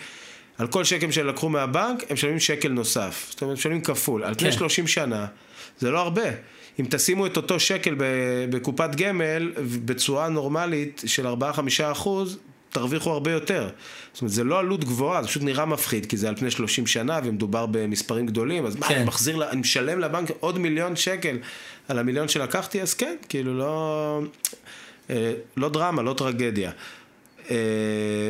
על 0.58 0.68
כל 0.68 0.84
שקל 0.84 1.12
שהם 1.12 1.28
לקחו 1.28 1.50
מהבנק, 1.50 2.04
הם 2.10 2.14
משלמים 2.14 2.40
שקל 2.40 2.70
נוסף. 2.70 3.28
זאת 3.30 3.42
אומרת, 3.42 3.52
הם 3.52 3.60
משלמים 3.60 3.82
כפול. 3.82 4.24
על 4.24 4.36
פני 4.36 4.52
כן. 4.52 4.58
30 4.58 4.88
שנה, 4.88 5.26
זה 5.80 5.92
לא 5.92 6.00
הרבה. 6.00 6.30
אם 6.80 6.86
תשימו 6.90 7.26
את 7.26 7.38
אותו 7.38 7.60
שקל 7.60 7.96
בקופת 8.50 8.96
גמל 8.96 9.52
בצורה 9.86 10.30
נורמלית 10.30 11.04
של 11.06 11.28
4-5 11.28 11.32
אחוז, 11.92 12.38
תרוויחו 12.70 13.12
הרבה 13.12 13.32
יותר. 13.32 13.70
זאת 14.14 14.22
אומרת, 14.22 14.34
זה 14.34 14.44
לא 14.44 14.60
עלות 14.60 14.84
גבוהה, 14.84 15.22
זה 15.22 15.28
פשוט 15.28 15.44
נראה 15.44 15.66
מפחיד, 15.66 16.06
כי 16.06 16.18
זה 16.18 16.30
על 16.30 16.36
פני 16.36 16.52
30 16.52 16.88
שנה 16.88 17.20
ומדובר 17.24 17.66
במספרים 17.66 18.26
גדולים, 18.26 18.66
אז 18.66 18.74
כן. 18.74 18.80
מה, 18.80 18.88
אני 18.88 19.04
מחזיר, 19.04 19.50
אני 19.50 19.62
משלם 19.62 20.00
לבנק 20.00 20.30
עוד 20.40 20.60
מיליון 20.60 20.96
שקל 20.96 21.38
על 21.88 22.00
המיליון 22.00 22.28
שלקחתי, 22.28 22.82
אז 22.82 22.94
כן, 22.94 23.16
כאילו 23.30 23.58
לא, 23.58 24.22
אה, 25.10 25.34
לא 25.58 25.70
דרמה, 25.70 26.02
לא 26.02 26.14
טרגדיה. 26.18 26.72
אה, 27.52 27.56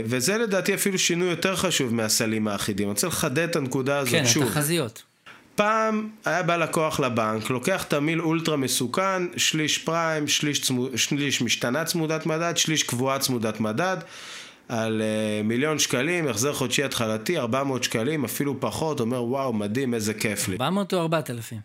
וזה 0.05 0.37
לדעתי 0.37 0.73
אפילו 0.73 0.99
שינוי 0.99 1.29
יותר 1.29 1.55
חשוב 1.55 1.93
מהסלים 1.93 2.47
האחידים. 2.47 2.87
אני 2.87 2.93
רוצה 2.93 3.07
לחדד 3.07 3.49
את 3.49 3.55
הנקודה 3.55 3.97
הזאת 3.97 4.13
כן, 4.13 4.25
שוב. 4.25 4.43
כן, 4.43 4.49
התחזיות. 4.49 5.03
פעם 5.57 6.09
היה 6.25 6.43
בא 6.43 6.55
לקוח 6.55 6.99
לבנק, 6.99 7.49
לוקח 7.49 7.85
תמיל 7.87 8.21
אולטרה 8.21 8.57
מסוכן, 8.57 9.23
שליש 9.37 9.77
פריים, 9.77 10.27
שליש, 10.27 10.61
צמוד, 10.61 10.95
שליש 10.95 11.41
משתנה 11.41 11.85
צמודת 11.85 12.25
מדד, 12.25 12.57
שליש 12.57 12.83
קבועה 12.83 13.19
צמודת 13.19 13.59
מדד, 13.59 13.97
על 14.69 15.01
uh, 15.01 15.47
מיליון 15.47 15.79
שקלים, 15.79 16.27
החזר 16.27 16.53
חודשי 16.53 16.83
התחלתי, 16.83 17.37
400 17.37 17.83
שקלים, 17.83 18.25
אפילו 18.25 18.59
פחות, 18.59 18.99
אומר 18.99 19.23
וואו, 19.23 19.53
מדהים, 19.53 19.93
איזה 19.93 20.13
כיף 20.13 20.47
לי. 20.47 20.55
400 20.55 20.93
או 20.93 21.01
4,000? 21.01 21.59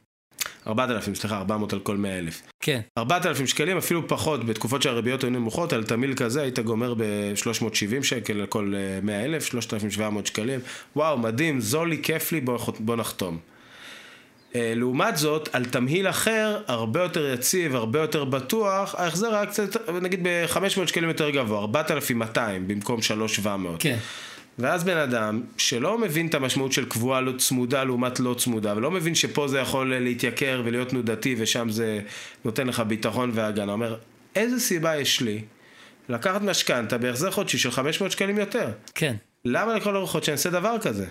4,000, 0.67 1.15
סליחה, 1.15 1.39
400 1.39 1.73
על 1.73 1.81
כל 1.81 1.97
100,000. 1.97 2.43
כן. 2.61 2.81
4,000 2.99 3.47
שקלים, 3.47 3.77
אפילו 3.77 4.09
פחות, 4.09 4.45
בתקופות 4.45 4.83
שהריביות 4.83 5.25
היו 5.25 5.31
נמוכות, 5.31 5.73
על 5.73 5.85
תמיל 5.85 6.15
כזה 6.15 6.43
היית 6.43 6.59
גומר 6.59 6.95
ב-370 6.95 8.03
שקל 8.03 8.41
על 8.41 8.47
כל 8.47 8.75
100,000, 9.03 9.35
אה, 9.35 9.41
3,700 9.41 10.27
שקלים. 10.27 10.61
וואו, 10.97 11.19
מדהים, 11.19 11.61
זול 11.61 11.89
לי, 11.89 12.03
כיף 12.03 12.33
לי, 12.33 12.41
בוא, 12.41 12.59
בוא 12.79 12.97
נחתום. 12.97 13.52
אה, 14.55 14.73
לעומת 14.77 15.17
זאת, 15.17 15.49
על 15.53 15.65
תמהיל 15.65 16.09
אחר, 16.09 16.59
הרבה 16.67 17.03
יותר 17.03 17.33
יציב, 17.35 17.77
הרבה 17.77 18.01
יותר 18.01 18.25
בטוח, 18.25 18.95
ההחזר 18.95 19.35
היה 19.35 19.47
קצת, 19.47 19.89
נגיד 20.03 20.21
ב-500 20.23 20.87
שקלים 20.87 21.09
יותר 21.09 21.31
גבוה, 21.31 21.61
4,200 21.61 22.69
במקום 22.69 23.03
3,700. 23.03 23.83
כן. 23.83 23.97
ואז 24.59 24.85
בן 24.85 24.97
אדם 24.97 25.43
שלא 25.57 25.99
מבין 25.99 26.27
את 26.27 26.35
המשמעות 26.35 26.73
של 26.73 26.85
קבועה 26.85 27.21
לא 27.21 27.33
צמודה 27.39 27.85
לעומת 27.85 28.21
לא 28.21 28.35
צמודה, 28.39 28.77
ולא 28.77 28.91
מבין 28.91 29.15
שפה 29.15 29.49
זה 29.49 29.59
יכול 29.59 29.99
להתייקר 29.99 30.63
ולהיות 30.65 30.89
תנודתי 30.89 31.35
ושם 31.39 31.69
זה 31.71 32.01
נותן 32.45 32.67
לך 32.67 32.81
ביטחון 32.81 33.31
והגנה, 33.35 33.73
אומר, 33.73 33.97
איזה 34.37 34.61
סיבה 34.61 34.97
יש 34.97 35.21
לי 35.21 35.43
לקחת 36.09 36.43
משכנתה 36.43 36.99
בהחזר 36.99 37.31
חודשי 37.31 37.59
של 37.59 37.71
500 37.71 38.11
שקלים 38.11 38.39
יותר? 38.39 38.69
כן. 38.95 39.15
למה 39.45 39.75
לכל 39.75 39.97
אורחות 39.97 40.25
שאני 40.25 40.33
אעשה 40.33 40.51
דבר 40.51 40.77
כזה? 40.83 41.07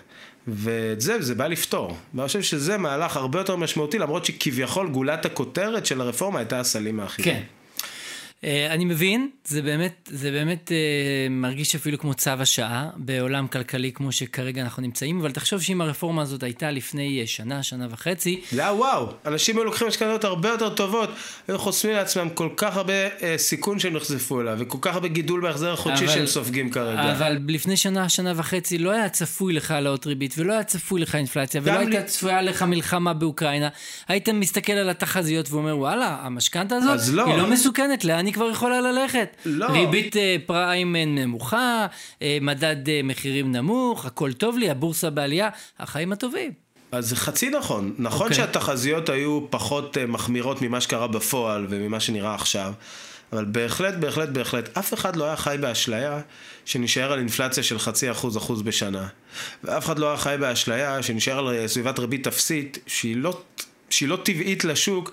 ואת 0.47 1.01
זה, 1.01 1.21
זה 1.21 1.36
בא 1.36 1.47
לפתור. 1.47 1.97
ואני 2.13 2.27
חושב 2.27 2.41
שזה 2.41 2.77
מהלך 2.77 3.17
הרבה 3.17 3.39
יותר 3.39 3.56
משמעותי, 3.56 3.99
למרות 3.99 4.25
שכביכול 4.25 4.89
גולת 4.89 5.25
הכותרת 5.25 5.85
של 5.85 6.02
הרפורמה 6.02 6.39
הייתה 6.39 6.60
הסלים 6.60 7.00
האחידים. 7.00 7.33
כן. 7.33 7.42
אה, 8.44 8.73
אני 8.73 8.85
מבין, 8.85 9.29
זה 9.46 9.62
באמת, 9.62 10.10
זה 10.12 10.31
באמת 10.31 10.71
אה, 10.71 10.77
מרגיש 11.29 11.75
אפילו 11.75 11.98
כמו 12.00 12.13
צו 12.13 12.29
השעה 12.39 12.89
בעולם 12.96 13.48
כלכלי 13.48 13.92
כמו 13.92 14.12
שכרגע 14.12 14.62
אנחנו 14.62 14.81
נמצאים, 14.81 15.19
אבל 15.19 15.31
תחשוב 15.31 15.62
שאם 15.62 15.81
הרפורמה 15.81 16.21
הזאת 16.21 16.44
הייתה 16.44 16.71
לפני 16.71 17.21
אה, 17.21 17.27
שנה, 17.27 17.63
שנה 17.63 17.87
וחצי... 17.89 18.42
היה 18.52 18.73
וואו, 18.73 19.08
אנשים 19.25 19.58
היו 19.58 19.63
לוקחים 19.63 19.87
משכנתות 19.87 20.23
הרבה 20.23 20.50
יותר 20.50 20.69
טובות, 20.69 21.10
היו 21.48 21.60
חוסמים 21.60 21.96
לעצמם 21.96 22.29
כל 22.29 22.50
כך 22.58 22.77
הרבה 22.77 22.94
אה, 22.94 23.33
סיכון 23.37 23.79
שהם 23.79 23.94
נחשפו 23.94 24.42
אליו, 24.42 24.56
וכל 24.60 24.77
כך 24.81 24.94
הרבה 24.94 25.08
גידול 25.08 25.42
בהחזר 25.42 25.73
החודשי 25.73 26.08
שהם 26.08 26.25
סופגים 26.25 26.69
כרגע. 26.69 27.12
אבל 27.12 27.37
לפני 27.48 27.77
שנה, 27.77 28.10
שנה 28.10 28.33
וחצי 28.35 28.77
לא 28.77 28.92
היה 28.92 29.10
צפוי 29.10 29.54
לך 29.54 29.71
העלאות 29.71 30.08
ריבית, 30.08 30.33
ולא 30.37 30.54
היה 30.54 30.63
צפוי 30.63 31.02
לך 31.02 31.15
אינפלציה, 31.15 31.62
ולא 31.63 31.73
גם 31.73 31.79
הייתה 31.79 32.00
לי- 32.00 32.06
צפויה 32.06 32.42
לך 32.42 32.63
מלחמה 32.63 33.13
באוקראינה. 33.13 33.69
היית 34.08 34.29
מסתכל 34.29 34.73
על 34.73 34.89
התחזיות 34.89 35.52
ואומר, 35.52 35.77
וואלה, 35.77 36.17
המשכנתה 36.21 36.75
הזאת, 36.75 37.00
לא. 37.13 37.25
היא 37.25 37.35
לא 37.37 37.48
מסוכנת, 37.50 38.04
לאן 38.06 38.27
היא 38.32 38.36
כבר 38.36 38.50
יכולה 38.50 38.82
ללכת? 38.82 39.36
לא. 39.46 39.65
ריבית 39.65 40.17
אה, 40.17 40.36
פריים 40.46 40.96
אה, 40.96 41.06
נמוכה, 41.06 41.88
אה, 42.21 42.38
מדד 42.42 42.90
אה, 42.90 43.02
מחירים 43.04 43.52
נמוך, 43.52 44.06
הכל 44.06 44.34
טוב 44.34 44.58
לי, 44.58 44.69
הבורסה 44.69 45.10
בעלייה, 45.10 45.50
החיים 45.79 46.12
הטובים. 46.12 46.52
אז 46.92 47.10
זה 47.10 47.15
חצי 47.15 47.50
נכון. 47.50 47.94
נכון 47.98 48.21
אוקיי. 48.21 48.38
שהתחזיות 48.38 49.10
היו 49.10 49.42
פחות 49.50 49.98
אה, 49.98 50.06
מחמירות 50.06 50.62
ממה 50.62 50.82
שקרה 50.82 51.08
בפועל 51.08 51.65
וממה 51.69 52.00
שנראה 52.00 52.36
עכשיו, 52.36 52.73
אבל 53.34 53.46
בהחלט, 53.46 53.94
בהחלט, 53.94 54.29
בהחלט, 54.29 54.77
אף 54.77 54.94
אחד 54.94 55.15
לא 55.15 55.25
היה 55.25 55.36
חי 55.36 55.58
באשליה 55.62 56.21
שנשאר 56.65 57.12
על 57.12 57.19
אינפלציה 57.19 57.63
של 57.63 57.79
חצי 57.79 58.12
אחוז, 58.12 58.38
אחוז 58.38 58.62
בשנה. 58.62 59.08
ואף 59.63 59.86
אחד 59.86 60.00
לא 60.00 60.08
היה 60.08 60.17
חי 60.17 60.36
באשליה 60.40 61.04
שנשאר 61.04 61.48
על 61.48 61.67
סביבת 61.67 62.00
ריבית 62.00 62.27
אפסית 62.27 62.77
שהיא 62.88 63.17
לא, 63.17 63.42
שהיא 63.90 64.10
לא 64.10 64.17
טבעית 64.23 64.63
לשוק. 64.63 65.12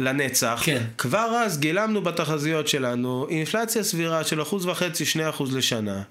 לנצח. 0.00 0.62
כן. 0.64 0.82
כבר 0.98 1.42
אז 1.44 1.58
גילמנו 1.58 2.02
בתחזיות 2.02 2.68
שלנו 2.68 3.26
אינפלציה 3.28 3.82
סבירה 3.82 4.24
של 4.24 4.42
אחוז 4.42 4.66
וחצי, 4.66 5.04
שני 5.04 5.28
אחוז 5.28 5.56
לשנה. 5.56 6.02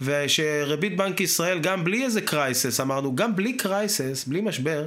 ושריבית 0.00 0.96
בנק 0.96 1.20
ישראל, 1.20 1.58
גם 1.58 1.84
בלי 1.84 2.04
איזה 2.04 2.20
crisis, 2.20 2.80
אמרנו, 2.80 3.16
גם 3.16 3.36
בלי 3.36 3.52
crisis, 3.52 4.24
בלי 4.26 4.40
משבר, 4.40 4.84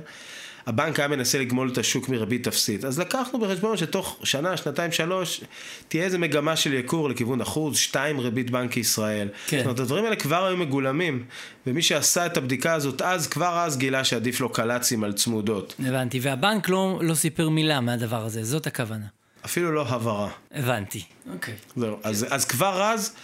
הבנק 0.69 0.99
היה 0.99 1.07
מנסה 1.07 1.39
לגמול 1.39 1.69
את 1.69 1.77
השוק 1.77 2.09
מריבית 2.09 2.47
אפסית. 2.47 2.85
אז 2.85 2.99
לקחנו 2.99 3.39
בחשבון 3.39 3.77
שתוך 3.77 4.19
שנה, 4.23 4.57
שנתיים, 4.57 4.91
שלוש, 4.91 5.41
תהיה 5.87 6.03
איזה 6.03 6.17
מגמה 6.17 6.55
של 6.55 6.73
ייקור 6.73 7.09
לכיוון 7.09 7.41
אחוז, 7.41 7.77
שתיים 7.77 8.19
ריבית 8.19 8.49
בנק 8.49 8.77
ישראל. 8.77 9.27
כן. 9.47 9.57
זאת 9.57 9.65
אומרת, 9.65 9.79
הדברים 9.79 10.05
האלה 10.05 10.15
כבר 10.15 10.45
היו 10.45 10.57
מגולמים, 10.57 11.23
ומי 11.67 11.81
שעשה 11.81 12.25
את 12.25 12.37
הבדיקה 12.37 12.73
הזאת 12.73 13.01
אז, 13.01 13.27
כבר 13.27 13.59
אז 13.59 13.77
גילה 13.77 14.03
שעדיף 14.03 14.39
לו 14.39 14.49
קל"צים 14.49 15.03
על 15.03 15.13
צמודות. 15.13 15.75
הבנתי, 15.85 16.19
והבנק 16.19 16.69
לא, 16.69 16.99
לא 17.01 17.15
סיפר 17.15 17.49
מילה 17.49 17.81
מהדבר 17.81 18.25
הזה, 18.25 18.43
זאת 18.43 18.67
הכוונה. 18.67 19.05
אפילו 19.45 19.71
לא 19.71 19.85
הבהרה. 19.87 20.29
הבנתי. 20.51 21.03
אוקיי. 21.33 21.53
זהו, 21.75 21.97
אז, 22.03 22.25
אז 22.29 22.45
כבר 22.45 22.83
אז 22.83 23.15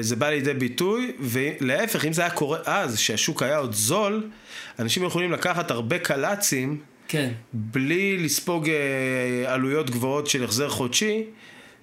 זה 0.00 0.16
בא 0.16 0.30
לידי 0.30 0.54
ביטוי, 0.54 1.12
ולהפך, 1.20 2.04
אם 2.04 2.12
זה 2.12 2.22
היה 2.22 2.30
קורה 2.30 2.58
אז, 2.64 2.98
שהשוק 2.98 3.42
היה 3.42 3.56
עוד 3.56 3.72
זול, 3.72 4.30
אנשים 4.78 5.04
יכולים 5.04 5.32
לקחת 5.32 5.70
הרבה 5.70 5.98
קל"צים 5.98 6.80
כן. 7.08 7.32
בלי 7.52 8.18
לספוג 8.18 8.68
אה, 8.68 9.52
עלויות 9.54 9.90
גבוהות 9.90 10.26
של 10.26 10.44
החזר 10.44 10.68
חודשי, 10.68 11.24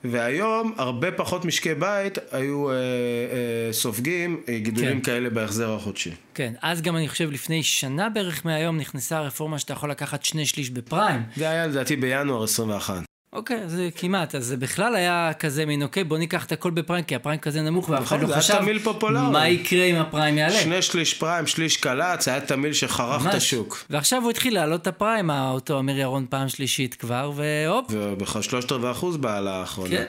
והיום 0.04 0.74
הרבה 0.78 1.12
פחות 1.12 1.46
משקי 1.46 1.74
בית 1.74 2.18
היו 2.32 2.70
אה, 2.70 2.76
אה, 2.76 3.74
סופגים 3.74 4.42
אה, 4.50 4.60
גידולים 4.60 5.02
כן. 5.02 5.04
כאלה 5.04 5.30
בהחזר 5.30 5.76
החודשי. 5.76 6.12
כן, 6.34 6.54
אז 6.62 6.82
גם 6.82 6.98
אני 6.98 7.10
חושב 7.10 7.32
לפני 7.32 7.64
שנה 7.64 8.10
בערך 8.10 8.46
מהיום 8.46 8.78
נכנסה 8.78 9.18
הרפורמה 9.18 9.60
שאתה 9.60 9.74
יכול 9.74 9.92
לקחת 9.92 10.26
שני 10.26 10.46
שליש 10.46 10.70
בפריים. 10.70 11.22
זה 11.36 11.50
היה 11.50 11.68
לדעתי 11.68 11.96
בינואר 11.96 12.44
21. 12.44 13.13
אוקיי, 13.34 13.60
זה 13.68 13.90
כמעט, 13.96 14.36
אז 14.36 14.46
זה 14.46 14.58
בכלל 14.58 14.96
היה 14.96 15.32
כזה 15.40 15.66
מין, 15.66 15.84
אוקיי, 15.84 16.04
בוא 16.04 16.18
ניקח 16.18 16.46
את 16.46 16.52
הכל 16.52 16.72
בפריים, 16.72 17.04
כי 17.04 17.16
הפריים 17.16 17.40
כזה 17.40 17.62
נמוך, 17.62 17.90
ואף 17.90 18.04
אחד 18.04 18.22
לא 18.22 18.28
זה 18.28 18.34
היה 18.34 18.42
חשב 18.42 18.58
תמהיל 18.58 18.80
פופולרי. 18.80 19.32
מה 19.32 19.48
יקרה 19.48 19.84
אם 19.84 19.96
הפריים 19.96 20.38
יעלה. 20.38 20.60
שני 20.60 20.82
שליש 20.82 21.14
פריים, 21.14 21.48
שליש 21.48 21.78
קל"צ, 21.78 22.28
היה 22.28 22.42
תמהיל 22.42 22.74
שחרך 22.74 23.28
את. 23.28 23.34
השוק. 23.34 23.86
ועכשיו 23.90 24.22
הוא 24.22 24.30
התחיל 24.32 24.54
להעלות 24.54 24.82
את 24.82 24.88
הפריים, 24.88 25.30
אותו 25.30 25.80
אמיר 25.80 26.00
ירון 26.00 26.26
פעם 26.30 26.50
שלישית 26.50 26.96
כבר, 26.96 27.32
והופ. 27.36 27.86
ובכלל 27.90 28.42
שלושת 28.42 28.72
רבעי 28.72 28.92
אחוז 28.92 29.18
בהעלאה 29.18 29.60
האחרונה. 29.60 29.90
כן. 29.90 30.06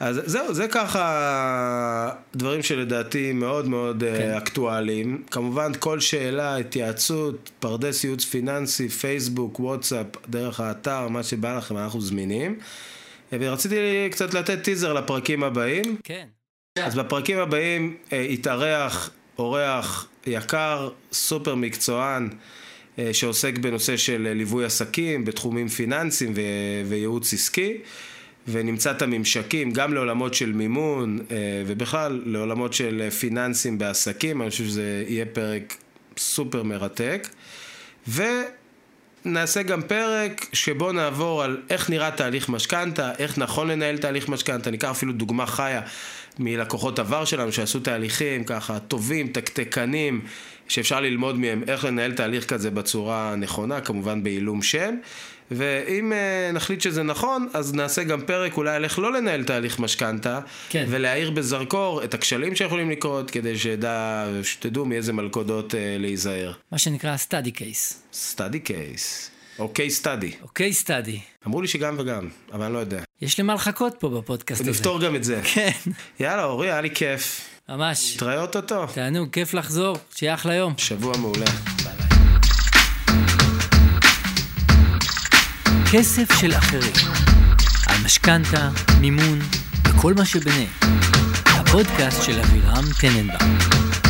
אז 0.00 0.20
זהו, 0.24 0.54
זה 0.54 0.68
ככה 0.68 2.10
דברים 2.36 2.62
שלדעתי 2.62 3.32
מאוד 3.32 3.68
מאוד 3.68 4.04
כן. 4.06 4.18
כן. 4.18 4.30
אקטואליים. 4.30 5.22
כמובן, 5.30 5.72
כל 5.78 6.00
שאלה, 6.00 6.56
התייעצות, 6.56 7.50
פרדס 7.58 8.04
ייעוץ 8.04 8.24
פיננסי, 8.24 8.88
פייסבוק, 8.88 9.60
וואטסאפ, 9.60 10.06
דרך 10.28 10.60
האתר, 10.60 11.08
מה 11.08 11.22
שבא 11.22 11.56
לכם, 11.56 11.76
אנחנו 11.76 12.00
זמינים. 12.00 12.58
ורציתי 13.32 14.08
קצת 14.10 14.34
לתת 14.34 14.62
טיזר 14.62 14.92
לפרקים 14.92 15.42
הבאים. 15.42 15.96
כן. 16.04 16.26
אז 16.84 16.94
בפרקים 16.94 17.38
הבאים 17.38 17.96
אה, 18.12 18.18
יתארח 18.18 19.10
אורח 19.38 20.08
יקר, 20.26 20.90
סופר 21.12 21.54
מקצוען, 21.54 22.28
אה, 22.98 23.14
שעוסק 23.14 23.58
בנושא 23.58 23.96
של 23.96 24.26
אה, 24.26 24.34
ליווי 24.34 24.64
עסקים 24.64 25.24
בתחומים 25.24 25.68
פיננסיים 25.68 26.34
וייעוץ 26.88 27.32
עסקי, 27.32 27.78
ונמצא 28.52 28.90
את 28.90 29.02
הממשקים 29.02 29.70
גם 29.70 29.94
לעולמות 29.94 30.34
של 30.34 30.52
מימון 30.52 31.18
אה, 31.30 31.36
ובכלל 31.66 32.22
לעולמות 32.24 32.72
של 32.72 33.02
אה, 33.04 33.10
פיננסים 33.10 33.78
בעסקים, 33.78 34.42
אני 34.42 34.50
חושב 34.50 34.64
שזה 34.64 35.04
יהיה 35.08 35.26
פרק 35.26 35.76
סופר 36.16 36.62
מרתק. 36.62 37.28
ו... 38.08 38.22
נעשה 39.24 39.62
גם 39.62 39.82
פרק 39.82 40.46
שבו 40.52 40.92
נעבור 40.92 41.42
על 41.42 41.62
איך 41.70 41.90
נראה 41.90 42.10
תהליך 42.10 42.48
משכנתה, 42.48 43.12
איך 43.18 43.38
נכון 43.38 43.68
לנהל 43.68 43.98
תהליך 43.98 44.28
משכנתה, 44.28 44.70
ניקח 44.70 44.90
אפילו 44.90 45.12
דוגמה 45.12 45.46
חיה 45.46 45.80
מלקוחות 46.38 46.98
עבר 46.98 47.24
שלנו 47.24 47.52
שעשו 47.52 47.80
תהליכים 47.80 48.44
ככה 48.44 48.78
טובים, 48.78 49.28
תקתקנים, 49.28 50.20
שאפשר 50.68 51.00
ללמוד 51.00 51.38
מהם 51.38 51.62
איך 51.68 51.84
לנהל 51.84 52.12
תהליך 52.12 52.44
כזה 52.44 52.70
בצורה 52.70 53.34
נכונה, 53.36 53.80
כמובן 53.80 54.22
בעילום 54.22 54.62
שם. 54.62 54.94
ואם 55.50 56.12
uh, 56.12 56.54
נחליט 56.54 56.80
שזה 56.80 57.02
נכון, 57.02 57.48
אז 57.54 57.74
נעשה 57.74 58.04
גם 58.04 58.20
פרק 58.20 58.56
אולי 58.56 58.76
על 58.76 58.84
איך 58.84 58.98
לא 58.98 59.12
לנהל 59.12 59.44
תהליך 59.44 59.78
משכנתה, 59.78 60.40
כן. 60.68 60.86
ולהאיר 60.88 61.30
בזרקור 61.30 62.04
את 62.04 62.14
הכשלים 62.14 62.56
שיכולים 62.56 62.90
לקרות, 62.90 63.30
כדי 63.30 63.58
שדע, 63.58 64.26
שתדעו 64.42 64.84
מאיזה 64.84 65.12
מלכודות 65.12 65.74
uh, 65.74 65.76
להיזהר. 65.98 66.52
מה 66.72 66.78
שנקרא 66.78 67.16
study 67.28 67.58
case. 67.58 67.94
סטאדי 68.12 68.60
קייס, 68.60 69.30
או 69.58 69.68
קייס 69.68 69.98
סטאדי. 69.98 70.32
אוקיי, 70.42 70.72
סטאדי. 70.72 71.20
אמרו 71.46 71.62
לי 71.62 71.68
שגם 71.68 71.96
וגם, 71.98 72.28
אבל 72.52 72.64
אני 72.64 72.74
לא 72.74 72.78
יודע. 72.78 73.02
יש 73.22 73.38
לי 73.38 73.44
מה 73.44 73.54
לחכות 73.54 73.94
פה 73.98 74.08
בפודקאסט 74.08 74.60
הזה. 74.60 74.70
נפתור 74.70 75.00
גם 75.00 75.16
את 75.16 75.24
זה. 75.24 75.40
כן, 75.54 75.70
יאללה, 76.20 76.44
אורי, 76.44 76.70
היה 76.70 76.80
לי 76.80 76.90
כיף. 76.90 77.48
ממש. 77.68 78.16
נתראה 78.16 78.40
אוטוטו. 78.42 78.86
תענוג, 78.86 79.30
כיף 79.30 79.54
לחזור, 79.54 79.96
שיהיה 80.14 80.34
אחלה 80.34 80.54
יום. 80.54 80.74
שבוע 80.76 81.16
מעולה. 81.16 81.46
כסף 85.92 86.40
של 86.40 86.52
אחרים. 86.54 86.92
על 87.86 87.96
משכנתה, 88.04 88.68
מימון 89.00 89.38
וכל 89.88 90.14
מה 90.14 90.24
שביניהם. 90.24 90.72
הפודקאסט 91.46 92.22
של 92.22 92.40
אבירם 92.40 92.84
טננבאום. 93.00 94.09